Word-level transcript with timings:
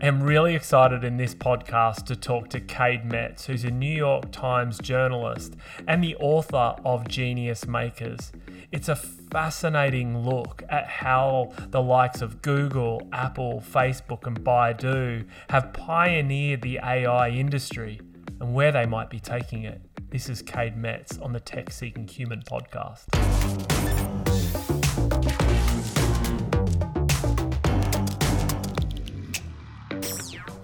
am 0.00 0.22
really 0.22 0.54
excited 0.54 1.02
in 1.02 1.16
this 1.16 1.34
podcast 1.34 2.04
to 2.06 2.16
talk 2.16 2.48
to 2.50 2.60
Cade 2.60 3.04
Metz, 3.04 3.46
who's 3.46 3.64
a 3.64 3.70
New 3.70 3.92
York 3.92 4.30
Times 4.30 4.78
journalist 4.78 5.56
and 5.88 6.02
the 6.02 6.14
author 6.16 6.76
of 6.84 7.08
Genius 7.08 7.66
Makers. 7.66 8.32
It's 8.70 8.88
a 8.88 8.94
fascinating 8.94 10.18
look 10.18 10.62
at 10.68 10.86
how 10.86 11.52
the 11.70 11.82
likes 11.82 12.22
of 12.22 12.42
Google, 12.42 13.08
Apple, 13.12 13.62
Facebook, 13.66 14.26
and 14.26 14.38
Baidu 14.40 15.26
have 15.50 15.72
pioneered 15.72 16.62
the 16.62 16.78
AI 16.78 17.30
industry 17.30 18.00
and 18.40 18.54
where 18.54 18.70
they 18.70 18.86
might 18.86 19.10
be 19.10 19.18
taking 19.18 19.64
it. 19.64 19.80
This 20.10 20.28
is 20.28 20.42
Cade 20.42 20.76
Metz 20.76 21.18
on 21.18 21.32
the 21.32 21.40
Tech 21.40 21.70
Seeking 21.72 22.06
Human 22.06 22.42
podcast. 22.42 24.17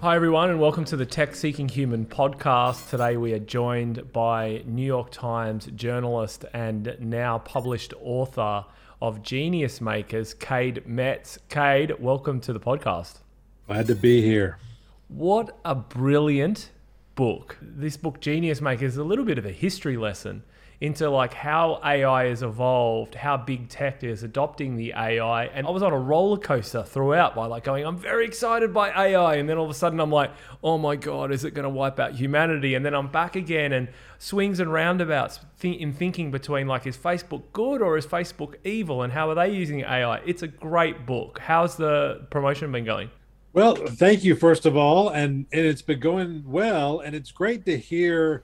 Hi, 0.05 0.15
everyone, 0.15 0.51
and 0.51 0.59
welcome 0.59 0.85
to 0.85 0.95
the 0.95 1.05
Tech 1.07 1.35
Seeking 1.35 1.67
Human 1.67 2.05
podcast. 2.05 2.91
Today, 2.91 3.17
we 3.17 3.33
are 3.33 3.39
joined 3.39 4.13
by 4.13 4.61
New 4.67 4.85
York 4.85 5.09
Times 5.09 5.65
journalist 5.75 6.45
and 6.53 6.95
now 6.99 7.39
published 7.39 7.91
author 7.99 8.65
of 9.01 9.23
Genius 9.23 9.81
Makers, 9.81 10.35
Cade 10.35 10.85
Metz. 10.85 11.39
Cade, 11.49 11.99
welcome 11.99 12.39
to 12.41 12.53
the 12.53 12.59
podcast. 12.59 13.21
Glad 13.65 13.87
to 13.87 13.95
be 13.95 14.21
here. 14.21 14.59
What 15.07 15.57
a 15.65 15.73
brilliant 15.73 16.69
book. 17.15 17.57
This 17.59 17.97
book, 17.97 18.21
Genius 18.21 18.61
Makers, 18.61 18.91
is 18.91 18.97
a 18.97 19.03
little 19.03 19.25
bit 19.25 19.39
of 19.39 19.45
a 19.47 19.51
history 19.51 19.97
lesson 19.97 20.43
into 20.81 21.09
like 21.09 21.33
how 21.33 21.79
AI 21.83 22.25
has 22.25 22.43
evolved, 22.43 23.15
how 23.15 23.37
big 23.37 23.69
tech 23.69 24.03
is 24.03 24.23
adopting 24.23 24.75
the 24.75 24.93
AI. 24.95 25.45
And 25.45 25.65
I 25.65 25.69
was 25.69 25.81
on 25.81 25.93
a 25.93 25.97
roller 25.99 26.37
coaster 26.37 26.83
throughout 26.83 27.35
by 27.35 27.45
like 27.45 27.63
going, 27.63 27.85
I'm 27.85 27.97
very 27.97 28.25
excited 28.25 28.73
by 28.73 28.89
AI. 28.89 29.35
And 29.35 29.47
then 29.47 29.57
all 29.57 29.65
of 29.65 29.71
a 29.71 29.75
sudden 29.75 29.99
I'm 29.99 30.11
like, 30.11 30.31
oh 30.63 30.77
my 30.77 30.95
God, 30.95 31.31
is 31.31 31.45
it 31.45 31.53
going 31.53 31.63
to 31.63 31.69
wipe 31.69 31.99
out 31.99 32.13
humanity? 32.15 32.75
And 32.75 32.85
then 32.85 32.93
I'm 32.93 33.07
back 33.07 33.35
again 33.35 33.71
and 33.71 33.87
swings 34.17 34.59
and 34.59 34.71
roundabouts 34.71 35.39
in 35.63 35.93
thinking 35.93 36.31
between 36.31 36.67
like, 36.67 36.85
is 36.85 36.97
Facebook 36.97 37.43
good 37.53 37.81
or 37.81 37.97
is 37.97 38.05
Facebook 38.05 38.55
evil? 38.63 39.01
And 39.01 39.13
how 39.13 39.29
are 39.29 39.35
they 39.35 39.51
using 39.51 39.81
AI? 39.81 40.17
It's 40.25 40.43
a 40.43 40.47
great 40.47 41.05
book. 41.05 41.39
How's 41.39 41.77
the 41.77 42.27
promotion 42.29 42.71
been 42.71 42.85
going? 42.85 43.11
Well, 43.53 43.75
thank 43.75 44.25
you, 44.25 44.35
first 44.35 44.65
of 44.65 44.75
all. 44.75 45.07
And, 45.07 45.45
and 45.53 45.65
it's 45.65 45.81
been 45.81 46.01
going 46.01 46.43
well. 46.45 46.99
And 46.99 47.15
it's 47.15 47.31
great 47.31 47.65
to 47.65 47.77
hear 47.77 48.43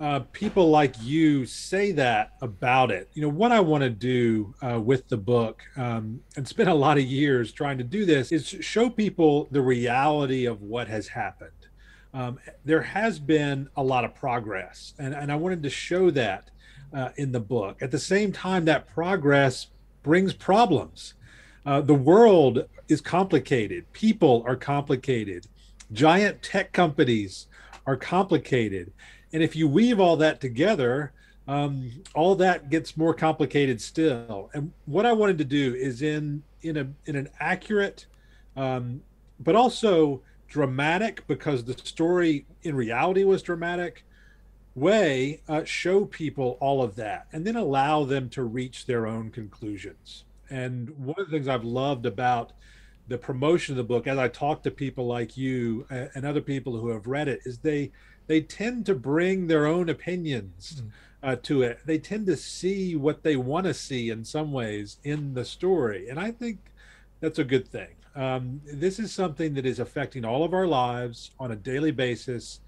uh, 0.00 0.20
people 0.32 0.70
like 0.70 0.94
you 1.02 1.44
say 1.44 1.92
that 1.92 2.32
about 2.40 2.90
it. 2.90 3.10
You 3.12 3.20
know, 3.20 3.28
what 3.28 3.52
I 3.52 3.60
want 3.60 3.82
to 3.82 3.90
do 3.90 4.54
uh, 4.62 4.80
with 4.80 5.08
the 5.08 5.18
book 5.18 5.62
um, 5.76 6.20
and 6.36 6.48
spend 6.48 6.70
a 6.70 6.74
lot 6.74 6.96
of 6.96 7.04
years 7.04 7.52
trying 7.52 7.76
to 7.78 7.84
do 7.84 8.06
this 8.06 8.32
is 8.32 8.48
show 8.48 8.88
people 8.88 9.46
the 9.50 9.60
reality 9.60 10.46
of 10.46 10.62
what 10.62 10.88
has 10.88 11.08
happened. 11.08 11.50
Um, 12.14 12.38
there 12.64 12.80
has 12.80 13.18
been 13.18 13.68
a 13.76 13.82
lot 13.82 14.04
of 14.06 14.14
progress, 14.14 14.94
and, 14.98 15.14
and 15.14 15.30
I 15.30 15.36
wanted 15.36 15.62
to 15.64 15.70
show 15.70 16.10
that 16.12 16.50
uh, 16.94 17.10
in 17.16 17.30
the 17.30 17.40
book. 17.40 17.82
At 17.82 17.90
the 17.90 17.98
same 17.98 18.32
time, 18.32 18.64
that 18.64 18.88
progress 18.88 19.66
brings 20.02 20.32
problems. 20.32 21.14
Uh, 21.66 21.82
the 21.82 21.94
world 21.94 22.64
is 22.88 23.02
complicated, 23.02 23.92
people 23.92 24.42
are 24.46 24.56
complicated, 24.56 25.46
giant 25.92 26.42
tech 26.42 26.72
companies 26.72 27.46
are 27.86 27.96
complicated 27.96 28.92
and 29.32 29.42
if 29.42 29.54
you 29.54 29.68
weave 29.68 30.00
all 30.00 30.16
that 30.16 30.40
together, 30.40 31.12
um, 31.46 31.90
all 32.14 32.34
that 32.36 32.70
gets 32.70 32.96
more 32.96 33.14
complicated 33.14 33.80
still. 33.80 34.50
And 34.54 34.72
what 34.86 35.06
I 35.06 35.12
wanted 35.12 35.38
to 35.38 35.44
do 35.44 35.74
is 35.74 36.02
in 36.02 36.42
in 36.62 36.76
a 36.76 36.88
in 37.06 37.16
an 37.16 37.28
accurate, 37.40 38.06
um, 38.56 39.02
but 39.38 39.56
also 39.56 40.22
dramatic 40.48 41.26
because 41.26 41.64
the 41.64 41.74
story 41.74 42.44
in 42.62 42.74
reality 42.74 43.24
was 43.24 43.42
dramatic 43.42 44.04
way 44.74 45.40
uh, 45.48 45.64
show 45.64 46.04
people 46.04 46.56
all 46.60 46.82
of 46.82 46.96
that 46.96 47.26
and 47.32 47.46
then 47.46 47.56
allow 47.56 48.04
them 48.04 48.28
to 48.28 48.42
reach 48.42 48.86
their 48.86 49.06
own 49.06 49.30
conclusions 49.30 50.24
and 50.48 50.90
one 50.98 51.14
of 51.18 51.26
the 51.26 51.36
things 51.36 51.48
i've 51.48 51.64
loved 51.64 52.06
about 52.06 52.52
the 53.08 53.18
promotion 53.18 53.72
of 53.72 53.76
the 53.76 53.84
book 53.84 54.06
as 54.06 54.18
i 54.18 54.28
talk 54.28 54.62
to 54.62 54.70
people 54.70 55.06
like 55.06 55.36
you 55.36 55.86
and 55.90 56.24
other 56.24 56.40
people 56.40 56.76
who 56.76 56.88
have 56.88 57.06
read 57.06 57.28
it 57.28 57.40
is 57.44 57.58
they 57.58 57.90
they 58.30 58.40
tend 58.40 58.86
to 58.86 58.94
bring 58.94 59.48
their 59.48 59.66
own 59.66 59.88
opinions 59.88 60.82
mm. 60.84 60.90
uh, 61.20 61.34
to 61.42 61.62
it. 61.62 61.80
They 61.84 61.98
tend 61.98 62.26
to 62.26 62.36
see 62.36 62.94
what 62.94 63.24
they 63.24 63.34
want 63.34 63.66
to 63.66 63.74
see 63.74 64.08
in 64.08 64.24
some 64.24 64.52
ways 64.52 64.98
in 65.02 65.34
the 65.34 65.44
story. 65.44 66.08
And 66.08 66.16
I 66.20 66.30
think 66.30 66.60
that's 67.18 67.40
a 67.40 67.44
good 67.44 67.66
thing. 67.66 67.88
Um, 68.14 68.60
this 68.72 69.00
is 69.00 69.12
something 69.12 69.54
that 69.54 69.66
is 69.66 69.80
affecting 69.80 70.24
all 70.24 70.44
of 70.44 70.54
our 70.54 70.68
lives 70.68 71.32
on 71.40 71.50
a 71.50 71.56
daily 71.56 71.90
basis. 71.90 72.60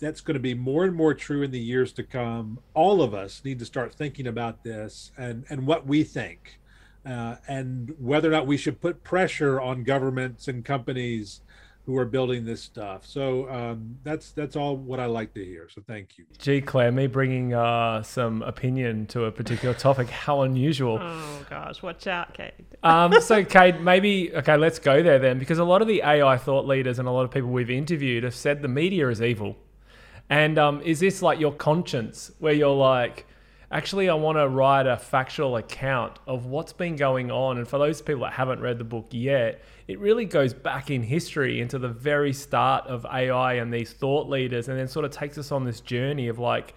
That's 0.00 0.20
going 0.20 0.34
to 0.34 0.40
be 0.40 0.54
more 0.54 0.82
and 0.84 0.96
more 0.96 1.14
true 1.14 1.44
in 1.44 1.52
the 1.52 1.60
years 1.60 1.92
to 1.92 2.02
come. 2.02 2.58
All 2.74 3.02
of 3.02 3.14
us 3.14 3.40
need 3.44 3.60
to 3.60 3.64
start 3.64 3.94
thinking 3.94 4.26
about 4.26 4.64
this 4.64 5.12
and, 5.16 5.44
and 5.48 5.64
what 5.64 5.86
we 5.86 6.02
think. 6.02 6.58
Uh, 7.06 7.36
and 7.46 7.94
whether 8.00 8.26
or 8.26 8.32
not 8.32 8.48
we 8.48 8.56
should 8.56 8.80
put 8.80 9.04
pressure 9.04 9.60
on 9.60 9.84
governments 9.84 10.48
and 10.48 10.64
companies 10.64 11.40
who 11.84 11.98
are 11.98 12.04
building 12.04 12.44
this 12.44 12.62
stuff. 12.62 13.04
So 13.04 13.50
um, 13.50 13.96
that's 14.04 14.30
that's 14.30 14.54
all 14.54 14.76
what 14.76 15.00
I 15.00 15.06
like 15.06 15.34
to 15.34 15.44
hear. 15.44 15.68
So 15.68 15.82
thank 15.84 16.16
you. 16.16 16.24
Gee, 16.38 16.60
Claire, 16.60 16.92
me 16.92 17.08
bringing 17.08 17.54
uh, 17.54 18.02
some 18.02 18.42
opinion 18.42 19.06
to 19.08 19.24
a 19.24 19.32
particular 19.32 19.74
topic. 19.74 20.08
How 20.22 20.42
unusual. 20.42 20.98
Oh 21.00 21.46
gosh, 21.50 21.82
watch 21.82 22.06
out, 22.06 22.34
Cade. 22.34 22.52
um, 22.82 23.12
so 23.20 23.44
Cade, 23.44 23.80
maybe 23.80 24.32
okay, 24.34 24.56
let's 24.56 24.78
go 24.78 25.02
there 25.02 25.18
then, 25.18 25.38
because 25.38 25.58
a 25.58 25.64
lot 25.64 25.82
of 25.82 25.88
the 25.88 26.02
AI 26.02 26.36
thought 26.36 26.66
leaders 26.66 26.98
and 26.98 27.08
a 27.08 27.10
lot 27.10 27.24
of 27.24 27.30
people 27.30 27.50
we've 27.50 27.70
interviewed 27.70 28.22
have 28.22 28.34
said 28.34 28.62
the 28.62 28.68
media 28.68 29.08
is 29.08 29.20
evil. 29.20 29.56
And 30.30 30.58
um, 30.58 30.80
is 30.82 31.00
this 31.00 31.20
like 31.20 31.40
your 31.40 31.52
conscience, 31.52 32.30
where 32.38 32.54
you're 32.54 32.74
like? 32.74 33.26
actually, 33.72 34.08
I 34.08 34.14
want 34.14 34.38
to 34.38 34.46
write 34.46 34.86
a 34.86 34.96
factual 34.96 35.56
account 35.56 36.18
of 36.26 36.46
what's 36.46 36.72
been 36.72 36.94
going 36.94 37.30
on. 37.30 37.58
And 37.58 37.66
for 37.66 37.78
those 37.78 38.02
people 38.02 38.22
that 38.22 38.34
haven't 38.34 38.60
read 38.60 38.78
the 38.78 38.84
book 38.84 39.08
yet, 39.10 39.62
it 39.88 39.98
really 39.98 40.24
goes 40.24 40.54
back 40.54 40.90
in 40.90 41.02
history 41.02 41.60
into 41.60 41.78
the 41.78 41.88
very 41.88 42.32
start 42.32 42.86
of 42.86 43.04
AI 43.06 43.54
and 43.54 43.72
these 43.72 43.92
thought 43.92 44.28
leaders, 44.28 44.68
and 44.68 44.78
then 44.78 44.88
sort 44.88 45.04
of 45.04 45.10
takes 45.10 45.38
us 45.38 45.52
on 45.52 45.64
this 45.64 45.80
journey 45.80 46.28
of 46.28 46.38
like, 46.38 46.74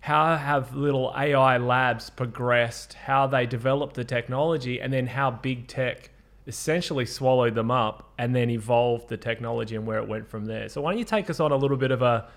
how 0.00 0.36
have 0.36 0.74
little 0.74 1.12
AI 1.16 1.58
labs 1.58 2.10
progressed, 2.10 2.94
how 2.94 3.26
they 3.26 3.46
developed 3.46 3.94
the 3.94 4.04
technology, 4.04 4.80
and 4.80 4.92
then 4.92 5.06
how 5.06 5.30
big 5.30 5.66
tech 5.66 6.10
essentially 6.46 7.04
swallowed 7.04 7.54
them 7.54 7.70
up 7.70 8.12
and 8.18 8.34
then 8.34 8.50
evolved 8.50 9.08
the 9.08 9.16
technology 9.16 9.76
and 9.76 9.86
where 9.86 9.98
it 9.98 10.08
went 10.08 10.28
from 10.28 10.46
there. 10.46 10.68
So, 10.68 10.80
why 10.80 10.92
don't 10.92 10.98
you 10.98 11.04
take 11.04 11.28
us 11.28 11.38
on 11.38 11.52
a 11.52 11.56
little 11.56 11.76
bit 11.76 11.90
of 11.90 12.02
a 12.02 12.28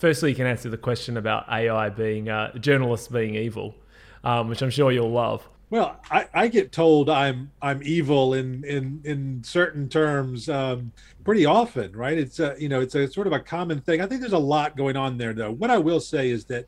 firstly, 0.00 0.30
you 0.30 0.36
can 0.36 0.46
answer 0.46 0.68
the 0.68 0.78
question 0.78 1.16
about 1.16 1.48
AI 1.48 1.90
being 1.90 2.28
uh, 2.28 2.56
journalists 2.58 3.08
being 3.08 3.34
evil, 3.36 3.76
um, 4.24 4.48
which 4.48 4.62
I'm 4.62 4.70
sure 4.70 4.90
you'll 4.90 5.10
love. 5.10 5.46
Well, 5.70 6.00
I, 6.10 6.26
I, 6.34 6.48
get 6.48 6.72
told 6.72 7.08
I'm 7.08 7.52
I'm 7.62 7.80
evil 7.84 8.34
in 8.34 8.64
in 8.64 9.00
in 9.04 9.44
certain 9.44 9.88
terms 9.88 10.48
um, 10.48 10.90
pretty 11.22 11.46
often, 11.46 11.92
right? 11.96 12.18
It's 12.18 12.40
a 12.40 12.56
you 12.58 12.68
know 12.68 12.80
it's 12.80 12.96
a 12.96 13.08
sort 13.08 13.28
of 13.28 13.32
a 13.32 13.38
common 13.38 13.80
thing. 13.80 14.00
I 14.00 14.06
think 14.06 14.20
there's 14.20 14.32
a 14.32 14.38
lot 14.38 14.76
going 14.76 14.96
on 14.96 15.16
there, 15.16 15.32
though. 15.32 15.52
What 15.52 15.70
I 15.70 15.78
will 15.78 16.00
say 16.00 16.30
is 16.30 16.44
that 16.46 16.66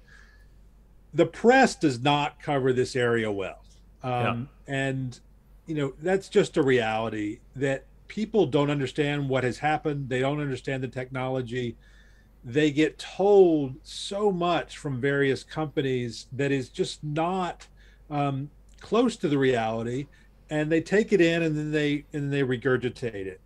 the 1.13 1.27
press 1.27 1.75
does 1.75 2.01
not 2.01 2.41
cover 2.41 2.73
this 2.73 2.95
area 2.95 3.31
well, 3.31 3.65
um, 4.05 4.49
yeah. 4.69 4.75
and 4.75 5.21
you 5.67 5.75
know 5.75 5.95
that's 6.01 6.29
just 6.29 6.57
a 6.57 6.63
reality 6.63 7.41
that 7.57 7.85
people 8.07 8.47
don't 8.47 8.71
understand 8.71 9.29
what 9.29 9.43
has 9.43 9.59
happened. 9.59 10.09
They 10.09 10.21
don't 10.21 10.41
understand 10.41 10.81
the 10.81 10.89
technology 10.89 11.77
they 12.45 12.71
get 12.71 12.99
told 12.99 13.75
so 13.85 14.33
much 14.33 14.77
from 14.77 15.01
various 15.01 15.45
companies 15.45 16.27
that 16.33 16.51
is 16.51 16.69
just 16.69 17.03
not 17.05 17.69
um, 18.11 18.51
close 18.83 19.17
to 19.17 19.29
the 19.29 19.39
reality 19.39 20.07
and 20.51 20.71
they 20.71 20.83
take 20.83 21.13
it 21.13 21.21
in 21.21 21.43
and 21.43 21.57
then 21.57 21.73
they 21.73 22.05
and 22.13 22.31
they 22.31 22.43
regurgitate 22.43 23.27
it. 23.27 23.41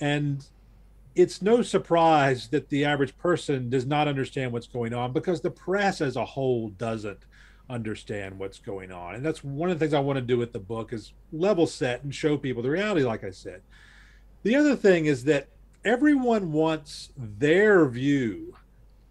And 0.00 0.46
it's 1.16 1.42
no 1.42 1.62
surprise 1.62 2.48
that 2.48 2.68
the 2.68 2.84
average 2.84 3.16
person 3.18 3.70
does 3.70 3.86
not 3.86 4.06
understand 4.06 4.52
what's 4.52 4.66
going 4.66 4.94
on 4.94 5.12
because 5.12 5.40
the 5.40 5.50
press 5.50 6.00
as 6.00 6.16
a 6.16 6.24
whole 6.24 6.68
doesn't 6.70 7.20
understand 7.70 8.38
what's 8.38 8.58
going 8.58 8.92
on. 8.92 9.14
And 9.14 9.24
that's 9.24 9.42
one 9.42 9.70
of 9.70 9.78
the 9.78 9.84
things 9.84 9.94
i 9.94 10.00
want 10.00 10.18
to 10.18 10.22
do 10.22 10.36
with 10.36 10.52
the 10.52 10.58
book 10.58 10.92
is 10.92 11.12
level 11.32 11.66
set 11.66 12.04
and 12.04 12.14
show 12.14 12.36
people 12.36 12.62
the 12.62 12.70
reality 12.70 13.04
like 13.04 13.24
i 13.24 13.30
said. 13.30 13.62
The 14.42 14.56
other 14.56 14.76
thing 14.76 15.06
is 15.06 15.24
that 15.24 15.48
everyone 15.84 16.52
wants 16.52 17.10
their 17.16 17.86
view 17.86 18.54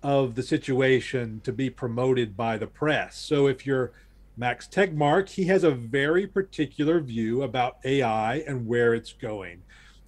of 0.04 0.36
the 0.36 0.44
situation 0.44 1.42
to 1.46 1.52
be 1.52 1.70
promoted 1.70 2.36
by 2.36 2.58
the 2.58 2.68
press. 2.68 3.18
So 3.18 3.48
if 3.48 3.66
you're 3.66 3.94
Max 4.36 4.68
Tegmark, 4.68 5.30
he 5.30 5.46
has 5.46 5.64
a 5.64 5.72
very 5.72 6.26
particular 6.26 7.00
view 7.00 7.44
about 7.44 7.78
AI 7.86 8.38
and 8.48 8.68
where 8.68 8.94
it's 8.94 9.14
going. 9.14 9.62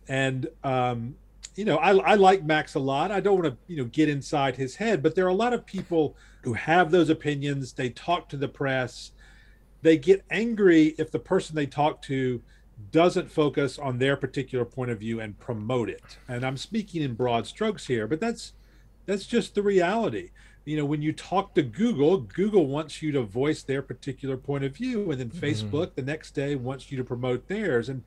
And 0.07 0.47
um, 0.63 1.15
you 1.55 1.63
know, 1.63 1.77
I, 1.77 1.95
I 1.95 2.15
like 2.15 2.43
Max 2.43 2.75
a 2.75 2.79
lot. 2.79 3.11
I 3.11 3.21
don't 3.21 3.41
want 3.41 3.53
to, 3.53 3.57
you 3.67 3.77
know, 3.77 3.85
get 3.85 4.09
inside 4.09 4.57
his 4.57 4.75
head, 4.75 5.01
but 5.01 5.15
there 5.15 5.25
are 5.25 5.29
a 5.29 5.33
lot 5.33 5.53
of 5.53 5.65
people 5.65 6.15
who 6.41 6.53
have 6.53 6.91
those 6.91 7.09
opinions. 7.09 7.73
They 7.73 7.89
talk 7.89 8.27
to 8.29 8.37
the 8.37 8.47
press. 8.47 9.11
They 9.81 9.97
get 9.97 10.25
angry 10.29 10.95
if 10.97 11.11
the 11.11 11.19
person 11.19 11.55
they 11.55 11.65
talk 11.65 12.01
to 12.03 12.41
doesn't 12.91 13.31
focus 13.31 13.79
on 13.79 13.99
their 13.99 14.17
particular 14.17 14.65
point 14.65 14.91
of 14.91 14.99
view 14.99 15.21
and 15.21 15.39
promote 15.39 15.89
it. 15.89 16.17
And 16.27 16.45
I'm 16.45 16.57
speaking 16.57 17.01
in 17.01 17.13
broad 17.13 17.47
strokes 17.47 17.87
here, 17.87 18.05
but 18.05 18.19
that's 18.19 18.51
that's 19.05 19.25
just 19.25 19.55
the 19.55 19.63
reality. 19.63 20.31
You 20.65 20.77
know, 20.77 20.85
when 20.85 21.01
you 21.01 21.13
talk 21.13 21.53
to 21.55 21.61
Google, 21.61 22.17
Google 22.17 22.65
wants 22.65 23.01
you 23.01 23.11
to 23.11 23.21
voice 23.21 23.61
their 23.63 23.81
particular 23.81 24.35
point 24.35 24.63
of 24.63 24.75
view, 24.75 25.11
and 25.11 25.19
then 25.19 25.29
mm-hmm. 25.29 25.45
Facebook 25.45 25.95
the 25.95 26.01
next 26.01 26.31
day 26.31 26.55
wants 26.55 26.91
you 26.91 26.97
to 26.97 27.03
promote 27.03 27.47
theirs. 27.47 27.87
And 27.87 28.03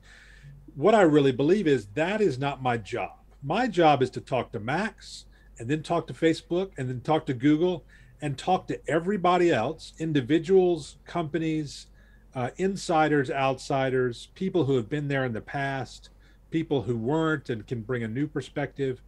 what 0.75 0.93
I 0.93 1.01
really 1.01 1.31
believe 1.31 1.67
is 1.67 1.87
that 1.95 2.21
is 2.21 2.37
not 2.37 2.61
my 2.61 2.77
job. 2.77 3.11
My 3.41 3.67
job 3.67 4.03
is 4.03 4.09
to 4.11 4.21
talk 4.21 4.51
to 4.51 4.59
Max 4.59 5.25
and 5.57 5.69
then 5.69 5.83
talk 5.83 6.07
to 6.07 6.13
Facebook 6.13 6.71
and 6.77 6.89
then 6.89 7.01
talk 7.01 7.25
to 7.27 7.33
Google 7.33 7.85
and 8.21 8.37
talk 8.37 8.67
to 8.67 8.79
everybody 8.89 9.51
else, 9.51 9.93
individuals, 9.97 10.97
companies, 11.05 11.87
uh, 12.35 12.49
insiders, 12.57 13.31
outsiders, 13.31 14.27
people 14.35 14.65
who 14.65 14.75
have 14.75 14.89
been 14.89 15.07
there 15.07 15.25
in 15.25 15.33
the 15.33 15.41
past, 15.41 16.09
people 16.51 16.83
who 16.83 16.97
weren't 16.97 17.49
and 17.49 17.65
can 17.67 17.81
bring 17.81 18.03
a 18.03 18.07
new 18.07 18.27
perspective. 18.27 19.01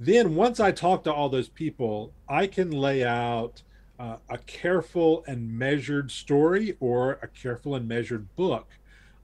Then, 0.00 0.34
once 0.34 0.58
I 0.60 0.72
talk 0.72 1.04
to 1.04 1.12
all 1.12 1.28
those 1.28 1.48
people, 1.48 2.12
I 2.28 2.46
can 2.46 2.70
lay 2.70 3.04
out 3.04 3.62
uh, 3.98 4.16
a 4.28 4.38
careful 4.38 5.24
and 5.26 5.56
measured 5.56 6.10
story 6.10 6.76
or 6.80 7.12
a 7.22 7.28
careful 7.28 7.76
and 7.76 7.86
measured 7.86 8.34
book 8.34 8.66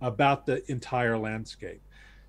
about 0.01 0.47
the 0.47 0.69
entire 0.71 1.19
landscape. 1.19 1.83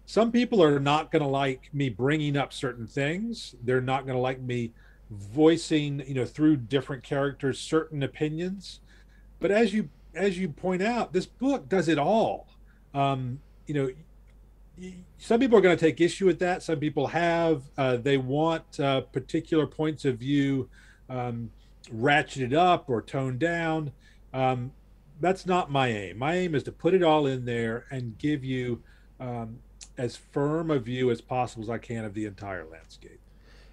Some 0.06 0.32
people 0.32 0.62
are 0.62 0.80
not 0.80 1.12
going 1.12 1.22
to 1.22 1.28
like 1.28 1.70
me 1.74 1.90
bringing 1.90 2.36
up 2.36 2.52
certain 2.52 2.88
things. 2.88 3.56
They're 3.64 3.80
not 3.80 4.06
going 4.06 4.18
to 4.18 4.22
like 4.22 4.42
me 4.42 4.72
voicing, 5.10 6.04
you 6.08 6.16
know, 6.16 6.26
through 6.26 6.58
different 6.58 7.04
characters 7.04 7.60
certain 7.60 8.04
opinions. 8.04 8.80
But 9.40 9.52
as 9.52 9.74
you 9.74 9.90
as 10.14 10.38
you 10.38 10.50
point 10.50 10.82
out, 10.82 11.14
this 11.14 11.26
book 11.26 11.70
does 11.70 11.88
it 11.88 11.98
all. 11.98 12.48
Um, 12.94 13.40
you 13.68 13.74
know, 13.74 13.90
some 15.18 15.39
people 15.39 15.57
are 15.57 15.62
going 15.62 15.77
to 15.77 15.85
take 15.85 16.01
issue 16.01 16.25
with 16.25 16.39
that. 16.39 16.63
Some 16.63 16.79
people 16.79 17.07
have. 17.07 17.63
Uh, 17.77 17.97
they 17.97 18.18
want 18.18 18.79
uh, 18.79 19.01
particular 19.01 19.68
points 19.68 20.06
of 20.06 20.18
view 20.18 20.69
um, 21.09 21.51
ratcheted 21.94 22.53
up 22.53 22.89
or 22.89 23.01
toned 23.01 23.39
down. 23.39 23.91
Um, 24.33 24.71
that's 25.19 25.45
not 25.45 25.69
my 25.69 25.89
aim. 25.89 26.18
My 26.18 26.35
aim 26.35 26.56
is 26.56 26.63
to 26.63 26.71
put 26.71 26.94
it 26.94 27.03
all 27.03 27.27
in 27.27 27.45
there 27.45 27.85
and 27.91 28.18
give 28.18 28.44
you 28.44 28.81
um, 29.19 29.59
as 29.97 30.15
firm 30.15 30.71
a 30.71 30.79
view 30.79 31.12
as 31.12 31.21
possible 31.21 31.63
as 31.63 31.69
I 31.69 31.77
can 31.77 32.06
of 32.06 32.13
the 32.13 32.25
entire 32.25 32.65
landscape 32.65 33.20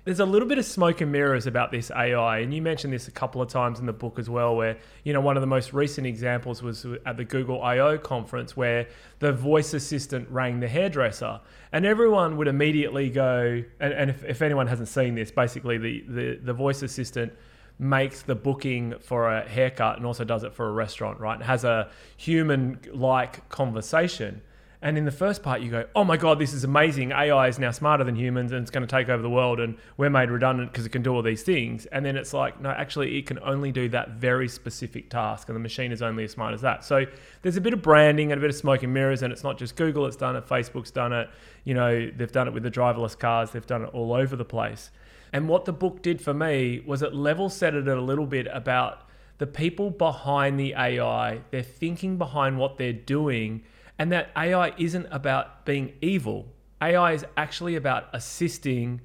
there's 0.05 0.21
a 0.21 0.25
little 0.25 0.49
bit 0.49 0.59
of 0.59 0.65
smoke 0.65 1.01
and 1.01 1.13
mirrors 1.13 1.47
about 1.47 1.71
this 1.71 1.91
AI, 1.91 2.39
and 2.39 2.55
you 2.55 2.63
mentioned 2.63 2.93
this 2.93 3.09
a 3.09 3.11
couple 3.11 3.43
of 3.43 3.49
times 3.49 3.79
in 3.79 3.87
the 3.87 3.93
book 3.93 4.19
as 4.19 4.31
well. 4.31 4.57
Where 4.57 4.79
you 5.05 5.13
know 5.13 5.21
one 5.21 5.37
of 5.37 5.41
the 5.41 5.47
most 5.47 5.73
recent 5.73 6.07
examples 6.07 6.63
was 6.63 6.87
at 7.05 7.17
the 7.17 7.25
Google 7.25 7.63
I/O 7.63 7.99
conference, 7.99 8.57
where 8.57 8.89
the 9.19 9.33
voice 9.33 9.75
assistant 9.75 10.29
rang 10.31 10.61
the 10.61 10.69
hairdresser, 10.69 11.41
and 11.73 11.85
everyone 11.85 12.37
would 12.37 12.49
immediately 12.49 13.11
go. 13.11 13.63
And, 13.81 13.93
and 13.93 14.11
if, 14.11 14.25
if 14.25 14.43
anyone 14.43 14.67
hasn't 14.67 14.89
seen 14.89 15.15
this, 15.15 15.31
basically 15.31 15.79
the, 15.79 16.05
the 16.09 16.39
the 16.43 16.53
voice 16.53 16.83
assistant 16.83 17.33
makes 17.79 18.23
the 18.23 18.35
booking 18.35 18.95
for 19.01 19.33
a 19.33 19.49
haircut 19.49 19.97
and 19.97 20.07
also 20.07 20.25
does 20.25 20.43
it 20.43 20.53
for 20.53 20.69
a 20.69 20.73
restaurant, 20.73 21.21
right? 21.21 21.35
And 21.35 21.45
has 21.45 21.65
a 21.65 21.91
human 22.17 22.81
like 22.93 23.49
conversation. 23.49 24.43
And 24.81 24.97
in 24.97 25.05
the 25.05 25.11
first 25.11 25.43
part, 25.43 25.61
you 25.61 25.73
go, 25.73 25.87
oh 25.97 26.05
my 26.05 26.17
God, 26.17 26.39
this 26.39 26.53
is 26.53 26.63
amazing. 26.63 27.11
AI 27.11 27.49
is 27.49 27.59
now 27.59 27.73
smarter 27.73 28.05
than 28.05 28.15
humans 28.15 28.53
and 28.53 28.63
it's 28.63 28.71
going 28.71 28.87
to 28.87 28.91
take 28.91 29.09
over 29.09 29.21
the 29.21 29.31
world 29.31 29.59
and 29.59 29.77
we're 29.97 30.09
made 30.09 30.31
redundant 30.31 30.71
because 30.71 30.87
it 30.87 30.91
can 30.91 31.03
do 31.03 31.13
all 31.13 31.23
these 31.23 31.43
things. 31.43 31.87
And 31.87 32.07
then 32.07 32.17
it's 32.17 32.33
like, 32.33 32.61
no, 32.61 32.71
actually, 32.71 33.19
it 33.19 33.27
can 33.27 33.41
only 33.41 33.73
do 33.73 33.89
that 33.89 34.11
very 34.11 34.49
specific 34.49 35.11
task 35.11 35.49
and 35.49 35.57
the 35.57 35.61
machine 35.61 35.91
is 35.91 36.01
only 36.01 36.23
as 36.25 36.31
smart 36.31 36.55
as 36.55 36.61
that. 36.61 36.85
So 36.85 37.07
there's 37.43 37.57
a 37.57 37.61
bit 37.61 37.73
of 37.73 37.83
branding 37.83 38.31
and 38.31 38.39
a 38.39 38.41
bit 38.41 38.51
of 38.51 38.57
smoke 38.57 38.85
and 38.85 38.95
mirrors. 38.95 39.23
And 39.23 39.33
it's 39.33 39.43
not 39.43 39.59
just 39.59 39.75
Google, 39.75 40.07
it's 40.07 40.17
done 40.17 40.37
it, 40.37 40.47
Facebook's 40.47 40.93
done 40.93 41.13
it. 41.13 41.29
You 41.65 41.75
know, 41.75 42.09
they've 42.17 42.31
done 42.31 42.47
it 42.47 42.55
with 42.55 42.63
the 42.63 42.71
driverless 42.71 43.19
cars, 43.19 43.51
they've 43.51 43.67
done 43.67 43.83
it 43.83 43.91
all 43.93 44.13
over 44.13 44.37
the 44.37 44.45
place. 44.45 44.93
And 45.33 45.49
what 45.49 45.65
the 45.65 45.73
book 45.73 46.03
did 46.03 46.21
for 46.21 46.33
me 46.33 46.83
was 46.87 47.03
it 47.03 47.13
level 47.13 47.49
set 47.49 47.75
it 47.75 47.89
a 47.89 48.01
little 48.01 48.27
bit 48.27 48.47
about 48.53 49.09
the 49.39 49.47
people 49.47 49.91
behind 49.91 50.59
the 50.59 50.75
AI, 50.75 51.41
their 51.51 51.63
thinking 51.63 52.17
behind 52.17 52.59
what 52.59 52.79
they're 52.79 52.93
doing 52.93 53.63
and 53.99 54.13
that 54.13 54.31
AI 54.37 54.73
isn't 54.79 55.07
about 55.11 55.65
being 55.65 55.93
evil. 56.01 56.47
AI 56.81 57.13
is 57.13 57.25
actually 57.37 57.77
about 57.77 58.09
assisting 58.13 59.01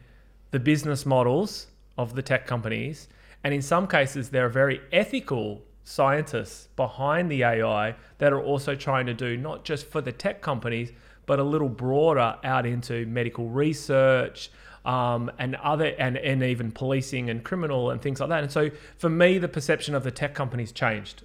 the 0.51 0.59
business 0.59 1.05
models 1.05 1.67
of 1.97 2.15
the 2.15 2.21
tech 2.21 2.45
companies. 2.45 3.07
And 3.43 3.53
in 3.53 3.61
some 3.61 3.87
cases, 3.87 4.29
there 4.29 4.45
are 4.45 4.49
very 4.49 4.81
ethical 4.91 5.63
scientists 5.83 6.67
behind 6.75 7.29
the 7.29 7.43
AI 7.43 7.95
that 8.19 8.31
are 8.31 8.41
also 8.41 8.75
trying 8.75 9.05
to 9.07 9.13
do 9.13 9.35
not 9.35 9.65
just 9.65 9.87
for 9.87 9.99
the 9.99 10.11
tech 10.11 10.41
companies, 10.41 10.91
but 11.25 11.39
a 11.39 11.43
little 11.43 11.69
broader 11.69 12.37
out 12.43 12.65
into 12.65 13.05
medical 13.07 13.49
research 13.49 14.51
um, 14.85 15.31
and 15.39 15.55
other 15.55 15.87
and, 15.97 16.17
and 16.17 16.43
even 16.43 16.71
policing 16.71 17.29
and 17.29 17.43
criminal 17.43 17.89
and 17.89 18.01
things 18.01 18.19
like 18.19 18.29
that. 18.29 18.43
And 18.43 18.51
so 18.51 18.69
for 18.97 19.09
me, 19.09 19.37
the 19.37 19.47
perception 19.47 19.95
of 19.95 20.03
the 20.03 20.11
tech 20.11 20.35
companies 20.35 20.71
changed 20.71 21.23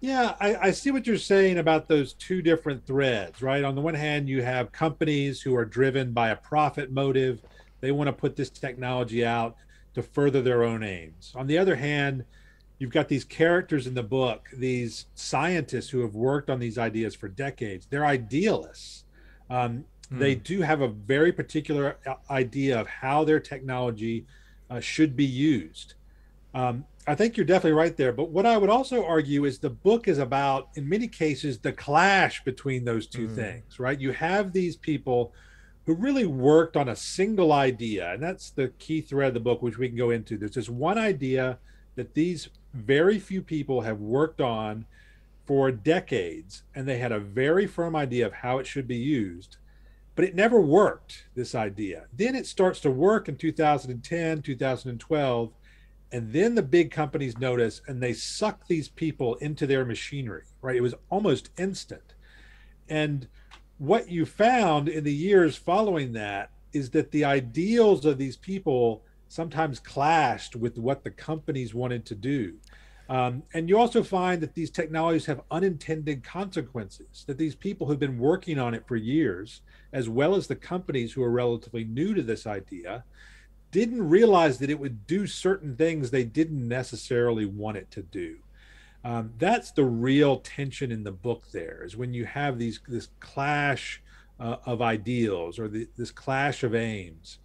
yeah, 0.00 0.34
I, 0.40 0.56
I, 0.56 0.70
see 0.70 0.90
what 0.90 1.06
you're 1.06 1.16
saying 1.16 1.58
about 1.58 1.88
those 1.88 2.12
two 2.12 2.42
different 2.42 2.86
threads, 2.86 3.40
right? 3.40 3.64
On 3.64 3.74
the 3.74 3.80
one 3.80 3.94
hand, 3.94 4.28
you 4.28 4.42
have 4.42 4.70
companies 4.70 5.40
who 5.40 5.56
are 5.56 5.64
driven 5.64 6.12
by 6.12 6.28
a 6.28 6.36
profit 6.36 6.92
motive. 6.92 7.40
They 7.80 7.90
want 7.90 8.08
to 8.08 8.12
put 8.12 8.36
this 8.36 8.50
technology 8.50 9.24
out 9.24 9.56
to 9.94 10.02
further 10.02 10.42
their 10.42 10.62
own 10.62 10.82
aims. 10.82 11.32
On 11.34 11.46
the 11.46 11.56
other 11.56 11.76
hand, 11.76 12.24
you've 12.78 12.90
got 12.90 13.08
these 13.08 13.24
characters 13.24 13.86
in 13.86 13.94
the 13.94 14.02
book, 14.02 14.48
these 14.52 15.06
scientists 15.14 15.88
who 15.88 16.00
have 16.00 16.14
worked 16.14 16.50
on 16.50 16.58
these 16.58 16.76
ideas 16.76 17.14
for 17.14 17.28
decades. 17.28 17.86
They're 17.88 18.06
idealists. 18.06 19.04
Um, 19.48 19.84
mm. 20.12 20.18
They 20.18 20.34
do 20.34 20.60
have 20.60 20.80
a 20.80 20.88
very 20.88 21.32
particular 21.32 21.96
uh, 22.06 22.14
idea 22.30 22.80
of 22.80 22.86
how 22.86 23.24
their 23.24 23.40
technology 23.40 24.26
uh, 24.68 24.80
should 24.80 25.16
be 25.16 25.24
used. 25.24 25.94
Um, 26.52 26.84
I 27.06 27.14
think 27.14 27.36
you're 27.36 27.44
definitely 27.44 27.78
right 27.78 27.96
there. 27.96 28.12
But 28.12 28.30
what 28.30 28.46
I 28.46 28.56
would 28.56 28.70
also 28.70 29.04
argue 29.04 29.44
is 29.44 29.58
the 29.58 29.70
book 29.70 30.08
is 30.08 30.18
about, 30.18 30.68
in 30.74 30.88
many 30.88 31.06
cases, 31.06 31.58
the 31.58 31.72
clash 31.72 32.42
between 32.44 32.84
those 32.84 33.06
two 33.06 33.28
mm. 33.28 33.34
things, 33.34 33.78
right? 33.78 34.00
You 34.00 34.12
have 34.12 34.52
these 34.52 34.76
people 34.76 35.32
who 35.86 35.94
really 35.94 36.26
worked 36.26 36.76
on 36.76 36.88
a 36.88 36.96
single 36.96 37.52
idea, 37.52 38.12
and 38.12 38.22
that's 38.22 38.50
the 38.50 38.68
key 38.78 39.02
thread 39.02 39.28
of 39.28 39.34
the 39.34 39.40
book, 39.40 39.60
which 39.60 39.76
we 39.76 39.88
can 39.88 39.98
go 39.98 40.10
into. 40.10 40.38
There's 40.38 40.54
this 40.54 40.70
one 40.70 40.96
idea 40.96 41.58
that 41.96 42.14
these 42.14 42.48
very 42.72 43.18
few 43.18 43.42
people 43.42 43.82
have 43.82 44.00
worked 44.00 44.40
on 44.40 44.86
for 45.46 45.70
decades, 45.70 46.62
and 46.74 46.88
they 46.88 46.98
had 46.98 47.12
a 47.12 47.20
very 47.20 47.66
firm 47.66 47.94
idea 47.94 48.24
of 48.24 48.32
how 48.32 48.58
it 48.58 48.66
should 48.66 48.88
be 48.88 48.96
used, 48.96 49.58
but 50.16 50.24
it 50.24 50.34
never 50.34 50.58
worked, 50.58 51.24
this 51.34 51.54
idea. 51.54 52.06
Then 52.16 52.34
it 52.34 52.46
starts 52.46 52.80
to 52.80 52.90
work 52.90 53.28
in 53.28 53.36
2010, 53.36 54.40
2012 54.40 55.52
and 56.12 56.32
then 56.32 56.54
the 56.54 56.62
big 56.62 56.90
companies 56.90 57.38
notice 57.38 57.80
and 57.86 58.02
they 58.02 58.12
suck 58.12 58.66
these 58.66 58.88
people 58.88 59.34
into 59.36 59.66
their 59.66 59.84
machinery 59.84 60.44
right? 60.64 60.76
It 60.76 60.80
was 60.80 60.94
almost 61.10 61.50
instant. 61.58 62.14
And 62.88 63.28
what 63.78 64.10
you 64.10 64.24
found 64.24 64.88
in 64.88 65.04
the 65.04 65.12
years 65.12 65.56
following 65.56 66.14
that 66.14 66.50
is 66.72 66.90
that 66.90 67.10
the 67.10 67.24
ideals 67.24 68.04
of 68.04 68.18
these 68.18 68.36
people 68.36 69.04
sometimes 69.28 69.78
clashed 69.78 70.56
with 70.56 70.78
what 70.78 71.04
the 71.04 71.10
companies 71.10 71.74
wanted 71.74 72.06
to 72.06 72.14
do. 72.14 72.54
Um, 73.08 73.42
and 73.52 73.68
you 73.68 73.78
also 73.78 74.02
find 74.02 74.40
that 74.40 74.54
these 74.54 74.70
technologies 74.70 75.26
have 75.26 75.42
unintended 75.50 76.24
consequences 76.24 77.24
that 77.26 77.36
these 77.36 77.54
people 77.54 77.86
who've 77.86 77.98
been 77.98 78.18
working 78.18 78.58
on 78.58 78.72
it 78.72 78.88
for 78.88 78.96
years 78.96 79.60
as 79.92 80.08
well 80.08 80.34
as 80.34 80.46
the 80.46 80.56
companies 80.56 81.12
who 81.12 81.22
are 81.22 81.30
relatively 81.30 81.84
new 81.84 82.14
to 82.14 82.22
this 82.22 82.46
idea 82.46 83.04
didn't 83.74 84.08
realize 84.08 84.58
that 84.58 84.70
it 84.70 84.78
would 84.78 85.04
do 85.04 85.26
certain 85.26 85.74
things 85.74 86.12
they 86.12 86.22
didn't 86.22 86.68
necessarily 86.68 87.44
want 87.44 87.76
it 87.76 87.90
to 87.90 88.02
do. 88.02 88.36
Um, 89.02 89.32
that's 89.36 89.72
the 89.72 89.84
real 89.84 90.36
tension 90.36 90.92
in 90.92 91.02
the 91.02 91.10
book. 91.10 91.50
There 91.50 91.82
is 91.84 91.96
when 91.96 92.14
you 92.14 92.24
have 92.24 92.56
these 92.56 92.78
this 92.86 93.08
clash 93.18 94.00
uh, 94.38 94.58
of 94.64 94.80
ideals 94.80 95.58
or 95.58 95.66
the, 95.66 95.88
this 95.96 96.12
clash 96.12 96.62
of 96.62 96.72
aims, 96.72 97.40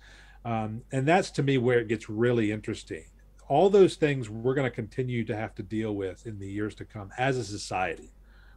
um, 0.45 0.83
and 0.91 1.07
that's 1.07 1.31
to 1.31 1.41
me 1.41 1.57
where 1.57 1.79
it 1.79 1.87
gets 1.87 2.09
really 2.09 2.51
interesting. 2.51 3.05
All 3.47 3.71
those 3.71 3.95
things 3.95 4.29
we're 4.29 4.53
going 4.53 4.69
to 4.69 4.75
continue 4.75 5.25
to 5.25 5.35
have 5.35 5.55
to 5.55 5.63
deal 5.63 5.95
with 5.95 6.27
in 6.27 6.37
the 6.37 6.47
years 6.47 6.75
to 6.75 6.85
come 6.85 7.09
as 7.17 7.37
a 7.37 7.43
society, 7.43 8.11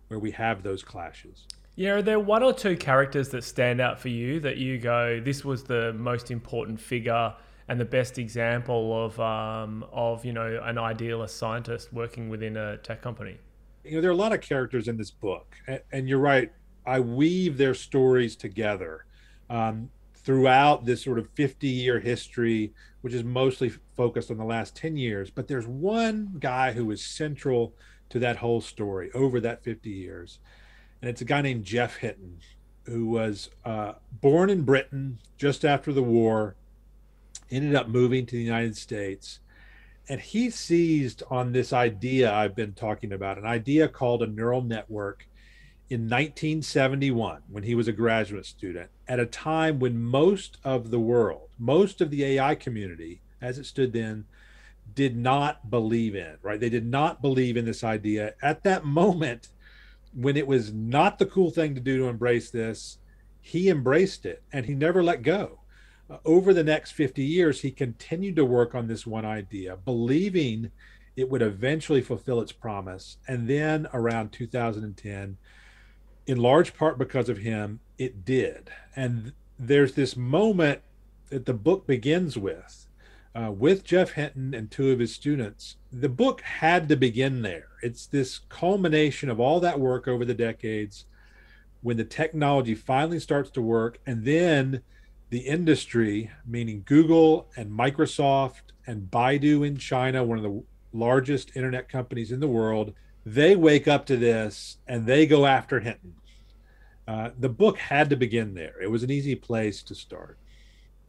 where 0.09 0.21
we 0.21 0.33
have 0.33 0.63
those 0.63 0.83
clashes. 0.83 1.47
Yeah, 1.75 1.93
are 1.93 2.03
there 2.03 2.21
one 2.21 2.43
or 2.43 2.53
two 2.53 2.77
characters 2.77 3.31
that 3.31 3.45
stand 3.45 3.81
out 3.81 3.99
for 3.99 4.11
you 4.11 4.41
that 4.41 4.59
you 4.59 4.77
go, 4.77 5.21
this 5.21 5.43
was 5.43 5.65
the 5.65 5.95
most 5.95 6.31
important 6.31 6.79
figure 6.79 7.33
and 7.69 7.81
the 7.81 7.85
best 7.85 8.19
example 8.19 9.05
of 9.05 9.19
um, 9.21 9.85
of 9.93 10.25
you 10.25 10.33
know 10.33 10.61
an 10.65 10.79
idealist 10.79 11.37
scientist 11.37 11.93
working 11.93 12.29
within 12.29 12.57
a 12.57 12.77
tech 12.79 13.03
company. 13.03 13.39
You 13.85 13.97
know, 13.97 14.01
there 14.01 14.11
are 14.11 14.15
a 14.15 14.17
lot 14.17 14.33
of 14.33 14.41
characters 14.41 14.89
in 14.89 14.97
this 14.97 15.11
book, 15.11 15.57
and, 15.67 15.81
and 15.93 16.09
you're 16.09 16.19
right. 16.19 16.53
I 16.87 17.01
weave 17.01 17.59
their 17.59 17.75
stories 17.75 18.37
together 18.37 19.05
um, 19.51 19.91
throughout 20.15 20.85
this 20.85 21.03
sort 21.03 21.19
of 21.19 21.29
50 21.31 21.69
year 21.69 22.01
history, 22.01 22.73
which 23.03 23.15
is 23.15 23.25
mostly 23.25 23.71
focused 23.97 24.31
on 24.31 24.37
the 24.39 24.45
last 24.45 24.75
10 24.77 24.97
years. 24.97 25.31
But 25.31 25.49
there's 25.49 25.67
one 25.67 26.37
guy 26.39 26.73
who 26.73 26.91
is 26.91 27.05
central 27.05 27.75
to 28.11 28.19
that 28.19 28.37
whole 28.37 28.61
story 28.61 29.11
over 29.15 29.41
that 29.41 29.65
50 29.65 29.91
years, 29.91 30.39
and 31.01 31.09
it's 31.09 31.21
a 31.21 31.25
guy 31.25 31.43
named 31.43 31.65
Geoff 31.65 31.97
Hinton. 31.97 32.39
who 32.85 33.07
was 33.07 33.49
uh, 33.65 33.93
born 34.21 34.51
in 34.51 34.63
Britain 34.63 35.19
just 35.39 35.65
after 35.65 35.93
the 35.93 36.03
war, 36.03 36.57
ended 37.53 37.75
up 37.75 37.89
moving 37.89 38.27
to 38.27 38.37
the 38.37 38.43
United 38.43 38.77
States. 38.77 39.41
And 40.09 40.21
he 40.21 40.51
seized 40.51 41.23
on 41.31 41.53
this 41.53 41.73
idea 41.73 42.33
I've 42.33 42.57
been 42.57 42.73
talking 42.73 43.13
about, 43.13 43.39
an 43.39 43.47
idea 43.47 43.89
called 43.89 44.23
a 44.23 44.27
neural 44.27 44.63
network 44.63 45.27
in 45.89 46.03
1971 46.03 47.43
when 47.49 47.63
he 47.63 47.75
was 47.75 47.87
a 47.87 47.93
graduate 47.93 48.47
student, 48.47 48.91
at 49.07 49.21
a 49.21 49.27
time 49.27 49.79
when 49.79 50.03
most 50.03 50.59
of 50.65 50.91
the 50.91 50.99
world, 50.99 51.51
most 51.59 52.01
of 52.01 52.11
the 52.11 52.25
AI 52.25 52.55
community, 52.55 53.21
as 53.41 53.59
it 53.59 53.67
stood 53.67 53.93
then, 53.93 54.25
did 54.95 55.17
not 55.17 55.71
believe 55.71 56.15
in, 56.15 56.37
right? 56.43 56.61
They 56.61 56.71
did 56.71 56.87
not 56.87 57.23
believe 57.23 57.57
in 57.57 57.65
this 57.65 57.85
idea. 57.85 58.35
At 58.43 58.63
that 58.65 58.85
moment, 58.85 59.49
when 60.15 60.37
it 60.37 60.47
was 60.47 60.73
not 60.73 61.19
the 61.19 61.27
cool 61.27 61.51
thing 61.51 61.75
to 61.75 61.81
do 61.81 61.99
to 61.99 62.09
embrace 62.09 62.51
this, 62.51 62.99
he 63.41 63.69
embraced 63.69 64.27
it 64.27 64.43
and 64.53 64.67
he 64.67 64.75
never 64.75 65.03
let 65.03 65.23
go. 65.23 65.59
Uh, 66.11 66.19
over 66.25 66.53
the 66.53 66.65
next 66.65 66.93
50 66.93 67.23
years, 67.23 67.61
he 67.61 67.71
continued 67.71 68.37
to 68.37 68.45
work 68.45 68.75
on 68.75 68.87
this 68.87 69.07
one 69.07 69.25
idea, 69.25 69.77
believing 69.77 70.71
it 71.17 71.29
would 71.29 71.43
eventually 71.43 72.01
fulfill 72.01 72.41
its 72.41 72.53
promise. 72.53 73.19
And 73.29 73.49
then 73.49 73.87
around 73.93 74.33
2010, 74.33 75.37
in 76.27 76.39
large 76.39 76.75
part 76.75 76.99
because 76.99 77.29
of 77.29 77.39
him, 77.39 77.81
it 77.99 78.25
did. 78.25 78.71
And 78.97 79.33
there's 79.59 79.95
this 79.95 80.17
moment 80.17 80.81
that 81.31 81.47
the 81.47 81.55
book 81.55 81.87
begins 81.87 82.37
with 82.37 82.87
uh, 83.35 83.51
with 83.51 83.85
Geoff 83.85 84.13
Hinton 84.13 84.55
and 84.55 84.71
two 84.71 84.91
of 84.91 84.99
his 84.99 85.15
students. 85.15 85.77
The 85.91 86.09
book 86.09 86.43
had 86.43 86.89
to 86.89 86.97
begin 86.97 87.43
there. 87.43 87.69
It's 87.83 88.07
this 88.07 88.39
culmination 88.39 89.31
of 89.31 89.41
all 89.41 89.61
that 89.61 89.81
work 89.81 90.07
over 90.07 90.25
the 90.25 90.35
decades 90.35 91.07
when 91.81 91.97
the 91.97 92.05
technology 92.05 92.75
finally 92.75 93.19
starts 93.19 93.51
to 93.51 93.63
work, 93.63 93.99
and 94.07 94.25
then 94.25 94.83
the 95.33 95.39
industry, 95.39 96.31
meaning 96.47 96.83
Google 96.85 97.49
and 97.57 97.73
Microsoft 97.73 98.65
and 98.87 99.11
Baidu 99.11 99.67
in 99.67 99.79
China, 99.79 100.23
one 100.23 100.37
of 100.37 100.45
the 100.45 100.63
largest 100.93 101.57
internet 101.57 101.89
companies 101.89 102.31
in 102.31 102.39
the 102.39 102.47
world, 102.47 102.93
they 103.25 103.57
wake 103.57 103.89
up 103.89 104.05
to 104.07 104.19
this 104.19 104.77
and 104.87 105.07
they 105.07 105.27
go 105.27 105.47
after 105.47 105.81
Hinton. 105.81 106.13
Uh, 107.09 107.31
the 107.41 107.49
book 107.49 107.79
had 107.79 108.11
to 108.11 108.17
begin 108.17 108.53
there. 108.53 108.75
It 108.83 108.91
was 108.91 109.03
an 109.03 109.11
easy 109.11 109.35
place 109.35 109.83
to 109.85 109.95
start. 109.95 110.37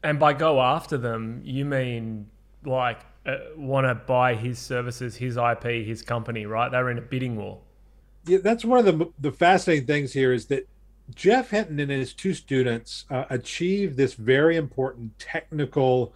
And 0.03 0.21
by 0.21 0.31
go 0.31 0.61
after 0.61 0.97
them, 0.97 1.41
you 1.43 1.65
mean 1.65 2.27
like 2.63 3.01
uh, 3.25 3.39
want 3.57 3.87
to 3.87 3.95
buy 3.95 4.35
his 4.35 4.57
services, 4.57 5.17
his 5.17 5.35
IP, 5.35 5.85
his 5.85 6.01
company, 6.01 6.45
right? 6.45 6.71
They're 6.71 6.89
in 6.89 6.97
a 6.97 7.01
bidding 7.01 7.35
war. 7.35 7.59
Yeah, 8.25 8.37
that's 8.41 8.63
one 8.63 8.79
of 8.79 8.85
the 8.85 9.11
the 9.19 9.33
fascinating 9.33 9.85
things 9.85 10.13
here 10.13 10.31
is 10.31 10.45
that 10.45 10.65
Geoff 11.13 11.49
Hinton 11.49 11.79
and 11.79 11.91
his 11.91 12.13
two 12.13 12.33
students 12.33 13.05
uh, 13.09 13.25
achieved 13.29 13.97
this 13.97 14.13
very 14.13 14.55
important 14.55 15.17
technical 15.19 16.13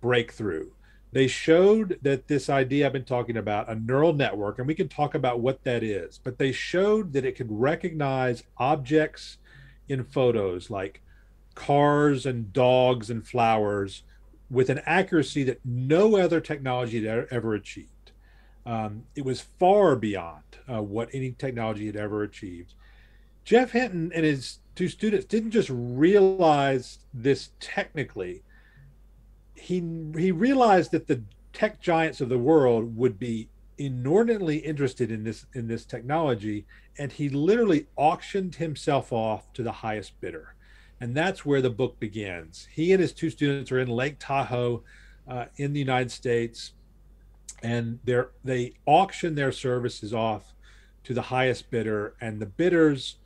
breakthrough. 0.00 0.70
They 1.10 1.26
showed 1.26 1.98
that 2.02 2.28
this 2.28 2.50
idea 2.50 2.86
I've 2.86 2.92
been 2.92 3.04
talking 3.04 3.36
about, 3.36 3.68
a 3.68 3.74
neural 3.74 4.12
network, 4.12 4.58
and 4.58 4.68
we 4.68 4.74
can 4.74 4.88
talk 4.88 5.14
about 5.14 5.40
what 5.40 5.64
that 5.64 5.82
is, 5.82 6.20
but 6.22 6.38
they 6.38 6.52
showed 6.52 7.12
that 7.14 7.24
it 7.24 7.36
could 7.36 7.50
recognize 7.50 8.44
objects 8.58 9.38
in 9.88 10.04
photos 10.04 10.70
like 10.70 11.02
cars 11.54 12.26
and 12.26 12.52
dogs 12.52 13.10
and 13.10 13.26
flowers 13.26 14.02
with 14.50 14.70
an 14.70 14.80
accuracy 14.86 15.42
that 15.44 15.60
no 15.64 16.16
other 16.16 16.40
technology 16.40 17.04
had 17.04 17.26
ever 17.30 17.54
achieved. 17.54 18.12
Um, 18.64 19.04
it 19.16 19.24
was 19.24 19.40
far 19.58 19.96
beyond 19.96 20.44
uh, 20.70 20.82
what 20.82 21.08
any 21.12 21.32
technology 21.32 21.86
had 21.86 21.96
ever 21.96 22.22
achieved. 22.22 22.74
Geoff 23.48 23.70
Hinton 23.70 24.12
and 24.14 24.26
his 24.26 24.58
two 24.74 24.88
students 24.88 25.24
didn't 25.24 25.52
just 25.52 25.70
realize 25.72 26.98
this 27.14 27.48
technically. 27.60 28.42
He 29.54 29.76
he 30.18 30.32
realized 30.32 30.90
that 30.90 31.06
the 31.06 31.22
tech 31.54 31.80
giants 31.80 32.20
of 32.20 32.28
the 32.28 32.36
world 32.36 32.94
would 32.94 33.18
be 33.18 33.48
inordinately 33.78 34.58
interested 34.58 35.10
in 35.10 35.24
this 35.24 35.46
in 35.54 35.66
this 35.66 35.86
technology, 35.86 36.66
and 36.98 37.10
he 37.10 37.30
literally 37.30 37.86
auctioned 37.96 38.56
himself 38.56 39.14
off 39.14 39.50
to 39.54 39.62
the 39.62 39.72
highest 39.72 40.20
bidder. 40.20 40.54
And 41.00 41.14
that's 41.14 41.46
where 41.46 41.62
the 41.62 41.70
book 41.70 41.98
begins. 41.98 42.68
He 42.70 42.92
and 42.92 43.00
his 43.00 43.14
two 43.14 43.30
students 43.30 43.72
are 43.72 43.78
in 43.78 43.88
Lake 43.88 44.16
Tahoe 44.18 44.82
uh, 45.26 45.46
in 45.56 45.72
the 45.72 45.80
United 45.80 46.10
States, 46.10 46.74
and 47.62 47.98
they 48.44 48.74
auction 48.84 49.36
their 49.36 49.52
services 49.52 50.12
off 50.12 50.52
to 51.04 51.14
the 51.14 51.22
highest 51.22 51.70
bidder. 51.70 52.14
And 52.20 52.40
the 52.40 52.46
bidders 52.46 53.16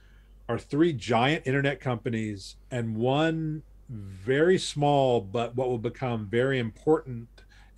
are 0.48 0.58
three 0.58 0.92
giant 0.92 1.46
internet 1.46 1.80
companies 1.80 2.56
and 2.70 2.96
one 2.96 3.62
very 3.88 4.58
small, 4.58 5.20
but 5.20 5.54
what 5.54 5.68
will 5.68 5.78
become 5.78 6.26
very 6.26 6.58
important 6.58 7.28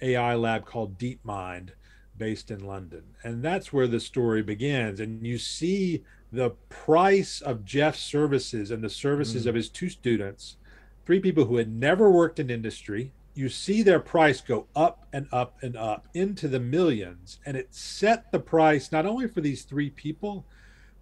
AI 0.01 0.35
lab 0.35 0.65
called 0.65 0.99
DeepMind 0.99 1.71
based 2.17 2.51
in 2.51 2.65
London. 2.65 3.03
And 3.23 3.43
that's 3.43 3.73
where 3.73 3.87
the 3.87 4.01
story 4.01 4.43
begins. 4.43 5.01
And 5.01 5.27
you 5.27 5.39
see 5.39 6.05
the 6.31 6.51
price 6.69 7.41
of 7.41 7.65
Geoff's 7.65 8.01
services 8.01 8.71
and 8.71 8.83
the 8.83 8.91
services 8.91 9.45
mm. 9.45 9.49
of 9.49 9.55
his 9.55 9.69
two 9.69 9.89
students, 9.89 10.57
three 11.05 11.21
people 11.21 11.45
who 11.45 11.57
had 11.57 11.73
never 11.73 12.11
worked 12.11 12.39
in 12.39 12.51
industry, 12.51 13.13
you 13.35 13.49
see 13.49 13.83
their 13.83 14.01
price 14.01 14.41
go 14.41 14.67
up 14.77 15.07
and 15.13 15.27
up 15.33 15.57
and 15.63 15.77
up 15.77 16.07
into 16.15 16.47
the 16.47 16.61
millions. 16.61 17.41
And 17.45 17.57
it 17.57 17.75
set 17.75 18.31
the 18.31 18.39
price 18.39 18.93
not 18.93 19.07
only 19.07 19.27
for 19.27 19.41
these 19.41 19.63
three 19.63 19.91
people, 19.91 20.45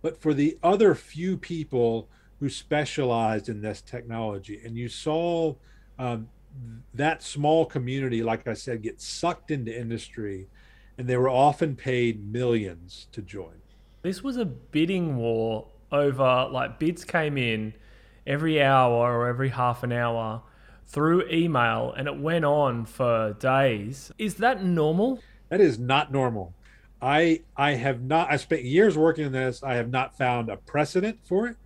but 0.02 0.20
for 0.20 0.34
the 0.34 0.58
other 0.62 0.94
few 0.94 1.36
people 1.36 2.08
who 2.40 2.48
specialized 2.48 3.48
in 3.48 3.62
this 3.62 3.80
technology. 3.80 4.60
And 4.64 4.76
you 4.76 4.88
saw 4.88 5.54
um, 5.96 6.28
that 6.92 7.22
small 7.22 7.64
community, 7.64 8.22
like 8.22 8.48
I 8.48 8.54
said, 8.54 8.82
get 8.82 9.00
sucked 9.00 9.52
into 9.52 9.72
industry, 9.78 10.48
and 10.98 11.06
they 11.06 11.16
were 11.16 11.30
often 11.30 11.76
paid 11.76 12.32
millions 12.32 13.06
to 13.12 13.22
join. 13.22 13.54
This 14.02 14.24
was 14.24 14.36
a 14.36 14.44
bidding 14.44 15.16
war 15.16 15.68
over 15.92 16.48
like 16.50 16.80
bids 16.80 17.04
came 17.04 17.38
in 17.38 17.74
every 18.26 18.60
hour 18.60 18.92
or 18.92 19.28
every 19.28 19.50
half 19.50 19.84
an 19.84 19.92
hour 19.92 20.42
through 20.86 21.28
email 21.30 21.94
and 21.96 22.08
it 22.08 22.18
went 22.18 22.44
on 22.44 22.84
for 22.84 23.34
days. 23.34 24.10
Is 24.18 24.36
that 24.36 24.64
normal? 24.64 25.20
That 25.48 25.60
is 25.60 25.78
not 25.78 26.10
normal. 26.10 26.54
I 27.02 27.42
I 27.56 27.72
have 27.72 28.00
not 28.00 28.30
I 28.30 28.36
spent 28.36 28.62
years 28.62 28.96
working 28.96 29.26
on 29.26 29.32
this. 29.32 29.62
I 29.62 29.74
have 29.74 29.90
not 29.90 30.16
found 30.16 30.48
a 30.48 30.56
precedent 30.56 31.18
for 31.24 31.48
it. 31.48 31.56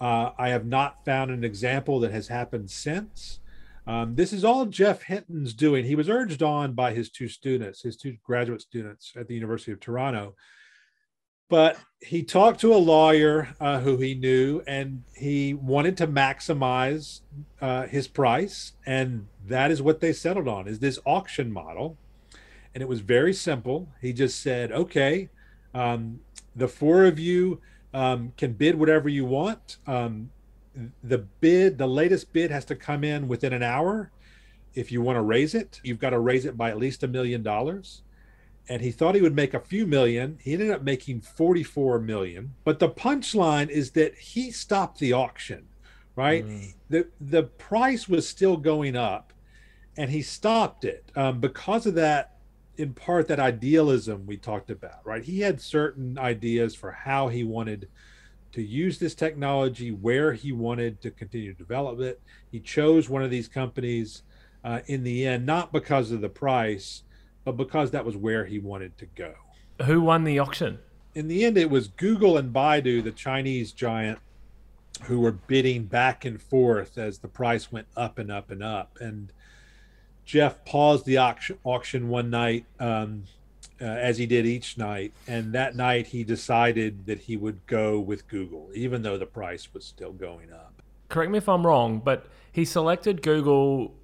Uh, 0.00 0.30
I 0.38 0.50
have 0.50 0.64
not 0.64 1.04
found 1.04 1.30
an 1.30 1.42
example 1.42 2.00
that 2.00 2.12
has 2.12 2.28
happened 2.28 2.70
since. 2.70 3.40
Um, 3.86 4.14
this 4.14 4.32
is 4.32 4.44
all 4.44 4.66
Geoff 4.66 5.02
Hinton's 5.02 5.54
doing. 5.54 5.84
He 5.84 5.94
was 5.94 6.08
urged 6.08 6.42
on 6.42 6.72
by 6.72 6.92
his 6.92 7.10
two 7.10 7.28
students, 7.28 7.82
his 7.82 7.96
two 7.96 8.16
graduate 8.24 8.60
students 8.60 9.12
at 9.16 9.28
the 9.28 9.34
University 9.34 9.72
of 9.72 9.80
Toronto, 9.80 10.34
but 11.48 11.78
he 12.00 12.22
talked 12.22 12.60
to 12.60 12.74
a 12.74 12.76
lawyer 12.76 13.48
uh, 13.60 13.80
who 13.80 13.96
he 13.96 14.14
knew 14.14 14.62
and 14.66 15.02
he 15.14 15.54
wanted 15.54 15.96
to 15.96 16.06
maximize 16.06 17.20
uh, 17.60 17.86
his 17.86 18.08
price 18.08 18.72
and 18.84 19.26
that 19.46 19.70
is 19.70 19.80
what 19.80 20.00
they 20.00 20.12
settled 20.12 20.48
on 20.48 20.66
is 20.66 20.80
this 20.80 20.98
auction 21.04 21.52
model 21.52 21.96
and 22.76 22.82
it 22.82 22.88
was 22.88 23.00
very 23.00 23.32
simple 23.32 23.88
he 24.02 24.12
just 24.12 24.42
said 24.42 24.70
okay 24.70 25.30
um, 25.72 26.20
the 26.54 26.68
four 26.68 27.06
of 27.06 27.18
you 27.18 27.58
um, 27.94 28.34
can 28.36 28.52
bid 28.52 28.74
whatever 28.74 29.08
you 29.08 29.24
want 29.24 29.78
um, 29.86 30.30
the 31.02 31.16
bid 31.16 31.78
the 31.78 31.86
latest 31.86 32.34
bid 32.34 32.50
has 32.50 32.66
to 32.66 32.76
come 32.76 33.02
in 33.02 33.26
within 33.28 33.54
an 33.54 33.62
hour 33.62 34.12
if 34.74 34.92
you 34.92 35.00
want 35.00 35.16
to 35.16 35.22
raise 35.22 35.54
it 35.54 35.80
you've 35.82 35.98
got 35.98 36.10
to 36.10 36.18
raise 36.18 36.44
it 36.44 36.54
by 36.58 36.68
at 36.68 36.76
least 36.76 37.02
a 37.02 37.08
million 37.08 37.42
dollars 37.42 38.02
and 38.68 38.82
he 38.82 38.90
thought 38.90 39.14
he 39.14 39.22
would 39.22 39.36
make 39.36 39.54
a 39.54 39.60
few 39.60 39.86
million. 39.86 40.38
He 40.42 40.52
ended 40.52 40.72
up 40.72 40.82
making 40.82 41.20
44 41.20 42.00
million. 42.00 42.52
But 42.64 42.80
the 42.80 42.88
punchline 42.88 43.68
is 43.68 43.92
that 43.92 44.16
he 44.16 44.50
stopped 44.50 44.98
the 44.98 45.12
auction, 45.12 45.68
right? 46.16 46.44
Mm. 46.44 46.74
The 46.88 47.06
the 47.20 47.44
price 47.44 48.08
was 48.08 48.28
still 48.28 48.56
going 48.56 48.96
up 48.96 49.32
and 49.96 50.10
he 50.10 50.20
stopped 50.20 50.84
it 50.84 51.12
um, 51.14 51.38
because 51.38 51.86
of 51.86 51.94
that 51.94 52.35
in 52.78 52.92
part 52.92 53.28
that 53.28 53.40
idealism 53.40 54.26
we 54.26 54.36
talked 54.36 54.70
about 54.70 55.04
right 55.04 55.24
he 55.24 55.40
had 55.40 55.60
certain 55.60 56.18
ideas 56.18 56.74
for 56.74 56.90
how 56.90 57.28
he 57.28 57.44
wanted 57.44 57.88
to 58.52 58.62
use 58.62 58.98
this 58.98 59.14
technology 59.14 59.90
where 59.90 60.32
he 60.32 60.52
wanted 60.52 61.00
to 61.00 61.10
continue 61.10 61.52
to 61.52 61.58
develop 61.58 62.00
it 62.00 62.20
he 62.50 62.60
chose 62.60 63.08
one 63.08 63.22
of 63.22 63.30
these 63.30 63.48
companies 63.48 64.22
uh, 64.64 64.80
in 64.86 65.04
the 65.04 65.26
end 65.26 65.44
not 65.44 65.72
because 65.72 66.10
of 66.10 66.20
the 66.20 66.28
price 66.28 67.02
but 67.46 67.56
because 67.56 67.92
that 67.92 68.04
was 68.04 68.16
where 68.16 68.44
he 68.44 68.58
wanted 68.58 68.98
to 68.98 69.06
go. 69.06 69.32
Who 69.84 70.02
won 70.02 70.24
the 70.24 70.38
auction? 70.40 70.80
In 71.14 71.28
the 71.28 71.44
end, 71.44 71.56
it 71.56 71.70
was 71.70 71.86
Google 71.88 72.36
and 72.36 72.52
Baidu, 72.52 73.02
the 73.02 73.12
Chinese 73.12 73.72
giant, 73.72 74.18
who 75.04 75.20
were 75.20 75.32
bidding 75.32 75.84
back 75.84 76.24
and 76.24 76.42
forth 76.42 76.98
as 76.98 77.20
the 77.20 77.28
price 77.28 77.70
went 77.70 77.86
up 77.96 78.18
and 78.18 78.32
up 78.32 78.50
and 78.50 78.64
up. 78.64 78.98
And 79.00 79.32
Geoff 80.26 80.64
paused 80.64 81.06
the 81.06 81.16
auction, 81.18 81.56
auction 81.62 82.08
one 82.08 82.30
night, 82.30 82.66
um, 82.80 83.22
uh, 83.80 83.84
as 83.84 84.18
he 84.18 84.26
did 84.26 84.44
each 84.44 84.76
night. 84.76 85.12
And 85.28 85.52
that 85.52 85.76
night, 85.76 86.08
he 86.08 86.24
decided 86.24 87.06
that 87.06 87.20
he 87.20 87.36
would 87.36 87.64
go 87.66 88.00
with 88.00 88.26
Google, 88.26 88.70
even 88.74 89.02
though 89.02 89.16
the 89.16 89.26
price 89.26 89.72
was 89.72 89.84
still 89.84 90.12
going 90.12 90.52
up. 90.52 90.82
correct 91.08 91.30
me 91.30 91.38
if 91.38 91.48
I'm 91.48 91.64
wrong, 91.64 92.00
but 92.04 92.26
he 92.50 92.64
selected 92.64 93.22
Google 93.22 93.94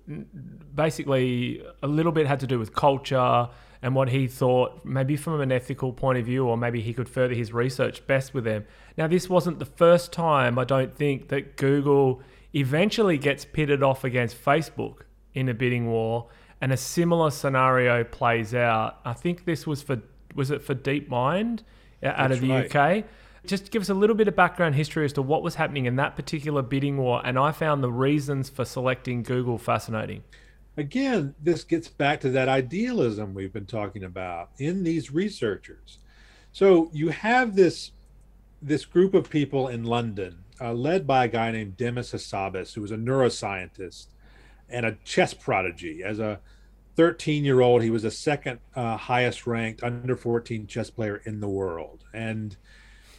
basically 0.74 1.64
a 1.82 1.88
little 1.88 2.12
bit 2.12 2.26
had 2.26 2.38
to 2.40 2.46
do 2.46 2.58
with 2.58 2.72
culture 2.74 3.48
and 3.80 3.96
what 3.96 4.08
he 4.10 4.28
thought, 4.28 4.84
maybe 4.84 5.16
from 5.16 5.40
an 5.40 5.50
ethical 5.50 5.92
point 5.92 6.18
of 6.18 6.24
view, 6.24 6.46
or 6.46 6.56
maybe 6.56 6.80
he 6.80 6.94
could 6.94 7.08
further 7.08 7.34
his 7.34 7.52
research 7.52 8.06
best 8.06 8.32
with 8.32 8.44
them. 8.44 8.64
Now, 8.96 9.08
this 9.08 9.28
wasn't 9.28 9.58
the 9.58 9.64
first 9.64 10.12
time, 10.12 10.56
I 10.56 10.64
don't 10.64 10.94
think, 10.94 11.28
that 11.28 11.56
Google 11.56 12.22
eventually 12.54 13.18
gets 13.18 13.44
pitted 13.44 13.82
off 13.82 14.04
against 14.04 14.36
Facebook 14.40 14.98
in 15.34 15.48
a 15.48 15.54
bidding 15.54 15.86
war, 15.90 16.28
and 16.60 16.72
a 16.72 16.76
similar 16.76 17.30
scenario 17.30 18.04
plays 18.04 18.54
out. 18.54 19.00
I 19.04 19.12
think 19.12 19.44
this 19.44 19.66
was 19.66 19.82
for 19.82 20.00
was 20.34 20.50
it 20.50 20.62
for 20.62 20.74
DeepMind 20.74 21.60
out 22.02 22.28
That's 22.28 22.34
of 22.34 22.40
the 22.40 22.50
right. 22.50 22.76
UK. 22.76 23.04
Just 23.44 23.70
give 23.70 23.82
us 23.82 23.88
a 23.88 23.94
little 23.94 24.14
bit 24.14 24.28
of 24.28 24.36
background 24.36 24.76
history 24.76 25.04
as 25.04 25.12
to 25.14 25.22
what 25.22 25.42
was 25.42 25.56
happening 25.56 25.86
in 25.86 25.96
that 25.96 26.14
particular 26.14 26.62
bidding 26.62 26.96
war, 26.96 27.20
and 27.24 27.38
I 27.38 27.50
found 27.50 27.82
the 27.82 27.90
reasons 27.90 28.48
for 28.48 28.64
selecting 28.64 29.22
Google 29.22 29.58
fascinating. 29.58 30.22
Again, 30.76 31.34
this 31.42 31.64
gets 31.64 31.88
back 31.88 32.20
to 32.20 32.30
that 32.30 32.48
idealism 32.48 33.34
we've 33.34 33.52
been 33.52 33.66
talking 33.66 34.04
about 34.04 34.50
in 34.58 34.84
these 34.84 35.10
researchers. 35.10 35.98
So 36.52 36.90
you 36.92 37.08
have 37.08 37.56
this 37.56 37.92
this 38.62 38.84
group 38.84 39.12
of 39.12 39.28
people 39.28 39.66
in 39.66 39.82
London, 39.82 40.44
uh, 40.60 40.72
led 40.72 41.04
by 41.04 41.24
a 41.24 41.28
guy 41.28 41.50
named 41.50 41.76
Demis 41.76 42.12
Hassabis, 42.12 42.74
who 42.74 42.80
was 42.80 42.92
a 42.92 42.96
neuroscientist 42.96 44.06
and 44.72 44.86
a 44.86 44.96
chess 45.04 45.34
prodigy. 45.34 46.02
As 46.02 46.18
a 46.18 46.40
13 46.96 47.44
year 47.44 47.60
old, 47.60 47.82
he 47.82 47.90
was 47.90 48.02
the 48.02 48.10
second 48.10 48.58
uh, 48.74 48.96
highest 48.96 49.46
ranked 49.46 49.82
under 49.82 50.16
14 50.16 50.66
chess 50.66 50.90
player 50.90 51.22
in 51.24 51.40
the 51.40 51.48
world. 51.48 52.04
And 52.12 52.56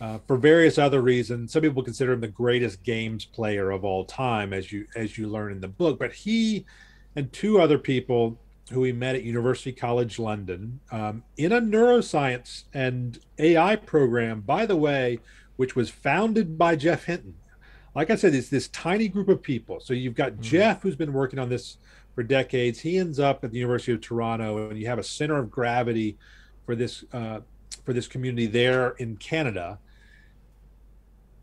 uh, 0.01 0.19
for 0.27 0.37
various 0.37 0.77
other 0.77 1.01
reasons, 1.01 1.53
some 1.53 1.61
people 1.61 1.83
consider 1.83 2.13
him 2.13 2.21
the 2.21 2.27
greatest 2.27 2.83
games 2.83 3.25
player 3.25 3.71
of 3.71 3.85
all 3.85 4.03
time, 4.03 4.51
as 4.51 4.71
you 4.71 4.85
as 4.95 5.17
you 5.17 5.27
learn 5.27 5.51
in 5.51 5.61
the 5.61 5.67
book. 5.67 5.97
But 5.97 6.11
he 6.11 6.65
and 7.15 7.31
two 7.31 7.61
other 7.61 7.77
people 7.77 8.37
who 8.71 8.81
we 8.81 8.91
met 8.91 9.15
at 9.15 9.23
University 9.23 9.71
College 9.71 10.19
London 10.19 10.79
um, 10.91 11.23
in 11.37 11.51
a 11.51 11.61
neuroscience 11.61 12.63
and 12.73 13.19
AI 13.37 13.75
program, 13.75 14.41
by 14.41 14.65
the 14.65 14.75
way, 14.75 15.19
which 15.57 15.75
was 15.75 15.89
founded 15.89 16.57
by 16.57 16.75
Geoff 16.75 17.05
Hinton. 17.05 17.35
Like 17.95 18.09
I 18.09 18.15
said, 18.15 18.33
it's 18.33 18.49
this 18.49 18.67
tiny 18.69 19.07
group 19.07 19.29
of 19.29 19.41
people. 19.41 19.79
So 19.79 19.93
you've 19.93 20.15
got 20.15 20.39
Geoff, 20.39 20.81
who's 20.81 20.95
been 20.95 21.13
working 21.13 21.39
on 21.39 21.49
this 21.49 21.77
for 22.15 22.23
decades. 22.23 22.79
He 22.79 22.97
ends 22.97 23.19
up 23.19 23.43
at 23.43 23.51
the 23.51 23.59
University 23.59 23.91
of 23.91 24.01
Toronto, 24.01 24.69
and 24.69 24.79
you 24.79 24.87
have 24.87 24.99
a 24.99 25.03
center 25.03 25.37
of 25.37 25.51
gravity 25.51 26.17
for 26.65 26.75
this 26.75 27.03
uh, 27.13 27.41
for 27.85 27.93
this 27.93 28.07
community 28.07 28.47
there 28.47 28.91
in 28.91 29.17
Canada 29.17 29.79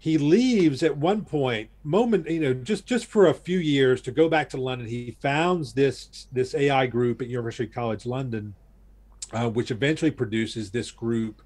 he 0.00 0.16
leaves 0.16 0.82
at 0.82 0.96
one 0.96 1.22
point 1.22 1.68
moment 1.84 2.28
you 2.28 2.40
know 2.40 2.54
just 2.54 2.86
just 2.86 3.04
for 3.04 3.26
a 3.26 3.34
few 3.34 3.58
years 3.58 4.00
to 4.00 4.10
go 4.10 4.28
back 4.28 4.48
to 4.48 4.56
london 4.56 4.88
he 4.88 5.16
founds 5.20 5.74
this 5.74 6.26
this 6.32 6.54
ai 6.54 6.86
group 6.86 7.20
at 7.20 7.28
university 7.28 7.66
college 7.66 8.06
london 8.06 8.54
uh, 9.32 9.48
which 9.48 9.70
eventually 9.70 10.10
produces 10.10 10.70
this 10.70 10.90
group 10.90 11.42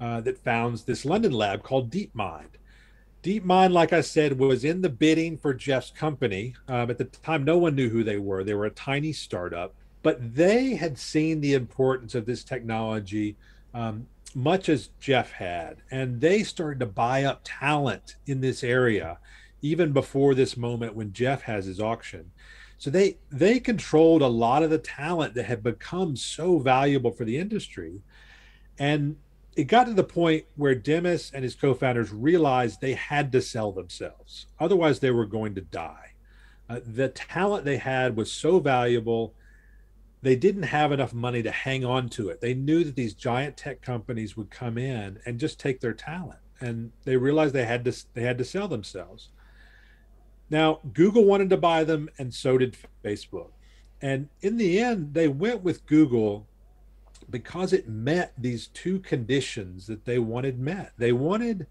uh, 0.00 0.20
that 0.20 0.36
founds 0.36 0.82
this 0.82 1.04
london 1.04 1.32
lab 1.32 1.62
called 1.62 1.90
deepmind 1.90 2.58
deepmind 3.22 3.72
like 3.72 3.92
i 3.92 4.00
said 4.00 4.38
was 4.38 4.64
in 4.64 4.82
the 4.82 4.88
bidding 4.88 5.36
for 5.36 5.54
geoff's 5.54 5.90
company 5.90 6.54
um, 6.68 6.90
at 6.90 6.98
the 6.98 7.04
time 7.04 7.44
no 7.44 7.58
one 7.58 7.74
knew 7.74 7.88
who 7.88 8.02
they 8.02 8.18
were 8.18 8.42
they 8.42 8.54
were 8.54 8.66
a 8.66 8.70
tiny 8.70 9.12
startup 9.12 9.74
but 10.02 10.34
they 10.34 10.74
had 10.74 10.98
seen 10.98 11.40
the 11.40 11.54
importance 11.54 12.14
of 12.14 12.26
this 12.26 12.42
technology 12.42 13.36
um, 13.74 14.06
much 14.34 14.68
as 14.68 14.90
Geoff 15.00 15.32
had. 15.32 15.78
And 15.90 16.20
they 16.20 16.42
started 16.42 16.80
to 16.80 16.86
buy 16.86 17.24
up 17.24 17.42
talent 17.44 18.16
in 18.26 18.40
this 18.40 18.64
area 18.64 19.18
even 19.60 19.92
before 19.92 20.34
this 20.34 20.56
moment 20.56 20.94
when 20.94 21.12
Geoff 21.12 21.42
has 21.42 21.66
his 21.66 21.80
auction. 21.80 22.32
So 22.78 22.90
they 22.90 23.18
they 23.30 23.60
controlled 23.60 24.22
a 24.22 24.26
lot 24.26 24.64
of 24.64 24.70
the 24.70 24.78
talent 24.78 25.34
that 25.34 25.44
had 25.44 25.62
become 25.62 26.16
so 26.16 26.58
valuable 26.58 27.12
for 27.12 27.24
the 27.24 27.38
industry. 27.38 28.00
And 28.78 29.16
it 29.56 29.64
got 29.64 29.84
to 29.84 29.94
the 29.94 30.04
point 30.04 30.44
where 30.56 30.74
Demis 30.74 31.30
and 31.32 31.44
his 31.44 31.54
co-founders 31.54 32.12
realized 32.12 32.80
they 32.80 32.94
had 32.94 33.32
to 33.32 33.42
sell 33.42 33.72
themselves. 33.72 34.46
Otherwise 34.58 35.00
they 35.00 35.10
were 35.10 35.26
going 35.26 35.54
to 35.54 35.60
die. 35.60 36.12
Uh, 36.68 36.80
the 36.84 37.08
talent 37.08 37.64
they 37.64 37.76
had 37.76 38.16
was 38.16 38.32
so 38.32 38.58
valuable 38.58 39.34
they 40.22 40.36
didn't 40.36 40.62
have 40.62 40.92
enough 40.92 41.12
money 41.12 41.42
to 41.42 41.50
hang 41.50 41.84
on 41.84 42.08
to 42.10 42.28
it. 42.28 42.40
They 42.40 42.54
knew 42.54 42.84
that 42.84 42.94
these 42.94 43.12
giant 43.12 43.56
tech 43.56 43.82
companies 43.82 44.36
would 44.36 44.50
come 44.50 44.78
in 44.78 45.18
and 45.26 45.40
just 45.40 45.58
take 45.58 45.80
their 45.80 45.92
talent, 45.92 46.38
and 46.60 46.92
they 47.04 47.16
realized 47.16 47.54
they 47.54 47.66
had 47.66 47.84
to 47.84 47.92
they 48.14 48.22
had 48.22 48.38
to 48.38 48.44
sell 48.44 48.68
themselves. 48.68 49.30
Now, 50.48 50.80
Google 50.92 51.24
wanted 51.24 51.50
to 51.50 51.56
buy 51.56 51.82
them, 51.82 52.08
and 52.18 52.32
so 52.32 52.56
did 52.56 52.76
Facebook. 53.04 53.50
And 54.00 54.28
in 54.40 54.58
the 54.58 54.78
end, 54.78 55.14
they 55.14 55.28
went 55.28 55.62
with 55.62 55.86
Google 55.86 56.46
because 57.32 57.72
it 57.72 57.88
met 57.88 58.32
these 58.38 58.68
two 58.68 59.00
conditions 59.00 59.86
that 59.88 60.04
they 60.04 60.20
wanted 60.20 60.60
met. 60.60 60.92
They 60.96 61.12
wanted 61.12 61.66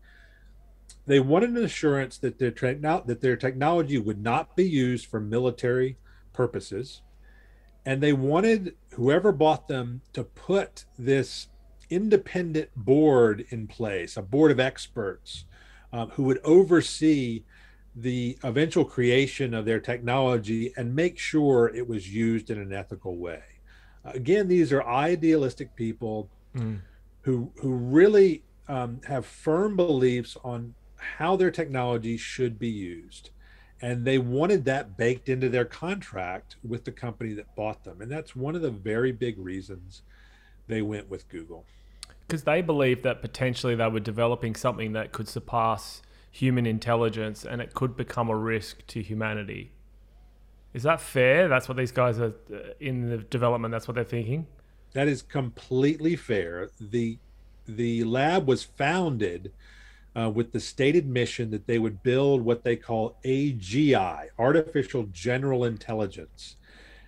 they 1.08 1.20
wanted 1.20 1.52
an 1.52 1.64
assurance 1.64 2.18
that 2.18 2.38
their 2.38 2.52
techno- 2.52 3.04
that 3.06 3.22
their 3.22 3.38
technology 3.38 3.98
would 3.98 4.22
not 4.22 4.56
be 4.56 4.70
used 4.70 5.06
for 5.06 5.20
military 5.20 5.98
purposes 6.34 7.02
and 7.86 8.02
they 8.02 8.14
wanted 8.14 8.76
whoever 8.92 9.32
bought 9.32 9.68
them 9.68 10.02
to 10.14 10.24
put 10.24 10.86
this 11.00 11.48
independent 11.90 12.70
board 12.76 13.46
in 13.50 13.68
place 13.68 14.16
a 14.16 14.22
board 14.22 14.52
of 14.52 14.60
experts 14.60 15.46
um, 15.92 16.10
who 16.12 16.24
would 16.24 16.40
oversee 16.44 17.44
the 17.96 18.38
eventual 18.44 18.86
creation 18.86 19.54
of 19.54 19.66
their 19.66 19.80
technology 19.80 20.72
and 20.78 20.96
make 20.96 21.18
sure 21.18 21.70
it 21.76 21.88
was 21.88 22.14
used 22.14 22.50
in 22.50 22.58
an 22.60 22.72
ethical 22.72 23.18
way 23.18 23.42
again 24.06 24.48
these 24.48 24.72
are 24.72 24.84
idealistic 24.84 25.76
people 25.76 26.30
Mm. 26.56 26.80
who 27.22 27.50
who 27.62 27.74
really 27.74 28.44
um, 28.68 29.00
have 29.08 29.26
firm 29.26 29.78
beliefs 29.78 30.36
on 30.44 30.74
how 30.98 31.38
their 31.38 31.50
technology 31.52 32.18
should 32.18 32.60
be 32.60 32.68
used 32.68 33.30
and 33.82 34.04
they 34.06 34.18
wanted 34.18 34.66
that 34.66 34.98
baked 34.98 35.30
into 35.30 35.48
their 35.50 35.64
contract 35.66 36.58
with 36.68 36.84
the 36.84 36.92
company 36.92 37.34
that 37.34 37.56
bought 37.56 37.84
them 37.86 38.02
and 38.02 38.12
that's 38.12 38.36
one 38.36 38.54
of 38.54 38.62
the 38.62 38.70
very 38.70 39.14
big 39.14 39.38
reasons 39.40 40.02
they 40.68 40.82
went 40.82 41.10
with 41.10 41.28
google 41.30 41.66
Because 42.28 42.44
they 42.44 42.62
believed 42.62 43.04
that 43.04 43.22
potentially 43.22 43.76
they 43.76 43.88
were 43.88 44.00
developing 44.02 44.54
something 44.56 44.92
that 44.92 45.14
could 45.14 45.30
surpass 45.30 46.02
human 46.30 46.66
intelligence 46.66 47.46
and 47.46 47.62
it 47.62 47.74
could 47.74 47.96
become 47.98 48.30
a 48.30 48.36
risk 48.36 48.86
to 48.88 49.02
humanity. 49.02 49.72
Is 50.74 50.84
that 50.84 51.02
fair? 51.02 51.48
That's 51.48 51.68
what 51.68 51.78
these 51.78 51.92
guys 51.92 52.20
are 52.20 52.34
uh, 52.54 52.74
in 52.80 53.10
the 53.10 53.18
development, 53.18 53.72
that's 53.72 53.88
what 53.88 53.96
they're 53.96 54.04
thinking? 54.04 54.48
that 54.94 55.08
is 55.08 55.22
completely 55.22 56.16
fair 56.16 56.70
the 56.80 57.18
the 57.68 58.04
lab 58.04 58.48
was 58.48 58.64
founded 58.64 59.52
uh, 60.16 60.30
with 60.30 60.52
the 60.52 60.60
stated 60.60 61.08
mission 61.08 61.52
that 61.52 61.68
they 61.68 61.80
would 61.80 62.04
build 62.04 62.42
what 62.42 62.64
they 62.64 62.76
call 62.76 63.16
AGI, 63.24 64.28
artificial 64.38 65.04
general 65.14 65.64
intelligence. 65.64 66.58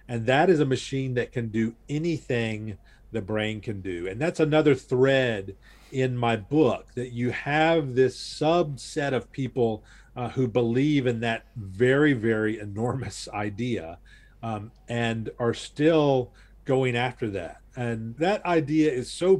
And 0.07 0.25
that 0.27 0.49
is 0.49 0.61
a 0.61 0.65
machine 0.65 1.15
that 1.15 1.33
can 1.33 1.49
do 1.49 1.75
anything 1.89 2.77
the 3.11 3.21
brain 3.21 3.59
can 3.59 3.81
do. 3.81 4.07
And 4.07 4.21
that's 4.21 4.39
another 4.39 4.73
thread 4.73 5.55
in 5.91 6.15
my 6.15 6.37
book 6.37 6.93
that 6.95 7.11
you 7.11 7.31
have 7.31 7.95
this 7.95 8.15
subset 8.17 9.11
of 9.11 9.31
people 9.31 9.83
uh, 10.15 10.29
who 10.29 10.47
believe 10.47 11.07
in 11.07 11.19
that 11.21 11.45
very, 11.55 12.13
very 12.13 12.59
enormous 12.59 13.27
idea 13.33 13.97
um, 14.41 14.71
and 14.87 15.29
are 15.39 15.53
still 15.53 16.31
going 16.65 16.95
after 16.95 17.29
that. 17.31 17.61
And 17.75 18.15
that 18.17 18.45
idea 18.45 18.91
is 18.91 19.11
so 19.11 19.35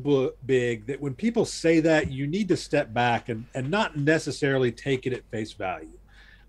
big 0.45 0.87
that 0.87 0.99
when 0.99 1.13
people 1.13 1.45
say 1.45 1.79
that, 1.81 2.11
you 2.11 2.25
need 2.25 2.47
to 2.47 2.57
step 2.57 2.91
back 2.91 3.29
and, 3.29 3.45
and 3.53 3.69
not 3.69 3.95
necessarily 3.95 4.71
take 4.71 5.05
it 5.05 5.13
at 5.13 5.29
face 5.29 5.53
value. 5.53 5.99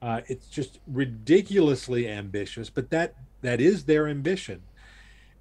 Uh, 0.00 0.20
it's 0.26 0.48
just 0.48 0.80
ridiculously 0.87 2.08
ambitious, 2.08 2.70
but 2.70 2.90
that 2.90 3.14
that 3.42 3.60
is 3.60 3.84
their 3.84 4.08
ambition. 4.08 4.62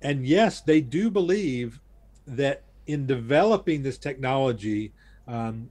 And 0.01 0.27
yes, 0.27 0.59
they 0.59 0.81
do 0.81 1.09
believe 1.09 1.79
that 2.27 2.63
in 2.87 3.05
developing 3.05 3.81
this 3.81 3.97
technology, 3.97 4.91
um, 5.27 5.69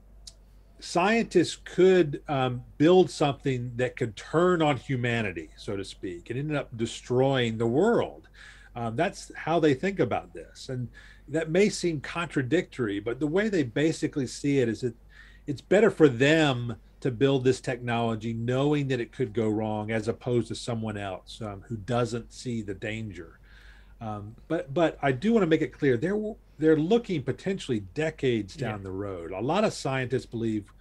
scientists 0.83 1.55
could 1.63 2.21
um, 2.27 2.61
build 2.77 3.09
something 3.09 3.71
that 3.77 3.95
could 3.95 4.13
turn 4.17 4.61
on 4.61 4.75
humanity, 4.75 5.49
so 5.55 5.77
to 5.77 5.85
speak, 5.85 6.29
and 6.29 6.37
ended 6.37 6.57
up 6.57 6.75
destroying 6.75 7.57
the 7.57 7.65
world. 7.65 8.27
Um, 8.75 8.97
that's 8.97 9.31
how 9.33 9.61
they 9.61 9.75
think 9.75 9.99
about 9.99 10.33
this, 10.33 10.67
and 10.67 10.89
that 11.29 11.49
may 11.49 11.69
seem 11.69 12.01
contradictory, 12.01 12.99
but 12.99 13.21
the 13.21 13.27
way 13.27 13.47
they 13.47 13.63
basically 13.63 14.27
see 14.27 14.59
it 14.59 14.67
is 14.67 14.81
that 14.81 14.93
it's 15.47 15.61
better 15.61 15.89
for 15.89 16.09
them 16.09 16.75
to 16.99 17.11
build 17.11 17.45
this 17.45 17.61
technology 17.61 18.33
knowing 18.33 18.89
that 18.89 18.99
it 18.99 19.13
could 19.13 19.31
go 19.31 19.47
wrong 19.47 19.89
as 19.89 20.09
opposed 20.09 20.49
to 20.49 20.55
someone 20.55 20.97
else 20.97 21.41
um, 21.41 21.63
who 21.67 21.77
doesn't 21.77 22.33
see 22.33 22.61
the 22.61 22.73
danger. 22.73 23.39
Um, 24.01 24.35
but 24.49 24.73
but 24.73 24.97
I 25.01 25.13
do 25.13 25.31
want 25.31 25.43
to 25.43 25.47
make 25.47 25.61
it 25.61 25.71
clear 25.71 25.95
they're 25.95 26.35
they're 26.63 26.77
looking 26.77 27.21
potentially 27.21 27.81
decades 27.93 28.55
down 28.55 28.79
Yeah. 28.79 28.83
the 28.83 28.91
road. 28.91 29.31
A 29.31 29.41
lot 29.41 29.63
of 29.63 29.73
scientists 29.73 30.25
believe 30.25 30.71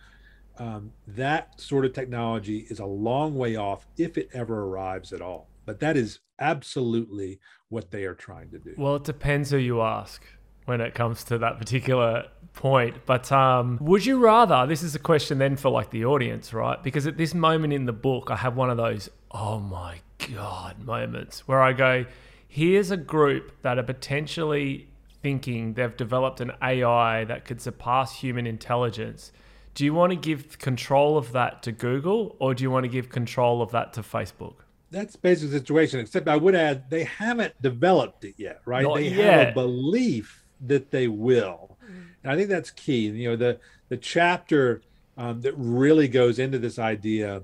um, 0.58 0.92
that 1.08 1.60
sort 1.60 1.84
of 1.84 1.92
technology 1.92 2.66
is 2.70 2.78
a 2.78 2.84
long 2.86 3.34
way 3.36 3.56
off 3.56 3.86
if 3.96 4.16
it 4.18 4.28
ever 4.32 4.64
arrives 4.64 5.12
at 5.12 5.20
all. 5.20 5.48
But 5.64 5.80
that 5.80 5.96
is 5.96 6.20
absolutely 6.38 7.40
what 7.68 7.90
they 7.90 8.04
are 8.04 8.14
trying 8.14 8.50
to 8.50 8.58
do. 8.58 8.74
Well, 8.76 8.96
it 8.96 9.04
depends 9.04 9.50
who 9.50 9.56
you 9.56 9.80
ask 9.80 10.22
when 10.66 10.80
it 10.80 10.94
comes 10.94 11.24
to 11.24 11.38
that 11.38 11.58
particular 11.58 12.26
point. 12.52 12.96
But 13.06 13.32
um, 13.32 13.78
would 13.80 14.04
you 14.06 14.18
rather? 14.18 14.66
This 14.66 14.82
is 14.82 14.94
a 14.94 14.98
question 14.98 15.38
then 15.38 15.56
for 15.56 15.70
like 15.70 15.90
the 15.90 16.04
audience, 16.04 16.52
right? 16.52 16.80
Because 16.82 17.06
at 17.06 17.16
this 17.16 17.34
moment 17.34 17.72
in 17.72 17.86
the 17.86 17.92
book, 17.92 18.30
I 18.30 18.36
have 18.36 18.56
one 18.56 18.70
of 18.70 18.76
those 18.76 19.08
oh 19.32 19.58
my 19.58 19.96
god 20.34 20.78
moments 20.84 21.48
where 21.48 21.62
I 21.62 21.72
go, 21.72 22.04
here's 22.46 22.90
a 22.90 22.96
group 22.96 23.62
that 23.62 23.78
are 23.78 23.82
potentially 23.82 24.88
thinking 25.22 25.74
they've 25.74 25.96
developed 25.96 26.40
an 26.40 26.52
AI 26.62 27.24
that 27.24 27.44
could 27.44 27.60
surpass 27.60 28.16
human 28.16 28.46
intelligence. 28.46 29.32
Do 29.74 29.84
you 29.84 29.94
want 29.94 30.10
to 30.10 30.16
give 30.16 30.58
control 30.58 31.16
of 31.16 31.32
that 31.32 31.62
to 31.62 31.72
Google 31.72 32.36
or 32.38 32.54
do 32.54 32.62
you 32.62 32.70
want 32.70 32.84
to 32.84 32.88
give 32.88 33.08
control 33.08 33.62
of 33.62 33.70
that 33.70 33.92
to 33.94 34.02
Facebook? 34.02 34.56
That's 34.90 35.16
basically 35.16 35.52
the 35.52 35.58
situation, 35.60 36.00
except 36.00 36.28
I 36.28 36.36
would 36.36 36.54
add 36.54 36.90
they 36.90 37.04
haven't 37.04 37.60
developed 37.62 38.24
it 38.24 38.34
yet, 38.36 38.60
right? 38.66 38.82
Not 38.82 38.96
they 38.96 39.08
yet. 39.08 39.46
have 39.46 39.48
a 39.48 39.52
belief 39.52 40.44
that 40.60 40.90
they 40.90 41.08
will. 41.08 41.78
And 42.22 42.32
I 42.32 42.36
think 42.36 42.48
that's 42.48 42.70
key. 42.70 43.08
You 43.08 43.30
know, 43.30 43.36
the 43.36 43.58
the 43.88 43.96
chapter 43.96 44.82
um, 45.16 45.40
that 45.42 45.54
really 45.56 46.08
goes 46.08 46.38
into 46.38 46.58
this 46.58 46.78
idea 46.78 47.42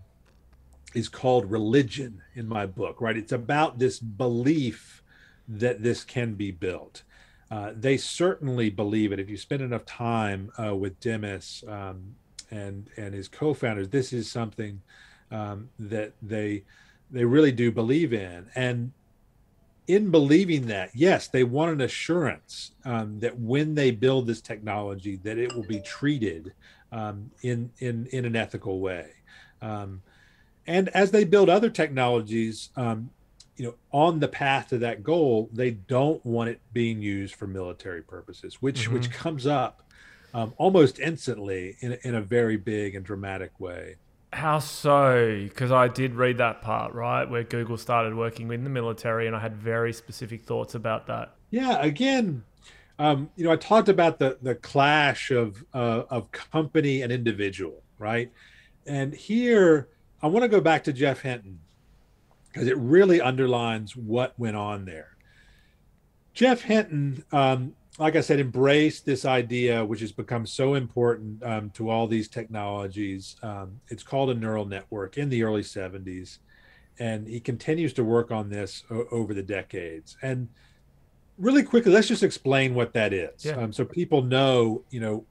is 0.95 1.09
called 1.09 1.51
religion 1.51 2.23
in 2.35 2.49
my 2.49 2.67
book, 2.67 3.01
right? 3.01 3.17
It's 3.17 3.33
about 3.33 3.79
this 3.79 3.99
belief 3.99 5.03
that 5.49 5.83
this 5.83 6.05
can 6.05 6.35
be 6.35 6.51
built. 6.51 7.03
Uh, 7.51 7.73
they 7.75 7.97
certainly 7.97 8.69
believe 8.71 9.13
it. 9.13 9.21
If 9.21 9.31
you 9.31 9.37
spend 9.37 9.63
enough 9.63 9.85
time 9.87 10.51
uh, 10.63 10.75
with 10.77 11.01
Demis 11.01 11.65
um, 11.67 12.15
and 12.51 12.89
and 12.97 13.15
his 13.15 13.29
co-founders, 13.29 13.89
this 13.89 14.13
is 14.13 14.31
something 14.31 14.81
um, 15.31 15.71
that 15.79 16.13
they 16.23 16.65
they 17.11 17.25
really 17.25 17.53
do 17.53 17.73
believe 17.73 18.13
in. 18.13 18.47
And 18.55 18.93
in 19.87 20.11
believing 20.11 20.67
that, 20.67 20.91
yes, 20.95 21.29
they 21.29 21.45
want 21.45 21.73
an 21.73 21.81
assurance 21.81 22.73
um, 22.85 23.19
that 23.21 23.39
when 23.39 23.75
they 23.75 23.91
build 23.91 24.27
this 24.27 24.43
technology, 24.43 25.17
that 25.17 25.39
it 25.39 25.55
will 25.55 25.67
be 25.67 25.81
treated 25.81 26.53
um, 26.93 27.31
in 27.43 27.71
in 27.79 28.07
in 28.13 28.25
an 28.27 28.37
ethical 28.37 28.81
way. 28.81 29.09
Um, 29.63 30.03
and 30.67 30.91
as 30.91 31.11
they 31.11 31.25
build 31.25 31.49
other 31.49 31.71
technologies, 31.71 32.69
um, 32.77 33.11
you 33.59 33.67
know, 33.67 33.75
on 33.93 34.21
the 34.21 34.29
path 34.29 34.69
to 34.69 34.79
that 34.79 35.03
goal, 35.03 35.51
they 35.53 35.73
don't 35.73 36.25
want 36.25 36.49
it 36.49 36.61
being 36.73 37.03
used 37.03 37.35
for 37.35 37.47
military 37.47 38.03
purposes, 38.03 38.63
which 38.63 38.89
Mhm. 38.89 38.93
which 38.95 39.11
comes 39.11 39.47
up 39.47 39.83
um, 40.35 40.53
almost 40.59 40.99
instantly 41.01 41.77
in, 41.81 41.93
a- 41.93 41.99
in 42.09 42.15
a 42.15 42.21
very 42.21 42.57
big 42.57 42.95
and 42.95 43.05
dramatic 43.05 43.59
way. 43.59 43.97
How 44.33 44.59
so? 44.59 45.39
Because 45.43 45.73
I 45.73 45.89
did 45.89 46.15
read 46.15 46.37
that 46.39 46.61
part, 46.61 46.93
right, 46.93 47.29
where 47.29 47.43
Google 47.45 47.79
started 47.79 48.15
working 48.15 48.47
with 48.47 48.63
the 48.63 48.69
military, 48.71 49.27
and 49.27 49.35
I 49.35 49.41
had 49.41 49.57
very 49.57 49.93
specific 49.93 50.45
thoughts 50.45 50.75
about 50.75 51.07
that. 51.07 51.35
Yeah, 51.51 51.81
again, 51.83 52.45
um, 52.99 53.31
you 53.37 53.45
know, 53.45 53.53
I 53.53 53.57
talked 53.57 53.89
about 53.89 54.19
the 54.19 54.39
the 54.43 54.55
clash 54.55 55.31
of 55.31 55.65
uh, 55.73 56.03
of 56.11 56.31
company 56.31 57.03
and 57.03 57.11
individual, 57.11 57.83
right? 57.99 58.31
And 58.87 59.15
here, 59.15 59.89
I 60.23 60.27
want 60.27 60.43
to 60.43 60.49
go 60.49 60.61
back 60.61 60.85
to 60.85 60.93
Geoff 60.93 61.23
Hinton 61.23 61.59
because 62.53 62.69
it 62.69 62.77
really 62.79 63.21
underlines 63.21 63.95
what 63.97 64.39
went 64.39 64.57
on 64.57 64.85
there. 64.85 65.17
Geoff 66.35 66.63
Hinton, 66.63 67.25
um, 67.33 67.75
like 67.99 68.15
I 68.15 68.21
said, 68.21 68.39
embraced 68.39 69.05
this 69.05 69.25
idea, 69.25 69.85
which 69.85 70.01
has 70.01 70.13
become 70.13 70.47
so 70.47 70.75
important 70.75 71.43
um, 71.43 71.71
to 71.71 71.91
all 71.91 72.07
these 72.07 72.29
technologies. 72.29 73.37
Um, 73.43 73.81
it's 73.89 74.03
called 74.03 74.31
a 74.31 74.35
neural 74.35 74.65
network 74.65 75.19
in 75.19 75.29
the 75.29 75.43
early 75.43 75.63
70s. 75.63 76.39
And 77.01 77.27
he 77.27 77.41
continues 77.41 77.93
to 77.95 78.05
work 78.05 78.31
on 78.31 78.49
this 78.51 78.85
over 78.91 79.35
the 79.35 79.43
decades. 79.43 80.17
And 80.23 80.49
really 81.39 81.63
quickly, 81.63 81.93
let's 81.93 82.09
just 82.09 82.23
explain 82.23 82.75
what 82.75 82.93
that 82.95 83.13
is, 83.13 83.45
Yeah. 83.45 83.57
um, 83.57 83.73
so 83.73 83.85
people 83.85 84.23
know, 84.23 84.85
you 84.91 85.01
know, 85.01 85.25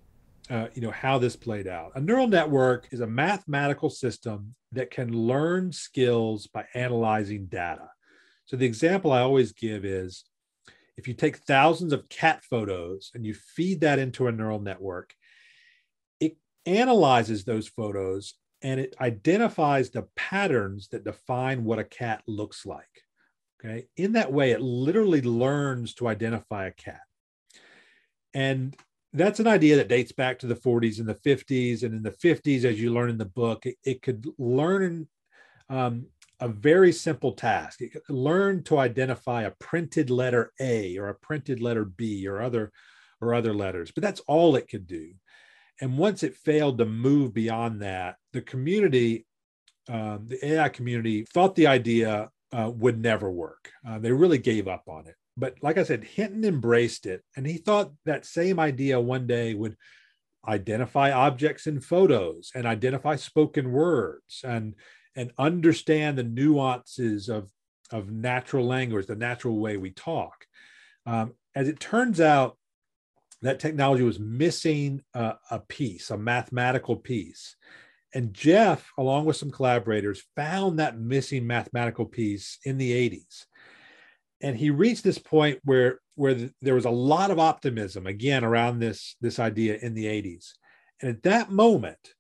uh, 0.50 0.68
you 0.74 0.82
know 0.82 0.92
how 0.92 1.18
this 1.18 1.36
played 1.36 1.68
out. 1.68 1.92
A 1.96 2.00
neural 2.00 2.28
network 2.28 2.88
is 2.92 3.02
a 3.02 3.08
mathematical 3.08 3.90
system 3.90 4.56
that 4.78 4.92
can 4.92 5.12
learn 5.12 5.72
skills 5.72 6.48
by 6.48 6.66
analyzing 6.74 7.46
data. 7.46 7.90
So 8.46 8.56
the 8.56 8.66
example 8.66 9.12
I 9.12 9.22
always 9.22 9.52
give 9.52 9.86
is 9.86 10.24
if 10.96 11.08
you 11.08 11.14
take 11.14 11.38
thousands 11.38 11.94
of 11.94 12.10
cat 12.10 12.44
photos 12.44 13.12
and 13.14 13.26
you 13.26 13.34
feed 13.34 13.82
that 13.82 14.00
into 14.00 14.28
a 14.28 14.32
neural 14.32 14.60
network, 14.60 15.14
it 16.20 16.38
analyzes 16.66 17.44
those 17.44 17.68
photos 17.68 18.34
and 18.62 18.80
it 18.80 18.96
identifies 19.00 19.92
the 19.92 20.08
patterns 20.16 20.88
that 20.90 21.04
define 21.04 21.64
what 21.64 21.80
a 21.80 21.84
cat 21.84 22.24
looks 22.28 22.66
like. 22.66 23.04
Okay. 23.60 23.88
In 23.96 24.14
that 24.14 24.32
way, 24.32 24.52
it 24.52 24.62
literally 24.62 25.22
learns 25.22 25.94
to 25.96 26.08
identify 26.08 26.68
a 26.68 26.72
cat. 26.72 27.02
And 28.34 28.76
that's 29.14 29.40
an 29.40 29.48
idea 29.48 29.78
that 29.78 29.88
dates 29.88 30.12
back 30.12 30.40
to 30.40 30.48
the 30.48 30.56
40s 30.56 31.00
and 31.00 31.08
the 31.08 31.16
50s. 31.16 31.84
And 31.84 31.94
in 31.94 32.04
the 32.04 32.12
50s, 32.12 32.66
as 32.66 32.80
you 32.80 32.94
learn 32.94 33.10
in 33.10 33.18
the 33.18 33.26
book, 33.26 33.66
it, 33.66 33.76
it 33.84 34.02
could 34.02 34.28
learn 34.38 35.08
um, 35.70 36.08
a 36.40 36.48
very 36.48 36.92
simple 36.92 37.34
task. 37.34 37.82
It 37.82 37.94
could 37.94 38.10
learn 38.10 38.64
to 38.64 38.78
identify 38.78 39.44
a 39.44 39.52
printed 39.60 40.10
letter 40.10 40.52
A 40.60 40.98
or 40.98 41.10
a 41.10 41.16
printed 41.16 41.62
letter 41.62 41.86
B 41.86 42.28
or 42.28 42.42
other 42.42 42.72
or 43.20 43.34
other 43.34 43.54
letters, 43.54 43.92
but 43.92 44.04
that's 44.04 44.22
all 44.28 44.56
it 44.56 44.70
could 44.70 44.86
do. 44.86 45.12
And 45.82 45.98
once 45.98 46.24
it 46.24 46.36
failed 46.36 46.78
to 46.78 46.86
move 46.86 47.34
beyond 47.34 47.82
that, 47.82 48.18
the 48.34 48.42
community, 48.42 49.26
um, 49.90 50.28
the 50.28 50.54
AI 50.54 50.70
community, 50.70 51.24
thought 51.24 51.56
the 51.56 51.68
idea 51.68 52.30
uh, 52.52 52.72
would 52.74 53.02
never 53.02 53.30
work. 53.32 53.72
Uh, 53.88 54.00
they 54.00 54.12
really 54.12 54.38
gave 54.38 54.68
up 54.68 54.84
on 54.88 55.08
it. 55.08 55.16
But 55.38 55.58
like 55.62 55.78
I 55.78 55.84
said, 55.84 56.04
Hinton 56.04 56.44
embraced 56.44 57.06
it, 57.06 57.24
and 57.36 57.46
he 57.46 57.58
thought 57.58 57.92
that 58.06 58.26
same 58.26 58.60
idea 58.60 59.00
one 59.00 59.28
day 59.28 59.54
would 59.54 59.78
identify 60.48 61.12
objects 61.12 61.68
in 61.68 61.80
photos 61.80 62.52
and 62.56 62.66
identify 62.66 63.16
spoken 63.16 63.72
words 63.72 64.42
and 64.44 64.76
and 65.16 65.32
understand 65.38 66.18
the 66.18 66.24
nuances 66.24 67.30
of 67.30 67.52
of 67.92 68.12
natural 68.12 68.66
language, 68.66 69.06
the 69.06 69.16
natural 69.16 69.60
way 69.60 69.78
we 69.78 69.92
talk. 69.92 70.46
Um, 71.06 71.34
as 71.56 71.68
it 71.68 71.80
turns 71.80 72.20
out, 72.20 72.58
that 73.42 73.60
technology 73.60 74.04
was 74.04 74.20
missing 74.20 75.04
uh, 75.14 75.34
a 75.52 75.60
piece, 75.60 76.10
a 76.10 76.18
mathematical 76.18 76.96
piece. 76.96 77.56
And 78.14 78.34
Geoff, 78.34 78.92
along 78.98 79.26
with 79.26 79.38
some 79.38 79.52
collaborators, 79.52 80.24
found 80.36 80.80
that 80.80 81.00
missing 81.00 81.46
mathematical 81.46 82.06
piece 82.06 82.58
in 82.64 82.78
the 82.78 82.92
80s. 82.92 83.46
And 84.42 84.58
he 84.58 84.70
reached 84.70 85.04
this 85.04 85.18
point 85.18 85.60
where, 85.64 86.00
where 86.16 86.36
th- 86.36 86.52
there 86.62 86.76
was 86.76 86.86
a 86.86 86.90
lot 86.90 87.32
of 87.32 87.40
optimism 87.40 88.06
again 88.06 88.44
around 88.44 88.80
this, 88.80 89.16
this 89.22 89.40
idea 89.40 89.78
in 89.82 89.94
the 89.94 90.06
80s. 90.06 90.52
And 91.02 91.10
at 91.10 91.24
that 91.24 91.52
moment, 91.52 92.14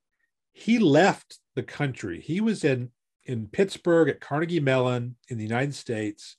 he 0.53 0.79
left 0.79 1.39
the 1.55 1.63
country. 1.63 2.19
He 2.21 2.41
was 2.41 2.63
in, 2.63 2.89
in 3.25 3.47
Pittsburgh 3.47 4.09
at 4.09 4.21
Carnegie 4.21 4.59
Mellon 4.59 5.15
in 5.29 5.37
the 5.37 5.43
United 5.43 5.75
States. 5.75 6.37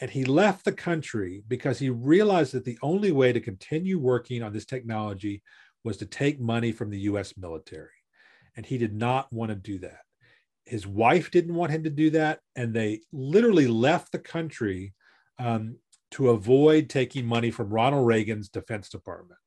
And 0.00 0.10
he 0.10 0.24
left 0.24 0.64
the 0.64 0.72
country 0.72 1.42
because 1.46 1.78
he 1.78 1.90
realized 1.90 2.52
that 2.52 2.64
the 2.64 2.78
only 2.82 3.12
way 3.12 3.32
to 3.32 3.40
continue 3.40 3.98
working 3.98 4.42
on 4.42 4.52
this 4.52 4.64
technology 4.64 5.42
was 5.84 5.98
to 5.98 6.06
take 6.06 6.40
money 6.40 6.72
from 6.72 6.90
the 6.90 7.00
US 7.00 7.36
military. 7.36 7.88
And 8.56 8.64
he 8.64 8.78
did 8.78 8.94
not 8.94 9.30
want 9.32 9.50
to 9.50 9.54
do 9.54 9.78
that. 9.80 10.00
His 10.64 10.86
wife 10.86 11.30
didn't 11.30 11.54
want 11.54 11.72
him 11.72 11.84
to 11.84 11.90
do 11.90 12.10
that. 12.10 12.40
And 12.56 12.72
they 12.72 13.00
literally 13.12 13.66
left 13.66 14.12
the 14.12 14.18
country 14.18 14.94
um, 15.40 15.76
to 16.12 16.30
avoid 16.30 16.88
taking 16.88 17.26
money 17.26 17.50
from 17.50 17.70
Ronald 17.70 18.06
Reagan's 18.06 18.48
Defense 18.48 18.88
Department. 18.88 19.38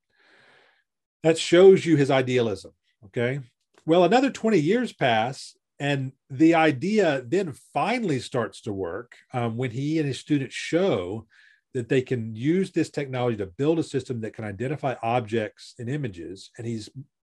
That 1.21 1.38
shows 1.38 1.86
you 1.86 1.95
his 1.95 2.12
idealism. 2.12 2.71
Okay. 3.06 3.39
Well, 3.86 4.03
another 4.03 4.29
20 4.29 4.58
years 4.60 4.93
pass, 4.93 5.56
and 5.79 6.13
the 6.29 6.56
idea 6.56 7.23
then 7.25 7.53
finally 7.73 8.19
starts 8.19 8.62
to 8.62 8.73
work 8.73 9.13
um, 9.34 9.58
when 9.58 9.71
he 9.71 9.99
and 9.99 10.08
his 10.08 10.19
students 10.19 10.56
show 10.56 11.27
that 11.73 11.89
they 11.89 12.01
can 12.01 12.36
use 12.36 12.71
this 12.71 12.89
technology 12.89 13.38
to 13.38 13.45
build 13.45 13.79
a 13.79 13.84
system 13.84 14.21
that 14.21 14.34
can 14.34 14.45
identify 14.45 14.95
objects 15.01 15.75
and 15.79 15.89
images. 15.89 16.51
And 16.58 16.67
he's 16.67 16.89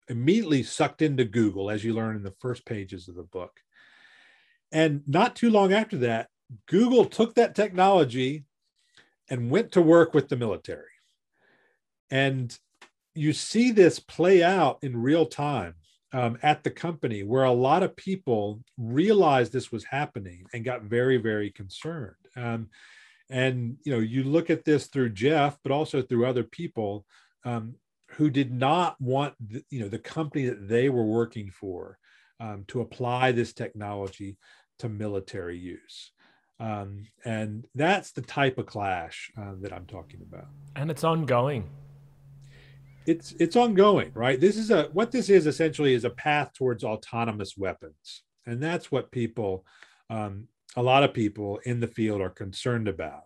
immediately 0.07 0.63
sucked 0.63 1.01
into 1.01 1.25
Google, 1.25 1.69
as 1.69 1.83
you 1.83 1.93
learn 1.93 2.15
in 2.15 2.23
the 2.23 2.35
first 2.39 2.65
pages 2.65 3.07
of 3.07 3.15
the 3.15 3.23
book. 3.23 3.59
And 4.71 5.01
not 5.07 5.35
too 5.35 5.49
long 5.49 5.73
after 5.73 5.97
that, 5.99 6.29
Google 6.67 7.05
took 7.05 7.35
that 7.35 7.55
technology 7.55 8.45
and 9.29 9.51
went 9.51 9.71
to 9.73 9.81
work 9.81 10.13
with 10.13 10.29
the 10.29 10.37
military. 10.37 10.83
And 12.09 12.57
you 13.13 13.33
see 13.33 13.71
this 13.71 13.99
play 13.99 14.43
out 14.43 14.79
in 14.81 15.01
real 15.01 15.25
time 15.25 15.75
um, 16.13 16.37
at 16.41 16.63
the 16.63 16.71
company 16.71 17.23
where 17.23 17.43
a 17.43 17.51
lot 17.51 17.83
of 17.83 17.95
people 17.95 18.61
realized 18.77 19.51
this 19.51 19.71
was 19.71 19.83
happening 19.83 20.45
and 20.53 20.63
got 20.63 20.83
very, 20.83 21.17
very 21.17 21.51
concerned. 21.51 22.15
Um, 22.35 22.69
and 23.29 23.77
you 23.83 23.91
know, 23.91 23.99
you 23.99 24.23
look 24.23 24.49
at 24.49 24.63
this 24.63 24.87
through 24.87 25.09
Geoff, 25.09 25.57
but 25.63 25.71
also 25.71 26.01
through 26.01 26.25
other 26.25 26.43
people. 26.43 27.05
Um, 27.43 27.75
who 28.11 28.29
did 28.29 28.51
not 28.51 28.99
want 29.01 29.33
the, 29.39 29.63
you 29.69 29.79
know 29.79 29.89
the 29.89 29.99
company 29.99 30.47
that 30.47 30.67
they 30.67 30.89
were 30.89 31.03
working 31.03 31.51
for 31.51 31.97
um, 32.39 32.63
to 32.67 32.81
apply 32.81 33.31
this 33.31 33.53
technology 33.53 34.37
to 34.79 34.89
military 34.89 35.57
use. 35.57 36.11
Um, 36.59 37.05
and 37.23 37.67
that's 37.75 38.11
the 38.11 38.21
type 38.21 38.57
of 38.57 38.65
clash 38.65 39.31
uh, 39.39 39.53
that 39.61 39.71
I'm 39.71 39.85
talking 39.85 40.21
about. 40.21 40.47
And 40.75 40.89
it's 40.89 41.03
ongoing. 41.03 41.69
It's 43.05 43.33
it's 43.39 43.55
ongoing, 43.55 44.11
right? 44.13 44.39
This 44.39 44.57
is 44.57 44.69
a 44.69 44.89
what 44.91 45.11
this 45.11 45.29
is 45.29 45.47
essentially 45.47 45.93
is 45.93 46.03
a 46.03 46.09
path 46.09 46.51
towards 46.53 46.83
autonomous 46.83 47.55
weapons, 47.55 48.23
and 48.45 48.61
that's 48.61 48.91
what 48.91 49.11
people, 49.11 49.65
um, 50.09 50.49
a 50.75 50.83
lot 50.83 51.03
of 51.03 51.13
people 51.13 51.59
in 51.63 51.79
the 51.79 51.87
field 51.87 52.19
are 52.21 52.29
concerned 52.29 52.89
about. 52.89 53.21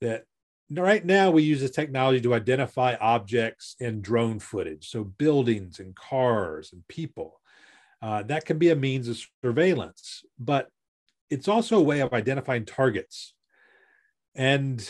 That 0.00 0.26
right 0.70 1.04
now 1.04 1.32
we 1.32 1.42
use 1.42 1.60
this 1.60 1.72
technology 1.72 2.20
to 2.20 2.34
identify 2.34 2.94
objects 3.00 3.74
in 3.80 4.00
drone 4.00 4.38
footage, 4.38 4.88
so 4.88 5.02
buildings 5.02 5.80
and 5.80 5.96
cars 5.96 6.72
and 6.72 6.86
people. 6.86 7.40
Uh, 8.00 8.22
that 8.22 8.44
can 8.44 8.58
be 8.58 8.70
a 8.70 8.76
means 8.76 9.08
of 9.08 9.20
surveillance, 9.42 10.22
but 10.38 10.68
it's 11.30 11.48
also 11.48 11.78
a 11.78 11.82
way 11.82 12.00
of 12.00 12.12
identifying 12.12 12.64
targets. 12.64 13.34
And 14.34 14.86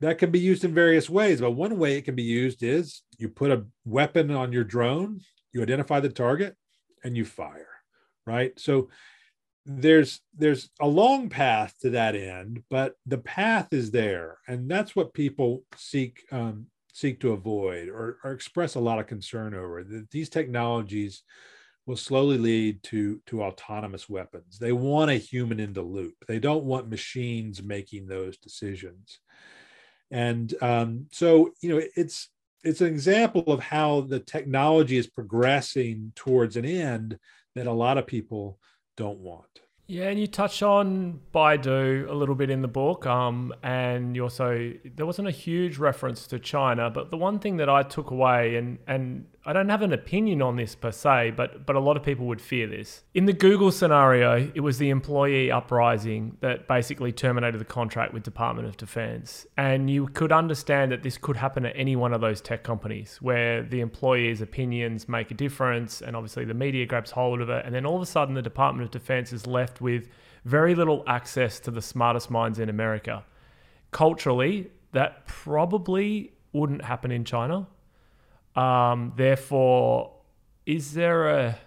that 0.00 0.18
can 0.18 0.30
be 0.30 0.40
used 0.40 0.64
in 0.64 0.74
various 0.74 1.08
ways. 1.08 1.40
But 1.40 1.52
one 1.52 1.78
way 1.78 1.96
it 1.96 2.02
can 2.02 2.16
be 2.16 2.24
used 2.24 2.62
is 2.62 3.02
you 3.18 3.28
put 3.28 3.52
a 3.52 3.64
weapon 3.84 4.30
on 4.30 4.52
your 4.52 4.64
drone, 4.64 5.20
you 5.52 5.62
identify 5.62 6.00
the 6.00 6.08
target, 6.08 6.56
and 7.04 7.16
you 7.16 7.24
fire, 7.24 7.68
right? 8.26 8.58
So 8.58 8.88
there's 9.64 10.20
there's 10.36 10.70
a 10.80 10.88
long 10.88 11.28
path 11.28 11.74
to 11.82 11.90
that 11.90 12.16
end, 12.16 12.64
but 12.68 12.94
the 13.06 13.18
path 13.18 13.68
is 13.72 13.92
there, 13.92 14.38
and 14.48 14.68
that's 14.68 14.96
what 14.96 15.14
people 15.14 15.62
seek 15.76 16.24
um, 16.32 16.66
seek 16.92 17.20
to 17.20 17.32
avoid 17.32 17.88
or, 17.88 18.18
or 18.24 18.32
express 18.32 18.74
a 18.74 18.80
lot 18.80 18.98
of 18.98 19.06
concern 19.06 19.54
over. 19.54 19.84
That 19.84 20.10
these 20.10 20.28
technologies 20.28 21.22
will 21.86 21.96
slowly 21.96 22.38
lead 22.38 22.82
to 22.84 23.20
to 23.26 23.42
autonomous 23.42 24.08
weapons. 24.08 24.58
They 24.58 24.72
want 24.72 25.10
a 25.10 25.14
human 25.14 25.60
in 25.60 25.72
the 25.72 25.82
loop. 25.82 26.14
They 26.26 26.38
don't 26.38 26.64
want 26.64 26.88
machines 26.88 27.62
making 27.62 28.06
those 28.06 28.38
decisions. 28.38 29.18
And 30.10 30.54
um, 30.62 31.06
so, 31.10 31.52
you 31.60 31.70
know, 31.70 31.82
it's 31.96 32.28
it's 32.64 32.80
an 32.80 32.86
example 32.86 33.44
of 33.48 33.60
how 33.60 34.02
the 34.02 34.20
technology 34.20 34.96
is 34.96 35.06
progressing 35.06 36.12
towards 36.14 36.56
an 36.56 36.64
end 36.64 37.18
that 37.54 37.66
a 37.66 37.72
lot 37.72 37.98
of 37.98 38.06
people 38.06 38.58
don't 38.96 39.18
want. 39.18 39.46
Yeah, 39.92 40.08
and 40.08 40.18
you 40.18 40.26
touch 40.26 40.62
on 40.62 41.20
Baidu 41.34 42.08
a 42.08 42.14
little 42.14 42.34
bit 42.34 42.48
in 42.48 42.62
the 42.62 42.66
book, 42.66 43.04
um, 43.04 43.52
and 43.62 44.16
you 44.16 44.22
also 44.22 44.72
there 44.96 45.04
wasn't 45.04 45.28
a 45.28 45.32
huge 45.32 45.76
reference 45.76 46.26
to 46.28 46.38
China, 46.38 46.88
but 46.88 47.10
the 47.10 47.18
one 47.18 47.38
thing 47.38 47.58
that 47.58 47.68
I 47.68 47.82
took 47.82 48.10
away, 48.10 48.56
and 48.56 48.78
and 48.86 49.26
I 49.44 49.52
don't 49.52 49.68
have 49.68 49.82
an 49.82 49.92
opinion 49.92 50.40
on 50.40 50.56
this 50.56 50.74
per 50.74 50.92
se, 50.92 51.32
but 51.36 51.66
but 51.66 51.76
a 51.76 51.80
lot 51.80 51.98
of 51.98 52.02
people 52.02 52.24
would 52.28 52.40
fear 52.40 52.66
this. 52.66 53.02
In 53.12 53.26
the 53.26 53.34
Google 53.34 53.70
scenario, 53.70 54.50
it 54.54 54.60
was 54.60 54.78
the 54.78 54.88
employee 54.88 55.50
uprising 55.50 56.38
that 56.40 56.66
basically 56.66 57.12
terminated 57.12 57.58
the 57.58 57.66
contract 57.66 58.14
with 58.14 58.22
Department 58.22 58.68
of 58.68 58.78
Defense, 58.78 59.46
and 59.58 59.90
you 59.90 60.06
could 60.06 60.32
understand 60.32 60.90
that 60.92 61.02
this 61.02 61.18
could 61.18 61.36
happen 61.36 61.66
at 61.66 61.74
any 61.76 61.96
one 61.96 62.14
of 62.14 62.22
those 62.22 62.40
tech 62.40 62.62
companies 62.62 63.18
where 63.20 63.62
the 63.62 63.80
employees' 63.80 64.40
opinions 64.40 65.06
make 65.06 65.30
a 65.30 65.34
difference, 65.34 66.00
and 66.00 66.16
obviously 66.16 66.46
the 66.46 66.54
media 66.54 66.86
grabs 66.86 67.10
hold 67.10 67.42
of 67.42 67.50
it, 67.50 67.66
and 67.66 67.74
then 67.74 67.84
all 67.84 67.96
of 67.96 68.02
a 68.02 68.06
sudden 68.06 68.34
the 68.34 68.40
Department 68.40 68.86
of 68.86 68.90
Defense 68.90 69.34
is 69.34 69.46
left 69.46 69.81
with 69.82 70.08
very 70.44 70.74
little 70.74 71.04
access 71.06 71.60
to 71.60 71.70
the 71.70 71.82
smartest 71.82 72.30
minds 72.30 72.58
in 72.58 72.68
America. 72.68 73.24
Culturally, 73.90 74.70
that 74.92 75.26
probably 75.26 76.32
wouldn't 76.52 76.84
happen 76.84 77.10
in 77.10 77.24
China 77.24 77.66
um, 78.54 79.12
therefore, 79.16 80.12
is 80.66 80.94
there 80.94 81.28
a 81.28 81.58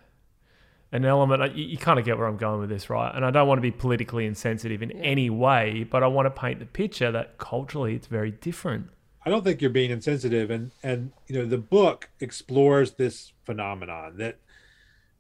an 0.91 1.03
element? 1.03 1.55
You, 1.55 1.65
you 1.65 1.77
kind 1.77 1.99
of 1.99 2.05
get 2.05 2.17
where 2.17 2.27
I'm 2.27 2.37
going 2.37 2.59
with 2.59 2.69
this, 2.69 2.89
right? 2.89 3.13
And 3.13 3.25
I 3.25 3.31
don't 3.31 3.47
want 3.47 3.57
to 3.57 3.61
be 3.61 3.71
politically 3.71 4.25
insensitive 4.25 4.81
in 4.81 4.91
any 4.91 5.29
way, 5.29 5.87
but 5.89 6.03
I 6.03 6.07
want 6.07 6.27
to 6.27 6.29
paint 6.29 6.59
the 6.59 6.65
picture 6.65 7.11
that 7.11 7.37
culturally 7.37 7.95
it's 7.95 8.07
very 8.07 8.31
different. 8.31 8.89
I 9.25 9.31
don't 9.31 9.43
think 9.43 9.61
you're 9.61 9.71
being 9.71 9.91
insensitive, 9.91 10.51
and 10.51 10.71
and 10.83 11.11
you 11.27 11.37
know 11.37 11.45
the 11.45 11.57
book 11.57 12.09
explores 12.19 12.93
this 12.93 13.33
phenomenon 13.43 14.17
that 14.17 14.37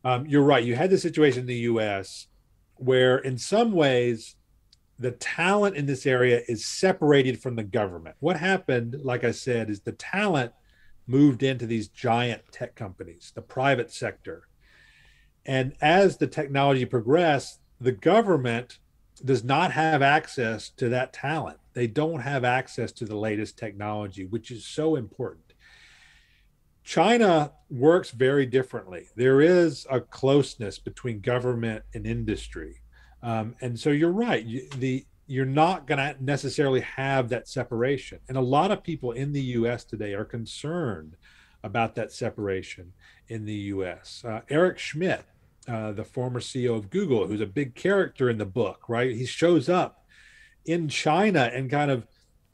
um, 0.03 0.27
you're 0.27 0.43
right. 0.43 0.63
You 0.63 0.75
had 0.75 0.91
the 0.91 0.99
situation 0.99 1.41
in 1.41 1.47
the 1.47 1.55
U.S. 1.55 2.27
where, 2.77 3.17
in 3.17 3.37
some 3.37 3.71
ways, 3.71 4.35
the 4.97 5.11
talent 5.11 5.75
in 5.75 5.85
this 5.85 6.05
area 6.05 6.41
is 6.47 6.65
separated 6.65 7.41
from 7.41 7.55
the 7.55 7.63
government. 7.63 8.15
What 8.19 8.37
happened, 8.37 8.97
like 9.03 9.23
I 9.23 9.31
said, 9.31 9.69
is 9.69 9.81
the 9.81 9.91
talent 9.91 10.53
moved 11.07 11.43
into 11.43 11.65
these 11.65 11.87
giant 11.89 12.41
tech 12.51 12.75
companies, 12.75 13.31
the 13.35 13.41
private 13.41 13.91
sector. 13.91 14.47
And 15.45 15.73
as 15.81 16.17
the 16.17 16.27
technology 16.27 16.85
progressed, 16.85 17.59
the 17.79 17.91
government 17.91 18.79
does 19.23 19.43
not 19.43 19.71
have 19.71 20.01
access 20.01 20.69
to 20.71 20.89
that 20.89 21.13
talent. 21.13 21.59
They 21.73 21.87
don't 21.87 22.21
have 22.21 22.43
access 22.43 22.91
to 22.93 23.05
the 23.05 23.15
latest 23.15 23.57
technology, 23.57 24.25
which 24.25 24.49
is 24.49 24.65
so 24.65 24.95
important. 24.95 25.44
China 26.85 27.51
works 27.71 28.11
very 28.11 28.45
differently. 28.45 29.07
There 29.15 29.41
is 29.41 29.87
a 29.89 29.99
closeness 29.99 30.77
between 30.77 31.19
government 31.19 31.83
and 31.95 32.05
industry. 32.05 32.81
Um, 33.23 33.55
and 33.59 33.77
so 33.77 33.89
you're 33.89 34.11
right. 34.11 34.45
You, 34.45 34.69
the 34.77 35.05
you're 35.27 35.45
not 35.45 35.87
going 35.87 35.97
to 35.97 36.15
necessarily 36.23 36.81
have 36.81 37.29
that 37.29 37.47
separation. 37.47 38.19
And 38.29 38.37
a 38.37 38.41
lot 38.41 38.69
of 38.69 38.83
people 38.83 39.13
in 39.13 39.33
the 39.33 39.41
US 39.41 39.83
today 39.83 40.13
are 40.13 40.23
concerned 40.23 41.15
about 41.63 41.95
that 41.95 42.11
separation 42.11 42.93
in 43.27 43.45
the 43.45 43.53
US. 43.53 44.23
Uh, 44.23 44.41
Eric 44.51 44.77
Schmidt, 44.77 45.25
uh, 45.67 45.91
the 45.93 46.03
former 46.03 46.39
CEO 46.39 46.77
of 46.77 46.91
Google, 46.91 47.25
who's 47.25 47.41
a 47.41 47.47
big 47.47 47.73
character 47.73 48.29
in 48.29 48.37
the 48.37 48.45
book, 48.45 48.87
right? 48.87 49.15
He 49.15 49.25
shows 49.25 49.67
up 49.67 50.05
in 50.65 50.87
China 50.87 51.49
and 51.51 51.71
kind 51.71 51.89
of 51.89 52.05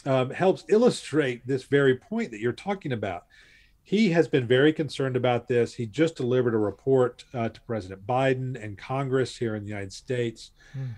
um, 0.06 0.30
helps 0.30 0.64
illustrate 0.70 1.46
this 1.46 1.64
very 1.64 1.98
point 1.98 2.32
that 2.32 2.40
you're 2.40 2.54
talking 2.54 2.94
about. 2.94 3.26
He 3.84 4.12
has 4.12 4.28
been 4.28 4.48
very 4.48 4.72
concerned 4.72 5.16
about 5.16 5.48
this. 5.48 5.74
He 5.74 5.86
just 5.86 6.16
delivered 6.16 6.54
a 6.54 6.60
report 6.60 7.26
uh, 7.34 7.50
to 7.50 7.62
President 7.62 8.06
Biden 8.06 8.62
and 8.62 8.78
Congress 8.78 9.38
here 9.38 9.56
in 9.56 9.64
the 9.64 9.70
United 9.70 9.94
States. 9.94 10.52
Mm 10.78 10.96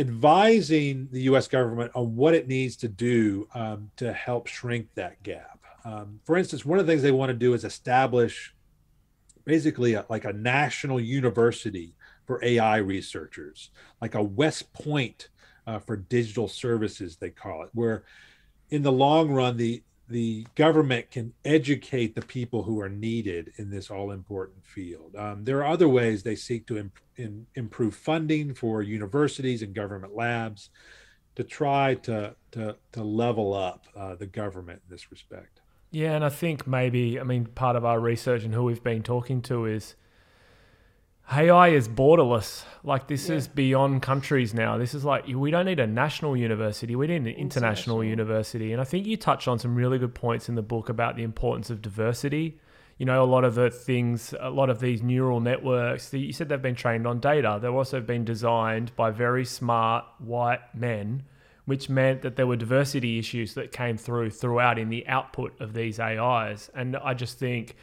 advising 0.00 1.08
the 1.12 1.22
U.S. 1.22 1.46
government 1.46 1.92
on 1.94 2.16
what 2.16 2.34
it 2.34 2.48
needs 2.48 2.74
to 2.76 2.88
do 2.88 3.46
um, 3.54 3.90
to 3.96 4.12
help 4.14 4.46
shrink 4.46 4.88
that 4.94 5.22
gap. 5.22 5.60
Um, 5.84 6.20
for 6.24 6.38
instance, 6.38 6.64
one 6.64 6.78
of 6.78 6.86
the 6.86 6.92
things 6.92 7.02
they 7.02 7.12
want 7.12 7.28
to 7.28 7.36
do 7.36 7.52
is 7.52 7.64
establish 7.64 8.54
basically 9.44 9.94
a, 9.94 10.06
like 10.08 10.24
a 10.24 10.32
national 10.32 11.00
university 11.00 11.94
for 12.26 12.42
AI 12.42 12.78
researchers, 12.78 13.70
like 14.00 14.14
a 14.14 14.22
West 14.22 14.72
Point 14.72 15.28
uh, 15.66 15.78
for 15.78 15.96
digital 15.96 16.48
services, 16.48 17.16
they 17.16 17.30
call 17.30 17.62
it, 17.64 17.70
where 17.74 18.04
in 18.70 18.82
the 18.82 18.92
long 18.92 19.30
run, 19.30 19.58
the 19.58 19.82
the 20.10 20.46
government 20.56 21.10
can 21.10 21.32
educate 21.44 22.14
the 22.14 22.22
people 22.22 22.64
who 22.64 22.80
are 22.80 22.88
needed 22.88 23.52
in 23.56 23.70
this 23.70 23.90
all 23.90 24.10
important 24.10 24.66
field. 24.66 25.14
Um, 25.16 25.44
there 25.44 25.58
are 25.58 25.72
other 25.72 25.88
ways 25.88 26.22
they 26.22 26.34
seek 26.34 26.66
to 26.66 26.78
imp- 26.78 26.98
in, 27.16 27.46
improve 27.54 27.94
funding 27.94 28.52
for 28.52 28.82
universities 28.82 29.62
and 29.62 29.72
government 29.72 30.14
labs 30.14 30.70
to 31.36 31.44
try 31.44 31.94
to, 31.94 32.34
to, 32.50 32.76
to 32.92 33.04
level 33.04 33.54
up 33.54 33.86
uh, 33.96 34.16
the 34.16 34.26
government 34.26 34.82
in 34.88 34.94
this 34.94 35.10
respect. 35.12 35.60
Yeah, 35.92 36.14
and 36.14 36.24
I 36.24 36.28
think 36.28 36.66
maybe, 36.66 37.20
I 37.20 37.22
mean, 37.22 37.46
part 37.46 37.76
of 37.76 37.84
our 37.84 38.00
research 38.00 38.42
and 38.42 38.52
who 38.52 38.64
we've 38.64 38.82
been 38.82 39.02
talking 39.02 39.42
to 39.42 39.64
is 39.64 39.94
AI 41.32 41.68
is 41.68 41.88
borderless. 41.88 42.64
Like 42.82 43.06
this 43.06 43.28
yeah. 43.28 43.36
is 43.36 43.48
beyond 43.48 44.02
countries 44.02 44.54
now. 44.54 44.78
This 44.78 44.94
is 44.94 45.04
like 45.04 45.26
we 45.26 45.50
don't 45.50 45.66
need 45.66 45.80
a 45.80 45.86
national 45.86 46.36
university. 46.36 46.96
We 46.96 47.06
need 47.06 47.16
an 47.16 47.26
international, 47.26 48.00
international 48.00 48.04
university. 48.04 48.72
And 48.72 48.80
I 48.80 48.84
think 48.84 49.06
you 49.06 49.16
touched 49.16 49.46
on 49.46 49.58
some 49.58 49.74
really 49.74 49.98
good 49.98 50.14
points 50.14 50.48
in 50.48 50.54
the 50.54 50.62
book 50.62 50.88
about 50.88 51.16
the 51.16 51.22
importance 51.22 51.70
of 51.70 51.82
diversity. 51.82 52.58
You 52.98 53.06
know, 53.06 53.22
a 53.22 53.24
lot 53.24 53.44
of 53.44 53.54
the 53.54 53.70
things, 53.70 54.34
a 54.38 54.50
lot 54.50 54.70
of 54.70 54.80
these 54.80 55.02
neural 55.02 55.40
networks, 55.40 56.12
you 56.12 56.32
said 56.32 56.48
they've 56.48 56.60
been 56.60 56.74
trained 56.74 57.06
on 57.06 57.20
data. 57.20 57.58
They've 57.60 57.72
also 57.72 58.00
been 58.00 58.24
designed 58.24 58.94
by 58.94 59.10
very 59.10 59.44
smart 59.44 60.04
white 60.18 60.60
men, 60.74 61.22
which 61.64 61.88
meant 61.88 62.22
that 62.22 62.36
there 62.36 62.46
were 62.46 62.56
diversity 62.56 63.18
issues 63.18 63.54
that 63.54 63.72
came 63.72 63.96
through 63.96 64.30
throughout 64.30 64.78
in 64.78 64.90
the 64.90 65.06
output 65.06 65.58
of 65.60 65.72
these 65.72 65.98
AIs. 65.98 66.70
And 66.74 66.96
I 66.96 67.14
just 67.14 67.38
think 67.38 67.76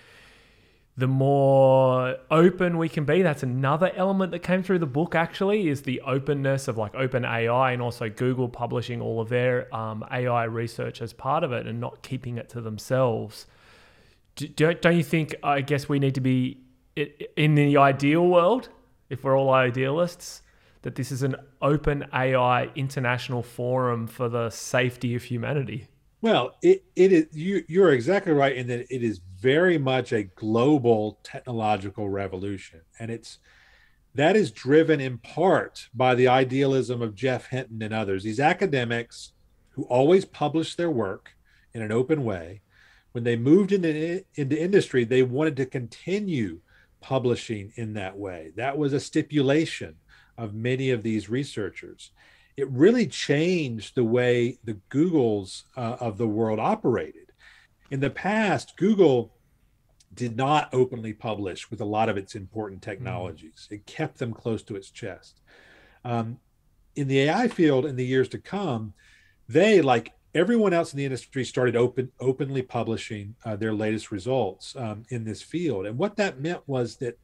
the 0.98 1.08
more 1.08 2.18
open 2.32 2.80
we 2.80 2.90
can 2.90 3.06
be. 3.06 3.22
That's 3.22 3.44
another 3.44 3.92
element 3.96 4.32
that 4.32 4.40
came 4.40 4.64
through 4.64 4.80
the 4.80 4.88
book, 4.88 5.14
actually, 5.14 5.68
is 5.68 5.84
the 5.84 6.02
openness 6.02 6.68
of 6.68 6.76
like 6.76 6.96
open 6.96 7.24
AI 7.24 7.72
and 7.72 7.84
also 7.84 8.10
Google 8.10 8.50
publishing 8.50 9.00
all 9.00 9.22
of 9.22 9.30
their 9.30 9.74
um, 9.74 10.04
AI 10.12 10.46
research 10.46 11.02
as 11.02 11.14
part 11.14 11.44
of 11.44 11.52
it 11.52 11.68
and 11.68 11.80
not 11.80 12.02
keeping 12.02 12.40
it 12.40 12.50
to 12.50 12.62
themselves. 12.62 13.46
Do, 14.36 14.48
don't 14.48 14.98
you 14.98 15.04
think, 15.04 15.36
I 15.44 15.62
guess, 15.62 15.88
we 15.88 16.00
need 16.00 16.16
to 16.16 16.22
be 16.22 16.62
in 17.36 17.54
the 17.54 17.78
ideal 17.78 18.26
world, 18.26 18.70
if 19.10 19.24
we're 19.24 19.38
all 19.38 19.52
idealists, 19.52 20.42
that 20.82 20.96
this 20.96 21.12
is 21.12 21.22
an 21.22 21.36
open 21.62 22.06
AI 22.12 22.72
international 22.76 23.44
forum 23.44 24.08
for 24.08 24.30
the 24.30 24.50
safety 24.50 25.14
of 25.14 25.24
humanity? 25.24 25.88
Well, 26.22 26.56
it, 26.64 26.84
it 26.96 27.12
is 27.14 27.28
you 27.32 27.64
you're 27.68 27.92
exactly 27.92 28.34
right 28.34 28.56
in 28.56 28.68
that 28.68 28.92
it 28.92 29.04
is 29.04 29.22
very 29.39 29.78
much 29.78 30.12
a 30.12 30.23
global 30.23 31.19
technological 31.23 32.10
revolution. 32.10 32.82
And 33.00 33.12
it's 33.12 33.39
that 34.15 34.36
is 34.36 34.52
driven 34.52 35.00
in 35.00 35.19
part 35.19 35.89
by 35.93 36.15
the 36.15 36.28
idealism 36.28 37.02
of 37.02 37.13
Geoff 37.13 37.47
Hinton 37.47 37.82
and 37.84 37.93
others. 37.93 38.23
These 38.23 38.39
academics 38.39 39.34
who 39.69 39.84
always 39.84 40.26
publish 40.26 40.76
their 40.76 40.89
work 40.89 41.30
in 41.73 41.84
an 41.84 41.91
open 41.91 42.23
way, 42.23 42.62
when 43.12 43.23
they 43.23 43.36
moved 43.36 43.71
into, 43.71 44.23
into 44.36 44.60
industry, 44.60 45.04
they 45.04 45.21
wanted 45.21 45.56
to 45.58 45.65
continue 45.65 46.60
publishing 47.00 47.71
in 47.76 47.93
that 47.93 48.17
way. 48.17 48.52
That 48.56 48.78
was 48.78 48.93
a 48.93 49.00
stipulation 49.00 49.95
of 50.38 50.56
many 50.56 50.89
of 50.89 51.04
these 51.04 51.30
researchers. 51.30 52.12
It 52.56 52.69
really 52.71 53.06
changed 53.06 53.93
the 53.93 54.04
way 54.04 54.58
the 54.63 54.80
Googles 54.89 55.63
uh, 55.76 55.97
of 56.00 56.17
the 56.17 56.28
world 56.28 56.60
operated. 56.60 57.27
In 57.89 58.00
the 58.00 58.10
past, 58.10 58.76
Google 58.78 59.34
did 60.13 60.36
not 60.36 60.69
openly 60.73 61.13
publish 61.13 61.69
with 61.69 61.80
a 61.80 61.86
lot 61.86 62.10
of 62.10 62.17
its 62.17 62.36
important 62.36 62.82
mm-hmm. 62.82 62.89
technologies. 62.89 63.67
It 63.71 63.86
kept 63.86 64.17
them 64.17 64.34
close 64.34 64.63
to 64.63 64.76
its 64.76 64.89
chest. 64.89 65.41
Um, 66.04 66.39
in 66.95 67.08
the 67.08 67.21
AI 67.21 67.47
field, 67.47 67.86
in 67.86 67.95
the 67.95 68.06
years 68.06 68.28
to 68.30 68.39
come, 68.39 68.93
they, 69.47 69.82
like 69.82 70.13
everyone 70.34 70.73
else 70.73 70.91
in 70.91 70.97
the 70.97 71.06
industry, 71.06 71.45
started 71.45 71.76
open 71.76 72.12
openly 72.19 72.62
publishing 72.62 73.36
uh, 73.45 73.56
their 73.56 73.73
latest 73.73 74.12
results 74.12 74.76
um, 74.76 75.04
in 75.10 75.23
this 75.23 75.41
field. 75.41 75.86
And 75.86 75.97
what 75.97 76.17
that 76.17 76.39
meant 76.39 76.62
was 76.67 76.97
that 76.97 77.19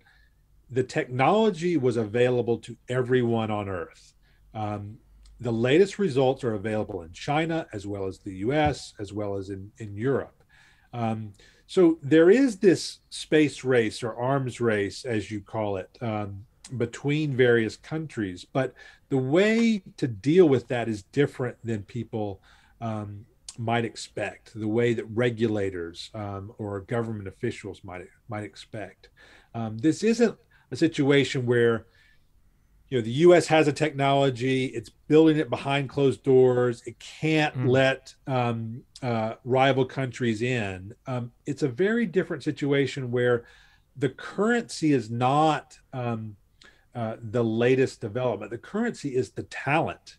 the 0.69 0.83
technology 0.83 1.77
was 1.77 1.97
available 1.97 2.57
to 2.59 2.77
everyone 2.87 3.51
on 3.51 3.67
Earth. 3.67 4.13
Um, 4.53 4.97
the 5.39 5.51
latest 5.51 5.99
results 5.99 6.43
are 6.43 6.53
available 6.53 7.01
in 7.01 7.11
China 7.11 7.67
as 7.73 7.85
well 7.85 8.05
as 8.05 8.19
the 8.19 8.35
US, 8.37 8.93
as 8.99 9.11
well 9.11 9.35
as 9.35 9.49
in, 9.49 9.71
in 9.79 9.95
Europe. 9.95 10.42
Um, 10.93 11.33
so 11.67 11.97
there 12.01 12.29
is 12.29 12.57
this 12.57 12.99
space 13.09 13.63
race 13.63 14.03
or 14.03 14.15
arms 14.15 14.61
race, 14.61 15.05
as 15.05 15.31
you 15.31 15.41
call 15.41 15.77
it, 15.77 15.89
um, 16.01 16.45
between 16.77 17.35
various 17.35 17.75
countries. 17.75 18.45
But 18.45 18.73
the 19.09 19.17
way 19.17 19.81
to 19.97 20.07
deal 20.07 20.47
with 20.47 20.67
that 20.67 20.87
is 20.87 21.03
different 21.03 21.57
than 21.63 21.83
people 21.83 22.41
um, 22.79 23.25
might 23.57 23.85
expect. 23.85 24.51
The 24.53 24.67
way 24.67 24.93
that 24.93 25.05
regulators 25.05 26.09
um, 26.13 26.53
or 26.57 26.81
government 26.81 27.27
officials 27.27 27.83
might 27.83 28.05
might 28.27 28.43
expect. 28.43 29.09
Um, 29.53 29.77
this 29.77 30.03
isn't 30.03 30.37
a 30.71 30.75
situation 30.75 31.45
where 31.45 31.85
you 32.93 32.99
know 32.99 33.05
the 33.05 33.11
U.S. 33.11 33.47
has 33.47 33.67
a 33.67 33.73
technology; 33.73 34.65
it's 34.65 34.91
building 35.07 35.37
it 35.37 35.49
behind 35.49 35.89
closed 35.89 36.21
doors. 36.21 36.83
It 36.85 36.99
can't 36.99 37.55
mm. 37.55 37.67
let 37.67 38.13
um, 38.27 38.83
uh, 39.01 39.33
rival 39.43 39.83
countries 39.83 40.43
in. 40.43 40.93
Um, 41.07 41.31
it's 41.47 41.63
a 41.63 41.67
very 41.67 42.05
different 42.05 42.43
situation 42.43 43.09
where 43.09 43.45
the 43.97 44.09
currency 44.09 44.93
is 44.93 45.09
not 45.09 45.75
um, 45.91 46.35
uh, 46.93 47.15
the 47.31 47.43
latest 47.43 47.99
development. 47.99 48.51
The 48.51 48.59
currency 48.59 49.15
is 49.15 49.31
the 49.31 49.43
talent 49.43 50.17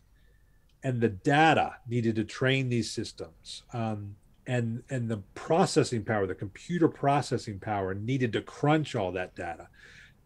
and 0.83 0.99
the 0.99 1.07
data 1.07 1.77
needed 1.87 2.17
to 2.17 2.25
train 2.25 2.67
these 2.67 2.91
systems. 2.91 3.63
Um, 3.71 4.17
and, 4.47 4.83
and 4.89 5.07
the 5.07 5.23
processing 5.33 6.03
power, 6.03 6.27
the 6.27 6.35
computer 6.35 6.89
processing 6.89 7.57
power 7.57 7.93
needed 7.93 8.33
to 8.33 8.41
crunch 8.41 8.95
all 8.95 9.13
that 9.13 9.33
data. 9.33 9.69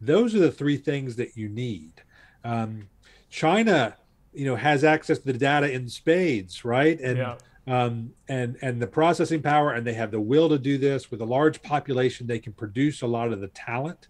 Those 0.02 0.34
are 0.34 0.40
the 0.40 0.52
three 0.52 0.78
things 0.78 1.16
that 1.18 1.38
you 1.38 1.48
need. 1.48 2.02
Um, 2.44 2.90
China, 3.30 3.96
you 4.34 4.46
know, 4.46 4.56
has 4.56 4.84
access 4.84 5.20
to 5.20 5.26
the 5.26 5.34
data 5.34 5.72
in 5.72 5.88
spades, 5.88 6.66
right? 6.66 7.00
And 7.00 7.18
yeah. 7.18 7.36
um, 7.68 8.12
and 8.28 8.58
and 8.62 8.82
the 8.82 8.88
processing 8.88 9.42
power, 9.42 9.74
and 9.74 9.86
they 9.86 9.94
have 9.94 10.12
the 10.12 10.20
will 10.20 10.50
to 10.50 10.58
do 10.58 10.78
this 10.78 11.12
with 11.12 11.22
a 11.22 11.26
large 11.26 11.62
population. 11.62 12.28
They 12.28 12.40
can 12.40 12.54
produce 12.54 13.02
a 13.02 13.08
lot 13.08 13.32
of 13.32 13.42
the 13.42 13.50
talent 13.50 14.08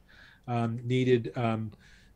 um, 0.47 0.79
needed 0.83 1.31
um, 1.35 1.71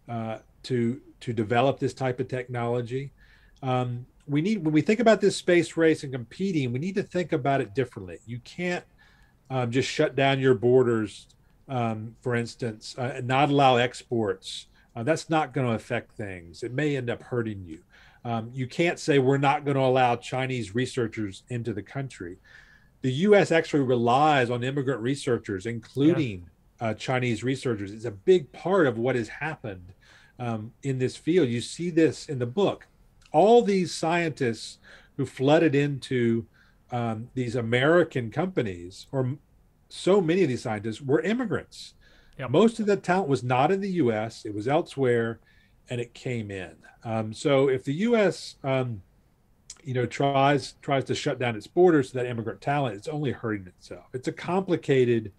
uh, 0.10 0.40
to 0.64 1.02
to 1.22 1.34
develop 1.34 1.80
this 1.80 1.94
type 1.94 2.20
of 2.20 2.28
technology. 2.28 3.12
Um, 3.62 4.06
we 4.28 4.42
need 4.42 4.64
when 4.64 4.74
we 4.74 4.82
think 4.82 5.00
about 5.00 5.22
this 5.22 5.36
space 5.36 5.76
race 5.78 6.04
and 6.04 6.12
competing, 6.12 6.72
we 6.72 6.80
need 6.80 6.96
to 6.96 7.04
think 7.04 7.34
about 7.34 7.62
it 7.62 7.74
differently. 7.74 8.20
You 8.26 8.40
can't 8.40 8.86
um, 9.50 9.72
just 9.72 9.90
shut 9.90 10.16
down 10.16 10.40
your 10.40 10.56
borders, 10.56 11.28
um, 11.68 12.16
for 12.22 12.36
instance, 12.36 12.96
uh, 12.98 13.14
and 13.16 13.28
not 13.28 13.50
allow 13.50 13.78
exports 13.78 14.68
uh, 14.96 15.04
that's 15.04 15.30
not 15.30 15.54
going 15.54 15.68
to 15.68 15.74
affect 15.74 16.12
things. 16.12 16.64
It 16.64 16.74
may 16.74 16.96
end 16.96 17.10
up 17.10 17.24
hurting 17.24 17.64
you. 17.66 17.80
Um, 18.26 18.52
you 18.54 18.68
can't 18.68 19.00
say 19.00 19.20
we're 19.20 19.38
not 19.38 19.66
going 19.66 19.76
to 19.76 19.84
allow 19.84 20.16
Chinese 20.16 20.74
researchers 20.74 21.44
into 21.50 21.74
the 21.74 21.82
country. 21.82 22.38
The 23.02 23.12
U.S. 23.12 23.52
actually 23.52 23.82
relies 23.82 24.50
on 24.50 24.64
immigrant 24.64 25.02
researchers, 25.02 25.66
including 25.66 26.46
yeah. 26.80 26.90
uh, 26.90 26.94
Chinese 26.94 27.44
researchers. 27.44 27.92
It's 27.92 28.06
a 28.06 28.12
big 28.12 28.52
part 28.54 28.88
of 28.88 28.98
what 28.98 29.16
has 29.16 29.28
happened 29.28 29.94
um, 30.40 30.72
in 30.84 31.00
this 31.00 31.18
field. 31.18 31.50
You 31.50 31.60
see 31.60 31.90
this 31.90 32.30
in 32.30 32.40
the 32.40 32.46
book. 32.46 32.88
All 33.34 33.62
these 33.62 33.94
scientists 33.94 34.78
who 35.18 35.26
flooded 35.26 35.76
into 35.76 36.46
um, 36.92 37.30
these 37.34 37.56
American 37.56 38.32
companies, 38.32 39.08
or 39.12 39.38
so 39.90 40.22
many 40.22 40.44
of 40.44 40.50
these 40.50 40.62
scientists, 40.62 41.02
were 41.02 41.22
immigrants. 41.22 41.96
Yep. 42.40 42.50
Most 42.50 42.80
of 42.80 42.86
the 42.86 42.98
talent 42.98 43.30
was 43.30 43.44
not 43.44 43.72
in 43.72 43.82
the 43.82 43.92
U.S. 43.92 44.46
It 44.46 44.54
was 44.54 44.68
elsewhere, 44.68 45.40
and 45.90 46.02
it 46.02 46.14
came 46.14 46.52
in. 46.52 46.76
Um, 47.04 47.34
so 47.34 47.70
if 47.70 47.84
the 47.84 47.94
U.S. 47.94 48.56
Um, 48.64 49.02
you 49.84 49.94
know 49.94 50.06
tries 50.06 50.74
tries 50.82 51.04
to 51.06 51.16
shut 51.16 51.40
down 51.40 51.56
its 51.56 51.68
borders 51.68 52.10
to 52.12 52.16
that 52.16 52.26
immigrant 52.26 52.62
talent, 52.62 52.96
it's 52.96 53.08
only 53.08 53.32
hurting 53.32 53.68
itself. 53.68 54.06
It's 54.14 54.28
a 54.28 54.32
complicated 54.32 55.32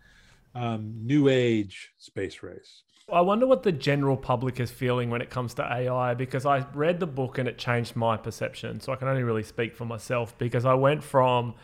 um, 0.54 0.94
new 1.02 1.28
age 1.28 1.92
space 1.98 2.42
race. 2.42 2.82
I 3.12 3.20
wonder 3.20 3.46
what 3.46 3.62
the 3.62 3.72
general 3.72 4.16
public 4.16 4.60
is 4.60 4.70
feeling 4.70 5.10
when 5.10 5.20
it 5.20 5.28
comes 5.28 5.52
to 5.54 5.62
AI 5.62 6.14
because 6.14 6.46
I 6.46 6.64
read 6.72 7.00
the 7.00 7.06
book 7.06 7.36
and 7.36 7.46
it 7.46 7.58
changed 7.58 7.96
my 7.96 8.16
perception. 8.16 8.80
So 8.80 8.92
I 8.92 8.96
can 8.96 9.08
only 9.08 9.22
really 9.24 9.42
speak 9.42 9.76
for 9.76 9.84
myself 9.84 10.36
because 10.38 10.64
I 10.64 10.72
went 10.72 11.04
from 11.04 11.54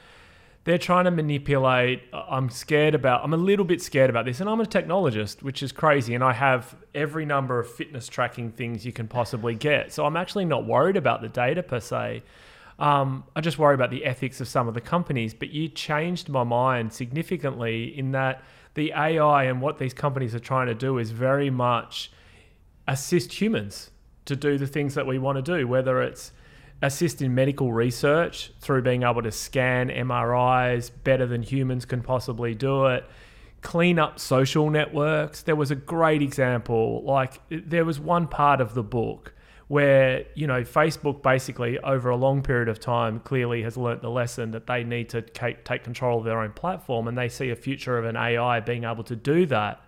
they're 0.65 0.79
trying 0.79 1.07
to 1.07 1.11
manipulate. 1.11 2.03
I'm 2.13 2.51
scared 2.51 2.95
about, 2.95 3.25
I'm 3.25 3.33
a 3.33 3.39
little 3.39 3.65
bit 3.65 3.81
scared 3.81 4.11
about 4.11 4.27
this. 4.27 4.41
And 4.41 4.49
I'm 4.49 4.61
a 4.61 4.67
technologist, 4.67 5.43
which 5.43 5.63
is 5.63 5.73
crazy. 5.73 6.15
And 6.15 6.23
I 6.23 6.33
have 6.33 6.77
every 6.95 7.25
number 7.25 7.59
of 7.59 7.71
fitness 7.71 8.09
tracking 8.09 8.53
things 8.53 8.85
you 8.85 8.93
can 8.93 9.09
possibly 9.09 9.55
get. 9.55 9.93
So 9.93 10.05
I'm 10.05 10.17
actually 10.17 10.45
not 10.45 10.67
worried 10.67 10.97
about 10.97 11.23
the 11.23 11.29
data 11.29 11.63
per 11.63 11.81
se. 11.81 12.23
Um, 12.79 13.25
I 13.35 13.41
just 13.41 13.59
worry 13.59 13.75
about 13.75 13.91
the 13.91 14.05
ethics 14.05 14.41
of 14.41 14.49
some 14.49 14.69
of 14.69 14.75
the 14.75 14.81
companies. 14.83 15.33
But 15.33 15.51
you 15.51 15.69
changed 15.69 16.29
my 16.29 16.45
mind 16.45 16.93
significantly 16.93 17.99
in 17.99 18.13
that 18.13 18.43
the 18.75 18.93
AI 18.93 19.45
and 19.45 19.63
what 19.63 19.79
these 19.79 19.95
companies 19.95 20.35
are 20.35 20.41
trying 20.41 20.67
to 20.67 20.75
do 20.75 20.99
is 20.99 21.11
very 21.11 21.51
much 21.51 22.13
assist 22.87 23.41
humans 23.41 23.91
to 24.27 24.37
do 24.37 24.59
the 24.59 24.67
things 24.67 24.95
that 24.95 25.07
we 25.07 25.19
want 25.19 25.37
to 25.37 25.43
do, 25.43 25.67
whether 25.67 26.03
it's 26.03 26.33
assist 26.83 27.21
in 27.21 27.35
medical 27.35 27.73
research 27.73 28.53
through 28.61 28.83
being 28.83 29.03
able 29.03 29.23
to 29.23 29.31
scan 29.31 29.89
MRIs 29.89 30.91
better 31.05 31.27
than 31.27 31.43
humans 31.43 31.85
can 31.85 32.03
possibly 32.03 32.55
do 32.55 32.87
it. 32.87 33.05
Clean 33.61 33.99
up 33.99 34.19
social 34.19 34.71
networks. 34.71 35.43
There 35.43 35.57
was 35.57 35.71
a 35.71 35.75
great 35.75 36.23
example. 36.23 37.03
Like, 37.05 37.41
there 37.51 37.85
was 37.85 38.01
one 38.01 38.27
part 38.27 38.63
of 38.63 38.73
the 38.73 38.83
book 38.83 39.35
where, 39.69 40.25
you 40.35 40.47
know, 40.47 40.63
Facebook 40.63 41.23
basically, 41.23 41.79
over 41.81 42.09
a 42.09 42.17
long 42.17 42.43
period 42.43 42.69
of 42.69 42.81
time, 42.81 43.21
clearly 43.21 43.63
has 43.63 43.77
learnt 43.77 44.01
the 44.01 44.11
lesson 44.11 44.51
that 44.53 44.67
they 44.67 44.83
need 44.83 45.11
to 45.11 45.21
take 45.21 45.85
control 45.85 46.19
of 46.19 46.25
their 46.25 46.41
own 46.41 46.53
platform 46.53 47.07
and 47.07 47.17
they 47.17 47.29
see 47.29 47.51
a 47.51 47.57
future 47.57 47.99
of 47.99 48.05
an 48.07 48.17
AI 48.17 48.61
being 48.61 48.85
able 48.85 49.05
to 49.05 49.15
do 49.15 49.45
that 49.47 49.81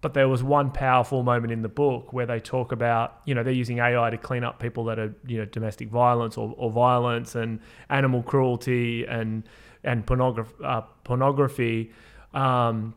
but 0.00 0.14
there 0.14 0.28
was 0.28 0.42
one 0.42 0.70
powerful 0.70 1.22
moment 1.22 1.52
in 1.52 1.62
the 1.62 1.68
book 1.68 2.12
where 2.12 2.26
they 2.26 2.38
talk 2.38 2.70
about, 2.70 3.20
you 3.24 3.34
know, 3.34 3.42
they're 3.42 3.52
using 3.52 3.78
AI 3.78 4.10
to 4.10 4.18
clean 4.18 4.44
up 4.44 4.60
people 4.60 4.84
that 4.84 4.98
are, 4.98 5.14
you 5.26 5.38
know, 5.38 5.44
domestic 5.44 5.88
violence 5.88 6.36
or, 6.36 6.54
or 6.56 6.70
violence 6.70 7.34
and 7.34 7.60
animal 7.90 8.22
cruelty 8.22 9.04
and 9.06 9.42
and 9.82 10.06
pornography. 10.06 10.54
Uh, 10.64 10.82
pornography. 11.04 11.90
Um, 12.32 12.94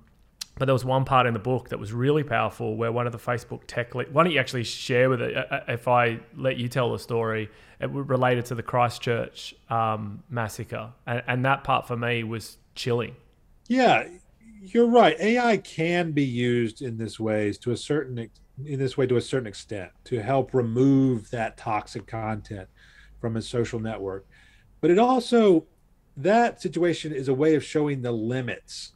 but 0.58 0.66
there 0.66 0.74
was 0.74 0.86
one 0.86 1.06
part 1.06 1.26
in 1.26 1.34
the 1.34 1.40
book 1.40 1.70
that 1.70 1.80
was 1.80 1.92
really 1.92 2.24
powerful 2.24 2.76
where 2.76 2.92
one 2.92 3.08
of 3.08 3.14
the 3.14 3.18
Facebook 3.18 3.62
tech. 3.66 3.96
Le- 3.96 4.06
why 4.06 4.24
don't 4.24 4.32
you 4.32 4.40
actually 4.40 4.64
share 4.64 5.10
with 5.10 5.22
it? 5.22 5.36
Uh, 5.36 5.46
uh, 5.50 5.64
if 5.70 5.88
I 5.88 6.20
let 6.36 6.58
you 6.58 6.68
tell 6.68 6.92
the 6.92 7.00
story, 7.00 7.50
it 7.80 7.90
related 7.90 8.46
to 8.46 8.56
the 8.56 8.62
Christchurch 8.62 9.56
um, 9.72 10.22
massacre, 10.30 10.92
and, 11.08 11.24
and 11.26 11.46
that 11.46 11.64
part 11.64 11.88
for 11.88 11.98
me 11.98 12.24
was 12.24 12.58
chilling. 12.76 13.16
Yeah, 13.68 14.08
you're 14.62 14.88
right. 14.88 15.20
AI 15.20 15.58
can 15.58 16.12
be 16.12 16.24
used 16.24 16.82
in 16.82 16.98
this 16.98 17.20
ways 17.20 17.58
to 17.60 17.72
a 17.72 17.78
certain 17.78 18.30
in 18.64 18.80
this 18.80 18.96
way 18.96 19.08
to 19.08 19.18
a 19.18 19.22
certain 19.22 19.48
extent 19.48 19.92
to 20.04 20.22
help 20.22 20.54
remove 20.54 21.30
that 21.32 21.58
toxic 21.58 22.06
content 22.06 22.70
from 23.20 23.38
a 23.38 23.42
social 23.42 23.80
network. 23.80 24.28
But 24.80 24.92
it 24.92 25.00
also 25.00 25.66
that 26.18 26.62
situation 26.62 27.12
is 27.12 27.28
a 27.28 27.34
way 27.34 27.56
of 27.56 27.64
showing 27.64 28.02
the 28.02 28.12
limits 28.12 28.94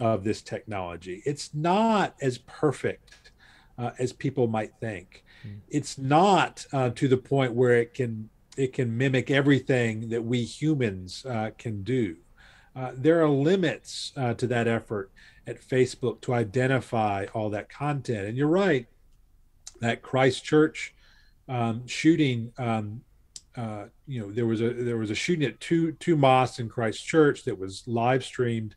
of 0.00 0.24
this 0.24 0.42
technology. 0.42 1.22
It's 1.24 1.54
not 1.54 2.14
as 2.20 2.38
perfect 2.38 3.32
uh, 3.78 3.92
as 3.98 4.12
people 4.12 4.46
might 4.46 4.72
think. 4.80 5.24
Mm. 5.46 5.60
It's 5.68 5.96
not 5.96 6.66
uh, 6.72 6.90
to 6.90 7.08
the 7.08 7.16
point 7.16 7.54
where 7.54 7.78
it 7.78 7.94
can 7.94 8.28
it 8.56 8.72
can 8.72 8.96
mimic 8.96 9.30
everything 9.30 10.08
that 10.08 10.24
we 10.24 10.42
humans 10.42 11.24
uh, 11.26 11.50
can 11.58 11.82
do. 11.82 12.16
Uh, 12.76 12.92
there 12.94 13.22
are 13.22 13.28
limits 13.28 14.12
uh, 14.16 14.34
to 14.34 14.46
that 14.46 14.68
effort. 14.68 15.10
at 15.46 15.60
Facebook 15.60 16.20
to 16.22 16.34
identify 16.34 17.26
all 17.32 17.50
that 17.50 17.68
content. 17.68 18.26
And 18.26 18.36
you're 18.36 18.48
right, 18.48 18.86
that 19.80 20.02
Christchurch 20.02 20.94
um, 21.48 21.86
shooting, 21.86 22.52
um, 22.58 23.02
uh, 23.56 23.84
you 24.06 24.20
know, 24.20 24.32
there 24.32 24.46
was 24.46 24.60
a 24.60 24.70
there 24.70 24.96
was 24.96 25.10
a 25.10 25.14
shooting 25.14 25.46
at 25.46 25.60
two 25.60 25.92
two 25.92 26.16
mosques 26.16 26.58
in 26.58 26.68
Christchurch 26.68 27.44
that 27.44 27.58
was 27.58 27.84
live 27.86 28.24
streamed 28.24 28.74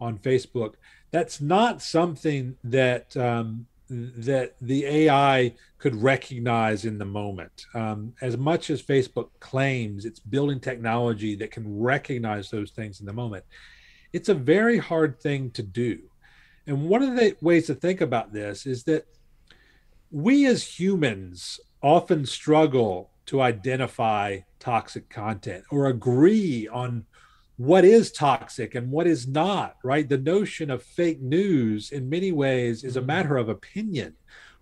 on 0.00 0.18
Facebook. 0.18 0.74
That's 1.10 1.40
not 1.40 1.82
something 1.82 2.56
that 2.64 3.16
um, 3.16 3.66
that 3.90 4.54
the 4.60 4.86
AI 4.86 5.54
could 5.78 5.94
recognize 5.94 6.84
in 6.84 6.98
the 6.98 7.04
moment. 7.04 7.66
Um, 7.74 8.14
as 8.20 8.36
much 8.36 8.70
as 8.70 8.82
Facebook 8.82 9.28
claims 9.40 10.04
it's 10.04 10.20
building 10.20 10.60
technology 10.60 11.34
that 11.36 11.50
can 11.50 11.78
recognize 11.78 12.50
those 12.50 12.70
things 12.70 13.00
in 13.00 13.06
the 13.06 13.12
moment, 13.12 13.44
it's 14.12 14.28
a 14.28 14.34
very 14.34 14.78
hard 14.78 15.20
thing 15.20 15.50
to 15.52 15.62
do. 15.62 15.98
And 16.66 16.88
one 16.88 17.02
of 17.02 17.16
the 17.16 17.36
ways 17.40 17.66
to 17.66 17.74
think 17.74 18.00
about 18.00 18.32
this 18.32 18.64
is 18.64 18.84
that 18.84 19.06
we 20.10 20.46
as 20.46 20.62
humans 20.62 21.60
often 21.82 22.24
struggle 22.24 23.10
to 23.26 23.42
identify 23.42 24.38
toxic 24.60 25.10
content 25.10 25.64
or 25.70 25.86
agree 25.86 26.68
on 26.68 27.04
what 27.56 27.84
is 27.84 28.10
toxic 28.10 28.74
and 28.74 28.90
what 28.90 29.06
is 29.06 29.28
not, 29.28 29.76
right? 29.84 30.08
The 30.08 30.18
notion 30.18 30.70
of 30.70 30.82
fake 30.82 31.20
news 31.20 31.92
in 31.92 32.08
many 32.08 32.32
ways 32.32 32.82
is 32.82 32.96
a 32.96 33.00
mm-hmm. 33.00 33.06
matter 33.06 33.36
of 33.36 33.48
opinion. 33.48 34.14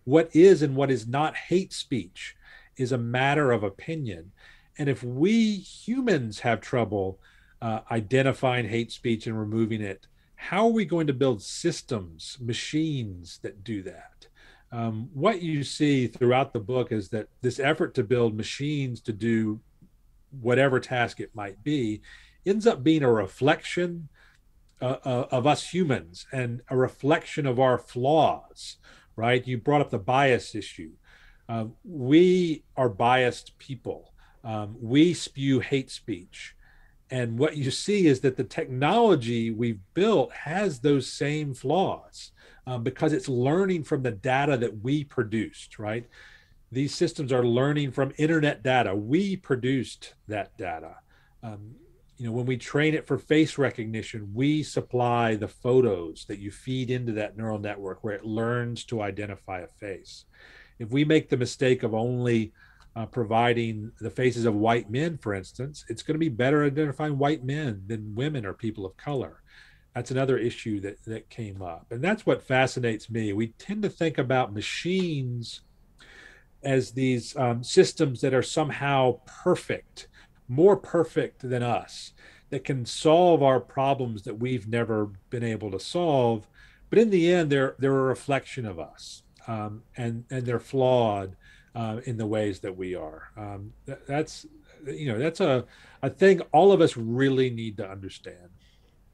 What 0.05 0.34
is 0.34 0.62
and 0.62 0.76
what 0.76 0.90
is 0.90 1.07
not 1.07 1.36
hate 1.36 1.72
speech 1.72 2.36
is 2.76 2.93
a 2.93 2.99
matter 2.99 3.53
of 3.53 3.62
opinion. 3.62 4.32
And 4.78 4.88
if 4.88 5.03
we 5.03 5.57
humans 5.57 6.40
have 6.40 6.61
trouble 6.61 7.18
uh, 7.61 7.80
identifying 7.90 8.68
hate 8.68 8.90
speech 8.93 9.26
and 9.26 9.38
removing 9.38 9.80
it, 9.80 10.07
how 10.34 10.66
are 10.66 10.72
we 10.72 10.84
going 10.84 11.07
to 11.07 11.12
build 11.12 11.40
systems, 11.40 12.36
machines 12.40 13.38
that 13.43 13.62
do 13.62 13.82
that? 13.84 14.26
Um, 14.72 15.09
what 15.12 15.43
you 15.43 15.62
see 15.64 16.09
throughout 16.09 16.53
the 16.53 16.61
book 16.61 16.93
is 16.93 17.11
that 17.11 17.28
this 17.43 17.61
effort 17.61 17.95
to 17.95 18.03
build 18.03 18.36
machines 18.36 19.01
to 19.03 19.12
do 19.12 19.61
whatever 20.40 20.80
task 20.80 21.20
it 21.20 21.30
might 21.34 21.62
be 21.62 22.01
ends 22.45 22.66
up 22.66 22.82
being 22.82 23.03
a 23.03 23.12
reflection 23.12 24.09
uh, 24.80 24.97
uh, 25.05 25.26
of 25.30 25.47
us 25.47 25.70
humans 25.70 26.26
and 26.32 26.61
a 26.68 26.76
reflection 26.76 27.47
of 27.47 27.61
our 27.61 27.78
flaws, 27.78 28.78
right? 29.14 29.47
You 29.47 29.59
brought 29.59 29.80
up 29.80 29.90
the 29.90 29.99
bias 29.99 30.55
issue. 30.55 30.90
Uh, 31.49 31.66
we 31.84 32.64
are 32.76 32.88
biased 32.88 33.57
people. 33.59 34.12
Um, 34.43 34.76
we 34.80 35.14
spew 35.14 35.61
hate 35.61 35.90
speech. 35.90 36.57
And 37.11 37.38
what 37.38 37.57
you 37.57 37.70
see 37.70 38.07
is 38.07 38.20
that 38.20 38.36
the 38.36 38.45
technology 38.45 39.51
we've 39.51 39.80
built 39.95 40.32
has 40.32 40.80
those 40.80 41.12
same 41.12 41.53
flaws 41.55 42.32
um, 42.66 42.82
because 42.82 43.12
it's 43.12 43.28
learning 43.28 43.84
from 43.84 44.03
the 44.03 44.11
data 44.11 44.57
that 44.57 44.82
we 44.82 45.05
produced, 45.05 45.78
right? 45.78 46.09
These 46.72 46.95
systems 46.95 47.30
are 47.32 47.45
learning 47.45 47.93
from 47.93 48.14
internet 48.16 48.62
data. 48.62 48.97
We 48.97 49.36
produced 49.36 50.14
that 50.26 50.57
data. 50.57 50.97
Um, 51.43 51.74
you 52.23 52.29
know 52.29 52.35
when 52.35 52.47
we 52.47 52.57
train 52.57 52.95
it 52.95 53.05
for 53.05 53.18
face 53.18 53.59
recognition 53.59 54.31
we 54.33 54.62
supply 54.62 55.35
the 55.35 55.49
photos 55.49 56.25
that 56.27 56.39
you 56.39 56.53
feed 56.53 56.89
into 56.89 57.11
that 57.11 57.37
neural 57.37 57.59
network 57.59 58.05
where 58.05 58.14
it 58.14 58.25
learns 58.25 58.85
to 58.85 59.03
identify 59.03 59.59
a 59.59 59.66
face. 59.66 60.25
If 60.79 60.91
we 60.91 61.05
make 61.05 61.29
the 61.29 61.37
mistake 61.37 61.83
of 61.83 61.95
only 61.95 62.53
uh, 62.95 63.07
providing 63.07 63.91
the 64.01 64.09
faces 64.09 64.45
of 64.45 64.55
white 64.55 64.89
men 64.89 65.18
for 65.18 65.35
instance 65.35 65.85
it's 65.89 66.05
going 66.05 66.14
to 66.14 66.20
be 66.20 66.29
better 66.29 66.64
identifying 66.64 67.18
white 67.18 67.43
men 67.43 67.83
than 67.89 68.14
women 68.14 68.47
or 68.47 68.53
people 68.53 68.87
of 68.87 68.97
color. 68.97 69.43
That's 69.93 70.12
another 70.12 70.39
issue 70.39 70.79
that 70.83 71.03
that 71.07 71.29
came 71.29 71.61
up. 71.61 71.87
And 71.91 72.05
that's 72.05 72.25
what 72.25 72.47
fascinates 72.47 73.11
me. 73.11 73.33
We 73.33 73.49
tend 73.49 73.83
to 73.83 73.91
think 73.91 74.16
about 74.16 74.55
machines 74.55 75.62
as 76.62 76.93
these 76.93 77.37
um, 77.37 77.64
systems 77.64 78.20
that 78.20 78.33
are 78.33 78.45
somehow 78.45 79.18
perfect 79.27 80.07
more 80.53 80.77
perfect 80.77 81.49
than 81.49 81.63
us 81.63 82.13
that 82.51 82.65
can 82.65 82.85
solve 82.85 83.43
our 83.43 83.59
problems 83.59 84.23
that 84.23 84.39
we've 84.39 84.69
never 84.69 85.07
been 85.31 85.43
able 85.43 85.71
to 85.71 85.81
solve. 85.81 86.47
But 86.91 86.99
in 86.99 87.11
the 87.11 87.33
end, 87.33 87.51
they're 87.51 87.75
they're 87.79 87.99
a 87.99 88.03
reflection 88.03 88.67
of 88.67 88.79
us, 88.79 89.23
um, 89.47 89.83
and 89.97 90.25
and 90.31 90.45
they're 90.45 90.61
flawed 90.61 91.37
uh, 91.75 92.01
in 92.05 92.19
the 92.19 92.27
ways 92.27 92.61
that 92.61 92.77
we 92.77 92.95
are. 92.95 93.31
Um, 93.37 93.73
that, 93.87 94.07
that's 94.07 94.47
you 94.87 95.11
know 95.11 95.19
that's 95.19 95.41
a 95.41 95.65
a 96.03 96.11
thing 96.11 96.41
all 96.53 96.73
of 96.73 96.81
us 96.81 96.97
really 96.97 97.49
need 97.49 97.79
to 97.79 97.89
understand. 97.89 98.51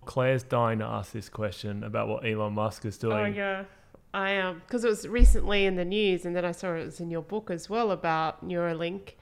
Claire's 0.04 0.42
dying 0.42 0.78
to 0.80 0.86
ask 0.86 1.12
this 1.12 1.28
question 1.28 1.84
about 1.84 2.08
what 2.08 2.26
Elon 2.26 2.54
Musk 2.54 2.84
is 2.84 2.98
doing. 2.98 3.16
Oh 3.16 3.26
yeah. 3.26 3.64
I 4.14 4.38
um 4.38 4.62
because 4.66 4.84
it 4.84 4.88
was 4.88 5.06
recently 5.06 5.66
in 5.66 5.76
the 5.76 5.84
news, 5.84 6.24
and 6.24 6.34
then 6.34 6.44
I 6.44 6.52
saw 6.52 6.74
it 6.74 6.84
was 6.84 6.98
in 6.98 7.10
your 7.10 7.22
book 7.22 7.50
as 7.50 7.68
well 7.68 7.90
about 7.90 8.44
Neuralink, 8.44 9.12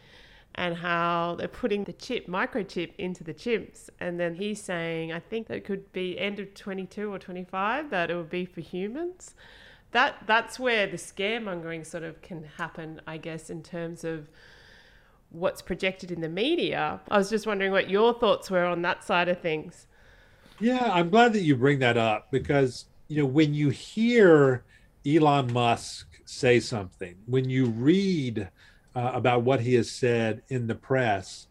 and 0.57 0.77
how 0.77 1.37
they're 1.39 1.49
putting 1.49 1.85
the 1.85 1.93
chip, 1.93 2.27
microchip, 2.27 2.95
into 2.97 3.23
the 3.23 3.35
chimps. 3.35 3.91
And 4.01 4.19
then 4.19 4.35
he's 4.35 4.61
saying, 4.63 5.13
I 5.13 5.21
think 5.21 5.49
that 5.49 5.65
could 5.65 5.93
be 5.93 6.19
end 6.19 6.41
of 6.41 6.55
22 6.55 7.13
or 7.13 7.19
25, 7.19 7.91
that 7.91 8.11
it 8.11 8.17
would 8.17 8.31
be 8.31 8.47
for 8.47 8.63
humans. 8.63 9.35
That 9.93 10.17
that's 10.27 10.59
where 10.59 10.87
the 10.87 10.97
scaremongering 10.97 11.87
sort 11.87 12.03
of 12.03 12.23
can 12.23 12.45
happen, 12.57 13.01
I 13.07 13.19
guess, 13.19 13.51
in 13.51 13.63
terms 13.63 14.03
of 14.03 14.29
what's 15.31 15.61
projected 15.61 16.11
in 16.11 16.21
the 16.23 16.29
media. 16.29 17.01
I 17.11 17.19
was 17.19 17.31
just 17.31 17.47
wondering 17.47 17.73
what 17.73 17.91
your 17.91 18.15
thoughts 18.15 18.51
were 18.51 18.65
on 18.65 18.83
that 18.83 19.05
side 19.05 19.29
of 19.29 19.41
things. 19.41 19.87
Yeah, 20.59 20.91
I'm 20.93 21.11
glad 21.11 21.35
that 21.35 21.43
you 21.43 21.55
bring 21.55 21.81
that 21.81 21.99
up 21.99 22.31
because 22.31 22.87
you 23.09 23.19
know 23.19 23.27
when 23.27 23.53
you 23.55 23.69
hear 23.69 24.65
Elon 25.07 25.53
Musk 25.53 26.09
say 26.25 26.61
something, 26.61 27.17
when 27.27 27.49
you 27.49 27.67
read 27.67 28.49
uh, 28.97 29.11
about 29.13 29.43
what 29.43 29.61
he 29.61 29.75
has 29.75 29.91
said 29.91 30.43
in 30.49 30.67
the 30.67 30.75
press, 30.75 31.47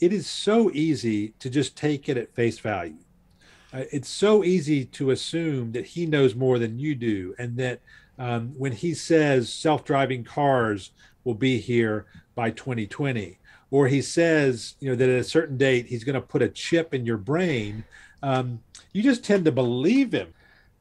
it 0.00 0.12
is 0.12 0.26
so 0.26 0.70
easy 0.72 1.30
to 1.38 1.48
just 1.48 1.76
take 1.76 2.08
it 2.08 2.18
at 2.18 2.34
face 2.34 2.58
value. 2.58 2.94
Uh, 3.72 3.84
it's 3.90 4.08
so 4.08 4.44
easy 4.44 4.84
to 4.84 5.10
assume 5.10 5.72
that 5.72 5.86
he 5.86 6.04
knows 6.04 6.34
more 6.34 6.58
than 6.58 6.78
you 6.78 6.94
do, 6.94 7.34
and 7.38 7.56
that 7.56 7.80
um, 8.18 8.52
when 8.58 8.72
he 8.72 8.92
says 8.92 9.52
self 9.52 9.84
driving 9.84 10.22
cars 10.22 10.90
will 11.24 11.34
be 11.34 11.58
here 11.58 12.04
by 12.34 12.50
2020, 12.50 13.38
or 13.70 13.88
he 13.88 14.02
says, 14.02 14.74
you 14.80 14.90
know, 14.90 14.96
that 14.96 15.08
at 15.08 15.20
a 15.20 15.24
certain 15.24 15.56
date 15.56 15.86
he's 15.86 16.04
going 16.04 16.14
to 16.14 16.20
put 16.20 16.42
a 16.42 16.48
chip 16.48 16.92
in 16.92 17.06
your 17.06 17.16
brain, 17.16 17.82
um, 18.22 18.60
you 18.92 19.02
just 19.02 19.24
tend 19.24 19.46
to 19.46 19.52
believe 19.52 20.12
him. 20.12 20.34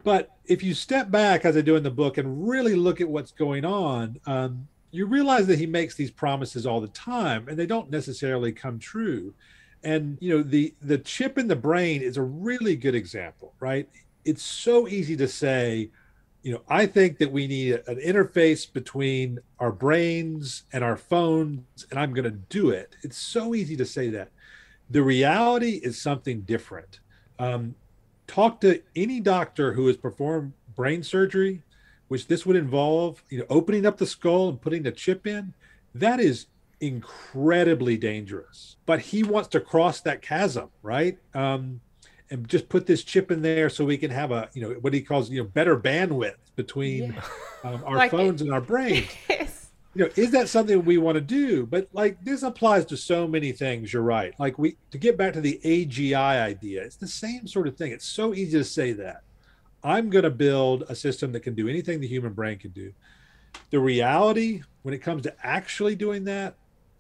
But 0.04 0.36
if 0.46 0.64
you 0.64 0.74
step 0.74 1.12
back, 1.12 1.46
as 1.46 1.56
I 1.56 1.62
do 1.62 1.76
in 1.78 1.84
the 1.84 1.92
book, 1.92 2.18
and 2.18 2.50
really 2.50 2.76
look 2.76 3.00
at 3.00 3.08
what's 3.08 3.32
going 3.32 3.64
on, 3.64 4.20
um, 4.26 4.68
you 4.92 5.06
realize 5.06 5.48
that 5.48 5.60
he 5.60 5.66
makes 5.66 5.96
these 5.96 6.12
promises 6.12 6.66
all 6.66 6.82
the 6.82 6.88
time 6.90 7.48
and 7.48 7.58
they 7.58 7.66
don't 7.66 7.92
necessarily 7.92 8.52
come 8.52 8.80
true. 8.80 9.34
And 9.84 10.18
you 10.20 10.36
know 10.36 10.44
the 10.44 10.74
the 10.82 10.98
chip 10.98 11.38
in 11.38 11.48
the 11.48 11.56
brain 11.56 12.02
is 12.02 12.18
a 12.18 12.22
really 12.22 12.76
good 12.76 12.96
example 12.96 13.54
right? 13.60 13.88
It's 14.26 14.44
so 14.44 14.88
easy 14.88 15.16
to 15.18 15.28
say 15.28 15.90
you 16.42 16.54
know 16.54 16.62
i 16.70 16.86
think 16.86 17.18
that 17.18 17.32
we 17.32 17.48
need 17.48 17.82
an 17.88 17.98
interface 17.98 18.72
between 18.72 19.40
our 19.60 19.72
brains 19.72 20.64
and 20.72 20.84
our 20.84 20.96
phones 20.96 21.86
and 21.92 22.00
i'm 22.00 22.14
going 22.14 22.24
to 22.24 22.32
do 22.32 22.70
it. 22.70 22.96
It's 23.04 23.18
so 23.18 23.56
easy 23.56 23.76
to 23.78 23.86
say 23.86 24.10
that. 24.10 24.32
The 24.90 25.04
reality 25.04 25.80
is 25.84 26.02
something 26.02 26.42
different. 26.42 27.00
Um, 27.38 27.76
talk 28.26 28.60
to 28.62 28.82
any 28.96 29.20
doctor 29.20 29.74
who 29.74 29.88
has 29.88 29.98
performed 29.98 30.54
brain 30.76 31.04
surgery 31.04 31.62
which 32.10 32.28
this 32.28 32.46
would 32.46 32.56
involve, 32.56 33.24
you 33.30 33.40
know, 33.40 33.46
opening 33.50 33.86
up 33.86 33.98
the 33.98 34.06
skull 34.06 34.50
and 34.50 34.62
putting 34.62 34.84
the 34.84 34.92
chip 34.92 35.26
in, 35.26 35.54
that 35.96 36.20
is 36.20 36.48
incredibly 36.82 37.98
dangerous. 37.98 38.76
But 38.86 39.00
he 39.00 39.24
wants 39.24 39.50
to 39.50 39.60
cross 39.60 40.02
that 40.02 40.22
chasm, 40.22 40.70
right? 40.82 41.18
Um, 41.34 41.82
and 42.32 42.48
just 42.48 42.70
put 42.70 42.86
this 42.86 43.04
chip 43.04 43.32
in 43.32 43.42
there 43.42 43.70
so 43.70 43.86
we 43.86 43.98
can 43.98 44.12
have 44.12 44.32
a, 44.32 44.50
you 44.54 44.62
know, 44.62 44.76
what 44.82 44.94
he 44.94 45.02
calls, 45.02 45.30
you 45.30 45.42
know, 45.42 45.48
better 45.48 45.80
bandwidth 45.80 46.36
between 46.56 47.14
yeah. 47.14 47.22
um, 47.64 47.84
our 47.88 47.96
like 47.96 48.12
phones 48.12 48.42
it, 48.42 48.46
and 48.46 48.54
our 48.54 48.62
brains. 48.62 49.08
Yes. 49.30 49.56
You 49.96 50.06
know, 50.06 50.12
is 50.16 50.30
that 50.32 50.48
something 50.48 50.86
we 50.86 51.00
want 51.00 51.16
to 51.16 51.22
do? 51.22 51.66
But 51.66 51.90
like 51.94 52.24
this 52.24 52.44
applies 52.44 52.86
to 52.86 52.96
so 52.96 53.28
many 53.28 53.52
things. 53.52 53.92
You're 53.92 54.04
right. 54.04 54.40
Like 54.40 54.60
we 54.60 54.78
to 54.92 55.00
get 55.00 55.18
back 55.18 55.34
to 55.34 55.42
the 55.42 55.60
AGI 55.66 56.14
idea, 56.14 56.84
it's 56.84 56.96
the 56.96 57.08
same 57.08 57.48
sort 57.48 57.68
of 57.68 57.76
thing. 57.76 57.92
It's 57.92 58.06
so 58.06 58.36
easy 58.36 58.60
to 58.60 58.64
say 58.64 58.94
that 58.94 59.24
I'm 59.84 60.10
going 60.10 60.24
to 60.24 60.30
build 60.30 60.84
a 60.90 60.96
system 60.96 61.32
that 61.34 61.42
can 61.42 61.56
do 61.56 61.68
anything 61.68 62.00
the 62.00 62.08
human 62.08 62.34
brain 62.34 62.58
can 62.58 62.72
do. 62.72 62.94
The 63.72 63.80
reality, 63.80 64.64
when 64.84 64.94
it 64.94 65.00
comes 65.00 65.24
to 65.24 65.36
actually 65.44 65.96
doing 65.96 66.26
that, 66.26 66.56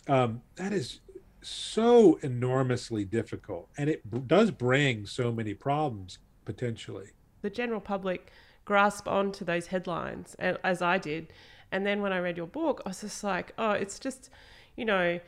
um, 0.07 0.41
that 0.55 0.73
is 0.73 0.99
so 1.41 2.19
enormously 2.21 3.05
difficult, 3.05 3.69
and 3.77 3.89
it 3.89 4.27
does 4.27 4.51
bring 4.51 5.05
so 5.05 5.31
many 5.31 5.53
problems 5.53 6.17
potentially. 6.45 7.11
The 7.41 7.49
general 7.49 7.79
public 7.79 8.31
grasp 8.65 9.07
onto 9.07 9.45
those 9.45 9.67
headlines, 9.67 10.35
as 10.39 10.81
I 10.81 10.97
did, 10.97 11.31
and 11.71 11.85
then 11.85 12.01
when 12.01 12.11
I 12.11 12.19
read 12.19 12.37
your 12.37 12.47
book, 12.47 12.81
I 12.85 12.89
was 12.89 13.01
just 13.01 13.23
like, 13.23 13.53
oh, 13.57 13.71
it's 13.71 13.99
just, 13.99 14.29
you 14.75 14.85
know, 14.85 15.19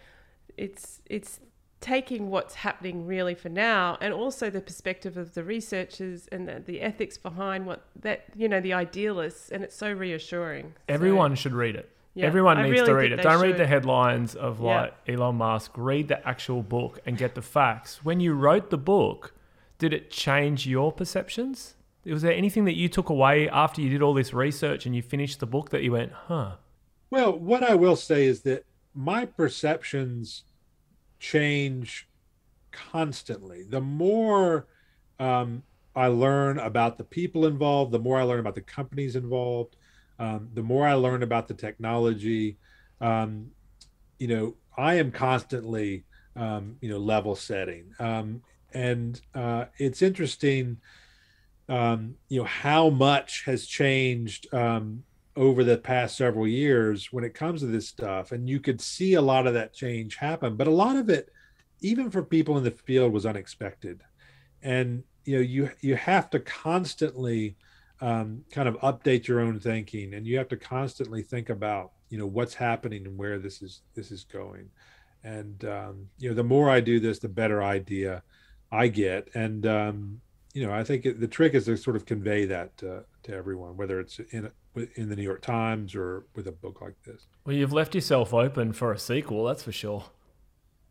it's 0.58 1.02
it's 1.06 1.40
taking 1.82 2.30
what's 2.30 2.56
happening 2.56 3.06
really 3.06 3.34
for 3.34 3.50
now 3.50 3.98
and 4.00 4.14
also 4.14 4.50
the 4.50 4.62
perspective 4.62 5.18
of 5.18 5.34
the 5.34 5.44
researchers 5.44 6.28
and 6.32 6.48
the, 6.48 6.62
the 6.64 6.80
ethics 6.80 7.18
behind 7.18 7.66
what 7.66 7.84
that 8.00 8.26
you 8.36 8.48
know 8.48 8.62
the 8.62 8.72
idealists 8.72 9.50
and 9.50 9.64
it's 9.64 9.76
so 9.76 9.92
reassuring. 9.92 10.74
Everyone 10.88 11.32
so, 11.32 11.42
should 11.42 11.54
read 11.54 11.76
it. 11.76 11.90
Yeah, 12.14 12.28
everyone 12.28 12.58
I 12.58 12.64
needs 12.64 12.74
really 12.74 12.88
to 12.88 12.96
read 12.96 13.12
it. 13.12 13.22
don't 13.22 13.42
read 13.42 13.58
the 13.58 13.66
headlines 13.66 14.36
of 14.36 14.60
Yeah. 14.62 14.82
like 14.82 14.94
elon 15.08 15.36
musk. 15.36 15.72
Read 15.76 16.08
the 16.08 16.26
actual 16.28 16.62
book 16.62 17.00
and 17.06 17.18
get 17.18 17.36
the 17.36 17.42
facts. 17.42 18.06
When 18.06 18.20
you 18.20 18.34
wrote 18.34 18.70
the 18.70 18.78
book 18.78 19.34
did 19.80 19.94
it 19.94 20.12
change 20.12 20.68
your 20.68 20.92
perceptions? 20.92 21.74
Was 22.06 22.22
there 22.22 22.34
anything 22.34 22.66
that 22.66 22.76
you 22.76 22.88
took 22.88 23.10
away 23.10 23.50
after 23.50 23.82
you 23.82 23.90
did 23.90 24.04
all 24.04 24.14
this 24.14 24.32
research 24.32 24.86
and 24.86 24.96
you 24.96 25.02
finished 25.02 25.40
the 25.40 25.48
book 25.48 25.72
that 25.72 25.82
you 25.82 25.94
went 25.94 26.12
huh. 26.28 26.58
Well, 27.10 27.38
what 27.38 27.64
I 27.64 27.74
will 27.74 27.96
say 27.96 28.26
is 28.26 28.42
that 28.42 28.66
my 28.94 29.26
perceptions 29.26 30.44
change 31.22 32.10
constantly. 32.72 33.64
The 33.64 33.80
more 33.80 34.68
um, 35.20 35.64
I 35.96 36.08
learn 36.08 36.58
about 36.58 36.98
the 36.98 37.04
people 37.04 37.46
involved, 37.46 37.92
the 37.92 38.00
more 38.00 38.20
I 38.20 38.24
learn 38.24 38.40
about 38.40 38.56
the 38.56 38.62
companies 38.62 39.16
involved, 39.16 39.78
um, 40.20 40.50
the 40.54 40.64
more 40.64 40.88
I 40.88 40.96
learn 40.96 41.22
about 41.24 41.48
the 41.48 41.54
technology. 41.54 42.58
Um, 43.00 43.52
you 44.18 44.28
know, 44.28 44.56
I 44.78 44.96
am 44.96 45.12
constantly, 45.12 46.06
um, 46.36 46.78
you 46.82 46.90
know, 46.90 46.98
level 46.98 47.36
setting. 47.36 47.94
Um, 48.00 48.42
and 48.74 49.22
uh, 49.36 49.66
it's 49.78 50.02
interesting, 50.02 50.78
um, 51.70 52.16
you 52.30 52.40
know, 52.40 52.48
how 52.48 52.90
much 52.90 53.44
has 53.46 53.68
changed 53.68 54.48
over 55.36 55.64
the 55.64 55.78
past 55.78 56.18
several 56.18 56.48
years 56.48 57.12
when 57.12 57.24
it 57.24 57.34
comes 57.34 57.62
to 57.62 57.68
this 57.68 57.88
stuff. 57.88 58.32
And 58.32 58.50
you 58.50 58.60
could 58.60 58.82
see 58.82 59.14
a 59.14 59.22
lot 59.22 59.48
of 59.48 59.54
that 59.54 59.74
change 59.74 60.16
happen, 60.16 60.56
but 60.56 60.68
a 60.68 60.72
lot 60.72 60.96
of 60.96 61.10
it, 61.10 61.30
even 61.82 62.12
for 62.12 62.24
people 62.24 62.58
in 62.58 62.64
the 62.64 62.72
field, 62.72 63.14
was 63.14 63.26
unexpected. 63.26 64.02
And 64.62 65.04
you 65.26 65.36
know, 65.36 65.42
you 65.42 65.70
you 65.82 65.96
have 65.96 66.30
to 66.32 66.40
constantly 66.40 67.56
um, 68.02 68.44
kind 68.52 68.68
of 68.68 68.80
update 68.80 69.28
your 69.28 69.40
own 69.40 69.60
thinking, 69.60 70.14
and 70.14 70.26
you 70.26 70.38
have 70.38 70.50
to 70.50 70.58
constantly 70.58 71.22
think 71.24 71.50
about 71.50 71.92
you 72.10 72.18
know 72.18 72.28
what's 72.28 72.54
happening 72.54 73.06
and 73.06 73.18
where 73.18 73.40
this 73.40 73.62
is 73.62 73.82
this 73.96 74.12
is 74.12 74.24
going. 74.24 74.70
And 75.24 75.64
um, 75.66 76.08
you 76.18 76.30
know, 76.30 76.36
the 76.36 76.44
more 76.44 76.70
I 76.70 76.80
do 76.80 77.00
this, 77.00 77.20
the 77.20 77.30
better 77.30 77.64
idea 77.64 78.24
I 78.72 78.88
get. 78.88 79.30
And 79.36 79.66
um, 79.66 80.22
you 80.54 80.66
know, 80.66 80.74
I 80.74 80.84
think 80.84 81.06
it, 81.06 81.20
the 81.20 81.28
trick 81.28 81.54
is 81.54 81.66
to 81.66 81.78
sort 81.78 81.96
of 81.96 82.06
convey 82.06 82.46
that 82.46 82.72
uh, 82.84 83.02
to 83.24 83.34
everyone, 83.34 83.78
whether 83.78 84.00
it's 84.00 84.20
in 84.32 84.52
in 84.96 85.10
the 85.10 85.16
New 85.16 85.24
York 85.24 85.42
Times 85.42 85.96
or 85.96 86.26
with 86.36 86.48
a 86.48 86.52
book 86.52 86.82
like 86.82 86.96
this. 87.06 87.28
well 87.46 87.54
you've 87.54 87.74
left 87.74 87.94
yourself 87.94 88.34
open 88.34 88.72
for 88.72 88.94
a 88.94 88.98
sequel 88.98 89.44
that's 89.44 89.64
for 89.64 89.74
sure 89.74 90.06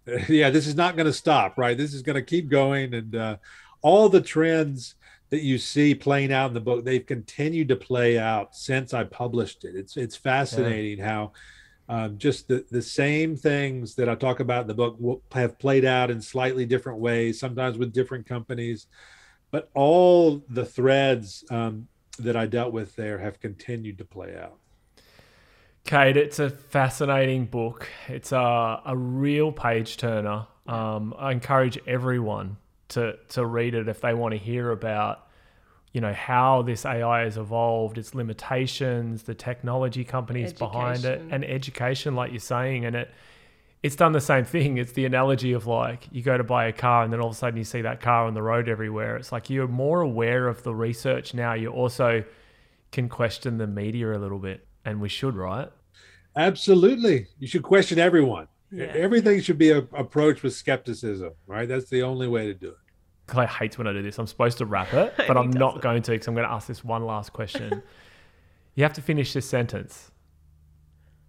yeah, 0.29 0.51
this 0.51 0.67
is 0.67 0.75
not 0.75 0.97
going 0.97 1.07
to 1.07 1.13
stop, 1.13 1.59
right? 1.59 1.77
This 1.77 1.95
is 1.95 2.03
going 2.03 2.17
to 2.17 2.23
keep 2.23 2.49
going, 2.49 2.95
and 2.95 3.15
uh, 3.15 3.37
all 3.83 4.09
the 4.09 4.21
trends 4.21 4.95
that 5.31 5.43
you 5.43 5.59
see 5.59 5.95
playing 5.95 6.33
out 6.33 6.49
in 6.49 6.55
the 6.55 6.61
book, 6.61 6.85
they've 6.85 7.05
continued 7.05 7.69
to 7.69 7.77
play 7.77 8.19
out 8.19 8.55
since 8.55 8.93
I 8.95 9.05
published 9.05 9.65
it. 9.65 9.77
It's 9.77 9.97
it's 9.97 10.17
fascinating 10.17 10.99
how 11.05 11.33
um, 11.89 12.19
just 12.19 12.49
the 12.49 12.65
the 12.71 12.83
same 12.83 13.37
things 13.37 13.95
that 13.97 14.09
I 14.09 14.15
talk 14.15 14.41
about 14.41 14.63
in 14.63 14.69
the 14.69 14.75
book 14.75 14.97
will, 14.99 15.23
have 15.33 15.59
played 15.59 15.85
out 15.85 16.11
in 16.11 16.21
slightly 16.21 16.67
different 16.67 16.99
ways, 16.99 17.39
sometimes 17.39 17.79
with 17.79 17.93
different 17.93 18.27
companies, 18.27 18.87
but 19.51 19.71
all 19.75 20.45
the 20.49 20.65
threads 20.65 21.45
um, 21.51 21.89
that 22.19 22.37
I 22.37 22.47
dealt 22.47 22.73
with 22.73 22.97
there 22.97 23.19
have 23.19 23.41
continued 23.41 23.99
to 23.99 24.05
play 24.05 24.37
out. 24.37 24.59
Cade, 25.85 26.17
it's 26.17 26.39
a 26.39 26.51
fascinating 26.51 27.47
book. 27.47 27.89
It's 28.07 28.33
a, 28.33 28.83
a 28.85 28.97
real 28.97 29.51
page 29.51 29.97
turner. 29.97 30.47
Um, 30.67 31.15
I 31.19 31.33
encourage 31.33 31.79
everyone 31.87 32.59
to, 32.91 33.17
to 33.31 33.45
read 33.45 33.75
it 33.75 33.89
if 33.89 34.01
they 34.01 34.15
want 34.15 34.33
to 34.33 34.39
hear 34.39 34.71
about, 34.71 35.27
you 35.93 36.01
know, 36.01 36.13
how 36.13 36.63
this 36.63 36.85
AI 36.85 37.23
has 37.23 37.37
evolved, 37.37 37.99
its 37.99 38.15
limitations, 38.15 39.25
the 39.25 39.35
technology 39.35 40.05
companies 40.05 40.53
behind 40.53 41.05
it, 41.05 41.23
and 41.31 41.45
education, 41.45 42.15
like 42.15 42.31
you're 42.31 42.41
saying. 42.41 42.85
And 42.85 42.95
it 42.95 43.11
it's 43.83 43.97
done 43.97 44.13
the 44.13 44.21
same 44.21 44.45
thing. 44.45 44.77
It's 44.77 44.93
the 44.93 45.07
analogy 45.07 45.53
of 45.53 45.67
like 45.67 46.07
you 46.13 46.23
go 46.23 46.37
to 46.37 46.45
buy 46.45 46.67
a 46.67 46.73
car 46.73 47.03
and 47.03 47.13
then 47.13 47.21
all 47.21 47.29
of 47.29 47.35
a 47.35 47.39
sudden 47.39 47.57
you 47.57 47.65
see 47.65 47.83
that 47.83 48.01
car 48.01 48.27
on 48.27 48.35
the 48.35 48.43
road 48.43 48.69
everywhere. 48.69 49.17
It's 49.17 49.33
like 49.33 49.49
you're 49.49 49.69
more 49.69 50.01
aware 50.01 50.49
of 50.49 50.63
the 50.63 50.75
research 50.75 51.33
now. 51.33 51.55
You 51.55 51.71
also 51.71 52.25
can 52.93 53.09
question 53.09 53.59
the 53.59 53.67
media 53.67 54.13
a 54.13 54.19
little 54.19 54.39
bit, 54.39 54.67
and 54.85 55.01
we 55.01 55.09
should, 55.09 55.37
right? 55.37 55.69
Absolutely. 56.37 57.29
You 57.39 57.47
should 57.47 57.63
question 57.63 57.99
everyone. 57.99 58.49
Yeah. 58.71 58.87
Everything 58.87 59.41
should 59.41 59.59
be 59.59 59.71
a, 59.71 59.79
approached 59.79 60.43
with 60.43 60.55
skepticism, 60.55 61.33
right? 61.47 61.69
That's 61.69 61.89
the 61.89 62.03
only 62.03 62.29
way 62.29 62.47
to 62.47 62.55
do 62.55 62.69
it. 62.69 62.77
Clay 63.27 63.47
hates 63.47 63.79
when 63.79 63.87
I 63.87 63.93
do 63.93 64.03
this. 64.03 64.19
I'm 64.19 64.27
supposed 64.27 64.59
to 64.59 64.67
wrap 64.67 64.93
it, 64.93 65.15
but 65.27 65.37
I'm 65.37 65.51
not 65.51 65.77
doesn't. 65.77 65.83
going 65.83 66.03
to 66.03 66.11
because 66.13 66.29
I'm 66.29 66.35
going 66.35 66.47
to 66.47 66.53
ask 66.53 66.69
this 66.69 66.85
one 66.85 67.05
last 67.05 67.33
question. 67.33 67.83
you 68.75 68.83
have 68.83 68.93
to 68.95 69.03
finish 69.03 69.33
this 69.33 69.49
sentence. 69.49 70.11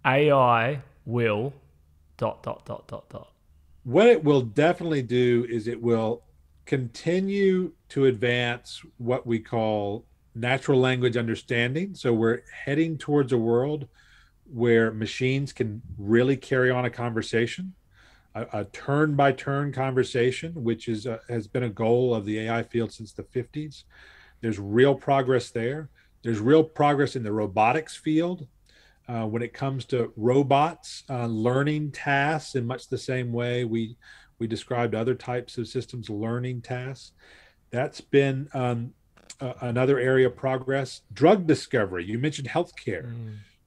AI 0.04 0.82
will 1.04 1.52
dot 2.22 2.40
dot 2.44 2.64
dot 2.64 2.86
dot 2.86 3.08
dot. 3.08 3.32
What 3.82 4.06
it 4.06 4.22
will 4.22 4.42
definitely 4.42 5.02
do 5.02 5.44
is 5.50 5.66
it 5.66 5.82
will 5.82 6.22
continue 6.66 7.72
to 7.88 8.04
advance 8.04 8.80
what 8.98 9.26
we 9.26 9.40
call 9.40 10.06
natural 10.32 10.78
language 10.78 11.16
understanding. 11.16 11.96
So 11.96 12.12
we're 12.12 12.42
heading 12.64 12.96
towards 12.96 13.32
a 13.32 13.38
world 13.38 13.88
where 14.44 14.92
machines 14.92 15.52
can 15.52 15.82
really 15.98 16.36
carry 16.36 16.70
on 16.70 16.84
a 16.84 16.90
conversation, 16.90 17.74
a, 18.36 18.66
turn 18.66 19.16
by 19.16 19.32
turn 19.32 19.72
conversation, 19.72 20.52
which 20.54 20.86
is 20.86 21.06
a, 21.06 21.18
has 21.28 21.48
been 21.48 21.64
a 21.64 21.68
goal 21.68 22.14
of 22.14 22.24
the 22.24 22.38
AI 22.38 22.62
field 22.62 22.92
since 22.92 23.12
the 23.12 23.24
50s. 23.24 23.82
There's 24.40 24.60
real 24.60 24.94
progress 24.94 25.50
there. 25.50 25.88
There's 26.22 26.38
real 26.38 26.62
progress 26.62 27.16
in 27.16 27.24
the 27.24 27.32
robotics 27.32 27.96
field 27.96 28.46
uh, 29.08 29.26
when 29.26 29.42
it 29.42 29.52
comes 29.52 29.84
to 29.86 30.12
robots 30.16 31.04
uh, 31.10 31.26
learning 31.26 31.90
tasks 31.92 32.54
in 32.54 32.66
much 32.66 32.88
the 32.88 32.98
same 32.98 33.32
way 33.32 33.64
we 33.64 33.96
we 34.38 34.46
described 34.46 34.94
other 34.94 35.14
types 35.14 35.56
of 35.56 35.68
systems 35.68 36.10
learning 36.10 36.62
tasks. 36.62 37.12
That's 37.70 38.00
been 38.00 38.48
um, 38.54 38.92
uh, 39.40 39.52
another 39.60 40.00
area 40.00 40.26
of 40.26 40.36
progress. 40.36 41.02
Drug 41.12 41.46
discovery. 41.46 42.04
You 42.04 42.18
mentioned 42.18 42.48
healthcare. 42.48 43.14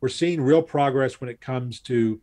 We're 0.01 0.09
seeing 0.09 0.41
real 0.41 0.61
progress 0.61 1.21
when 1.21 1.29
it 1.29 1.39
comes 1.39 1.79
to 1.81 2.19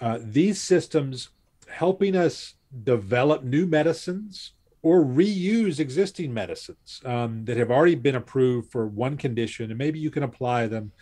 uh, 0.00 0.18
these 0.22 0.60
systems 0.60 1.30
helping 1.68 2.14
us 2.14 2.54
develop 2.84 3.42
new 3.42 3.66
medicines 3.66 4.52
or 4.82 5.04
reuse 5.04 5.80
existing 5.80 6.32
medicines 6.32 7.00
um, 7.04 7.44
that 7.46 7.56
have 7.56 7.70
already 7.70 7.94
been 7.94 8.14
approved 8.14 8.70
for 8.70 8.86
one 8.86 9.16
condition, 9.16 9.70
and 9.70 9.78
maybe 9.78 9.98
you 9.98 10.10
can 10.10 10.22
apply 10.22 10.66
them 10.66 10.92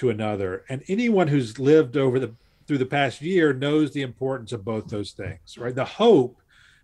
to 0.00 0.10
another. 0.10 0.64
And 0.68 0.82
anyone 0.88 1.28
who's 1.28 1.58
lived 1.58 1.96
over 1.96 2.18
the 2.18 2.34
through 2.66 2.78
the 2.78 2.86
past 2.86 3.20
year 3.20 3.52
knows 3.52 3.92
the 3.92 4.02
importance 4.02 4.52
of 4.52 4.64
both 4.64 4.86
those 4.88 5.10
things, 5.10 5.58
right? 5.58 5.74
The 5.74 5.84
hope, 5.84 6.40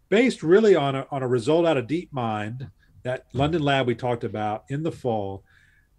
based 0.09 0.43
really 0.43 0.75
on 0.75 0.97
a, 0.97 1.07
on 1.13 1.23
a 1.23 1.29
result 1.29 1.65
out 1.65 1.77
of 1.77 1.87
DeepMind, 1.87 2.71
that 3.05 3.27
London 3.33 3.63
lab 3.63 3.87
we 3.87 3.95
talked 3.95 4.25
about 4.25 4.65
in 4.69 4.83
the 4.83 4.91
fall, 4.91 5.45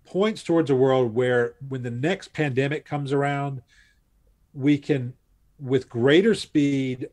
points 0.05 0.43
towards 0.43 0.69
a 0.69 0.75
world 0.75 1.15
where 1.15 1.55
when 1.69 1.83
the 1.83 1.91
next 1.91 2.33
pandemic 2.33 2.85
comes 2.85 3.13
around, 3.13 3.61
we 4.53 4.77
can, 4.77 5.13
with 5.57 5.87
greater 5.87 6.35
speed, 6.35 7.09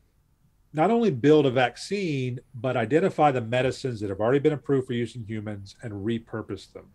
not 0.73 0.91
only 0.91 1.11
build 1.11 1.45
a 1.45 1.51
vaccine, 1.51 2.41
but 2.53 2.75
identify 2.75 3.31
the 3.31 3.39
medicines 3.39 4.01
that 4.01 4.09
have 4.09 4.19
already 4.19 4.39
been 4.39 4.53
approved 4.53 4.87
for 4.87 4.93
use 4.93 5.15
in 5.15 5.23
humans 5.23 5.77
and 5.81 5.93
repurpose 5.93 6.71
them. 6.73 6.87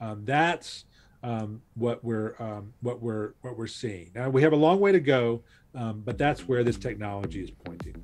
Um, 0.00 0.24
that's 0.24 0.86
um, 1.26 1.60
what 1.74 2.02
we're 2.04 2.36
um, 2.38 2.72
what 2.80 3.02
we're 3.02 3.34
what 3.42 3.58
we're 3.58 3.66
seeing. 3.66 4.12
Now 4.14 4.30
we 4.30 4.42
have 4.42 4.52
a 4.52 4.56
long 4.56 4.78
way 4.78 4.92
to 4.92 5.00
go, 5.00 5.42
um, 5.74 6.02
but 6.04 6.16
that's 6.16 6.46
where 6.46 6.62
this 6.62 6.78
technology 6.78 7.42
is 7.42 7.50
pointing. 7.50 7.96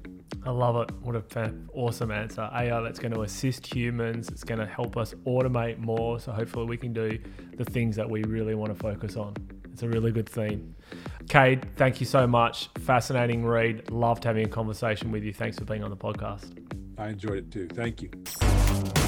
I 0.44 0.50
love 0.50 0.76
it. 0.76 0.90
What 1.02 1.14
a 1.14 1.20
fan- 1.20 1.68
awesome 1.72 2.10
answer. 2.10 2.50
AI 2.52 2.80
that's 2.80 2.98
going 2.98 3.14
to 3.14 3.22
assist 3.22 3.72
humans. 3.72 4.28
It's 4.28 4.42
going 4.42 4.58
to 4.58 4.66
help 4.66 4.96
us 4.96 5.14
automate 5.24 5.78
more. 5.78 6.18
So 6.18 6.32
hopefully 6.32 6.66
we 6.66 6.76
can 6.76 6.92
do 6.92 7.16
the 7.54 7.64
things 7.64 7.94
that 7.94 8.10
we 8.10 8.24
really 8.24 8.56
want 8.56 8.74
to 8.74 8.78
focus 8.78 9.16
on. 9.16 9.34
It's 9.72 9.84
a 9.84 9.88
really 9.88 10.10
good 10.10 10.28
theme. 10.28 10.74
Cade, 11.28 11.64
thank 11.76 12.00
you 12.00 12.06
so 12.06 12.26
much. 12.26 12.70
Fascinating 12.80 13.46
read. 13.46 13.88
Loved 13.90 14.24
having 14.24 14.44
a 14.44 14.48
conversation 14.48 15.12
with 15.12 15.22
you. 15.22 15.32
Thanks 15.32 15.58
for 15.58 15.64
being 15.64 15.84
on 15.84 15.90
the 15.90 15.96
podcast. 15.96 16.58
I 16.98 17.10
enjoyed 17.10 17.38
it 17.38 17.50
too. 17.52 17.68
Thank 17.68 18.02
you. 18.02 19.01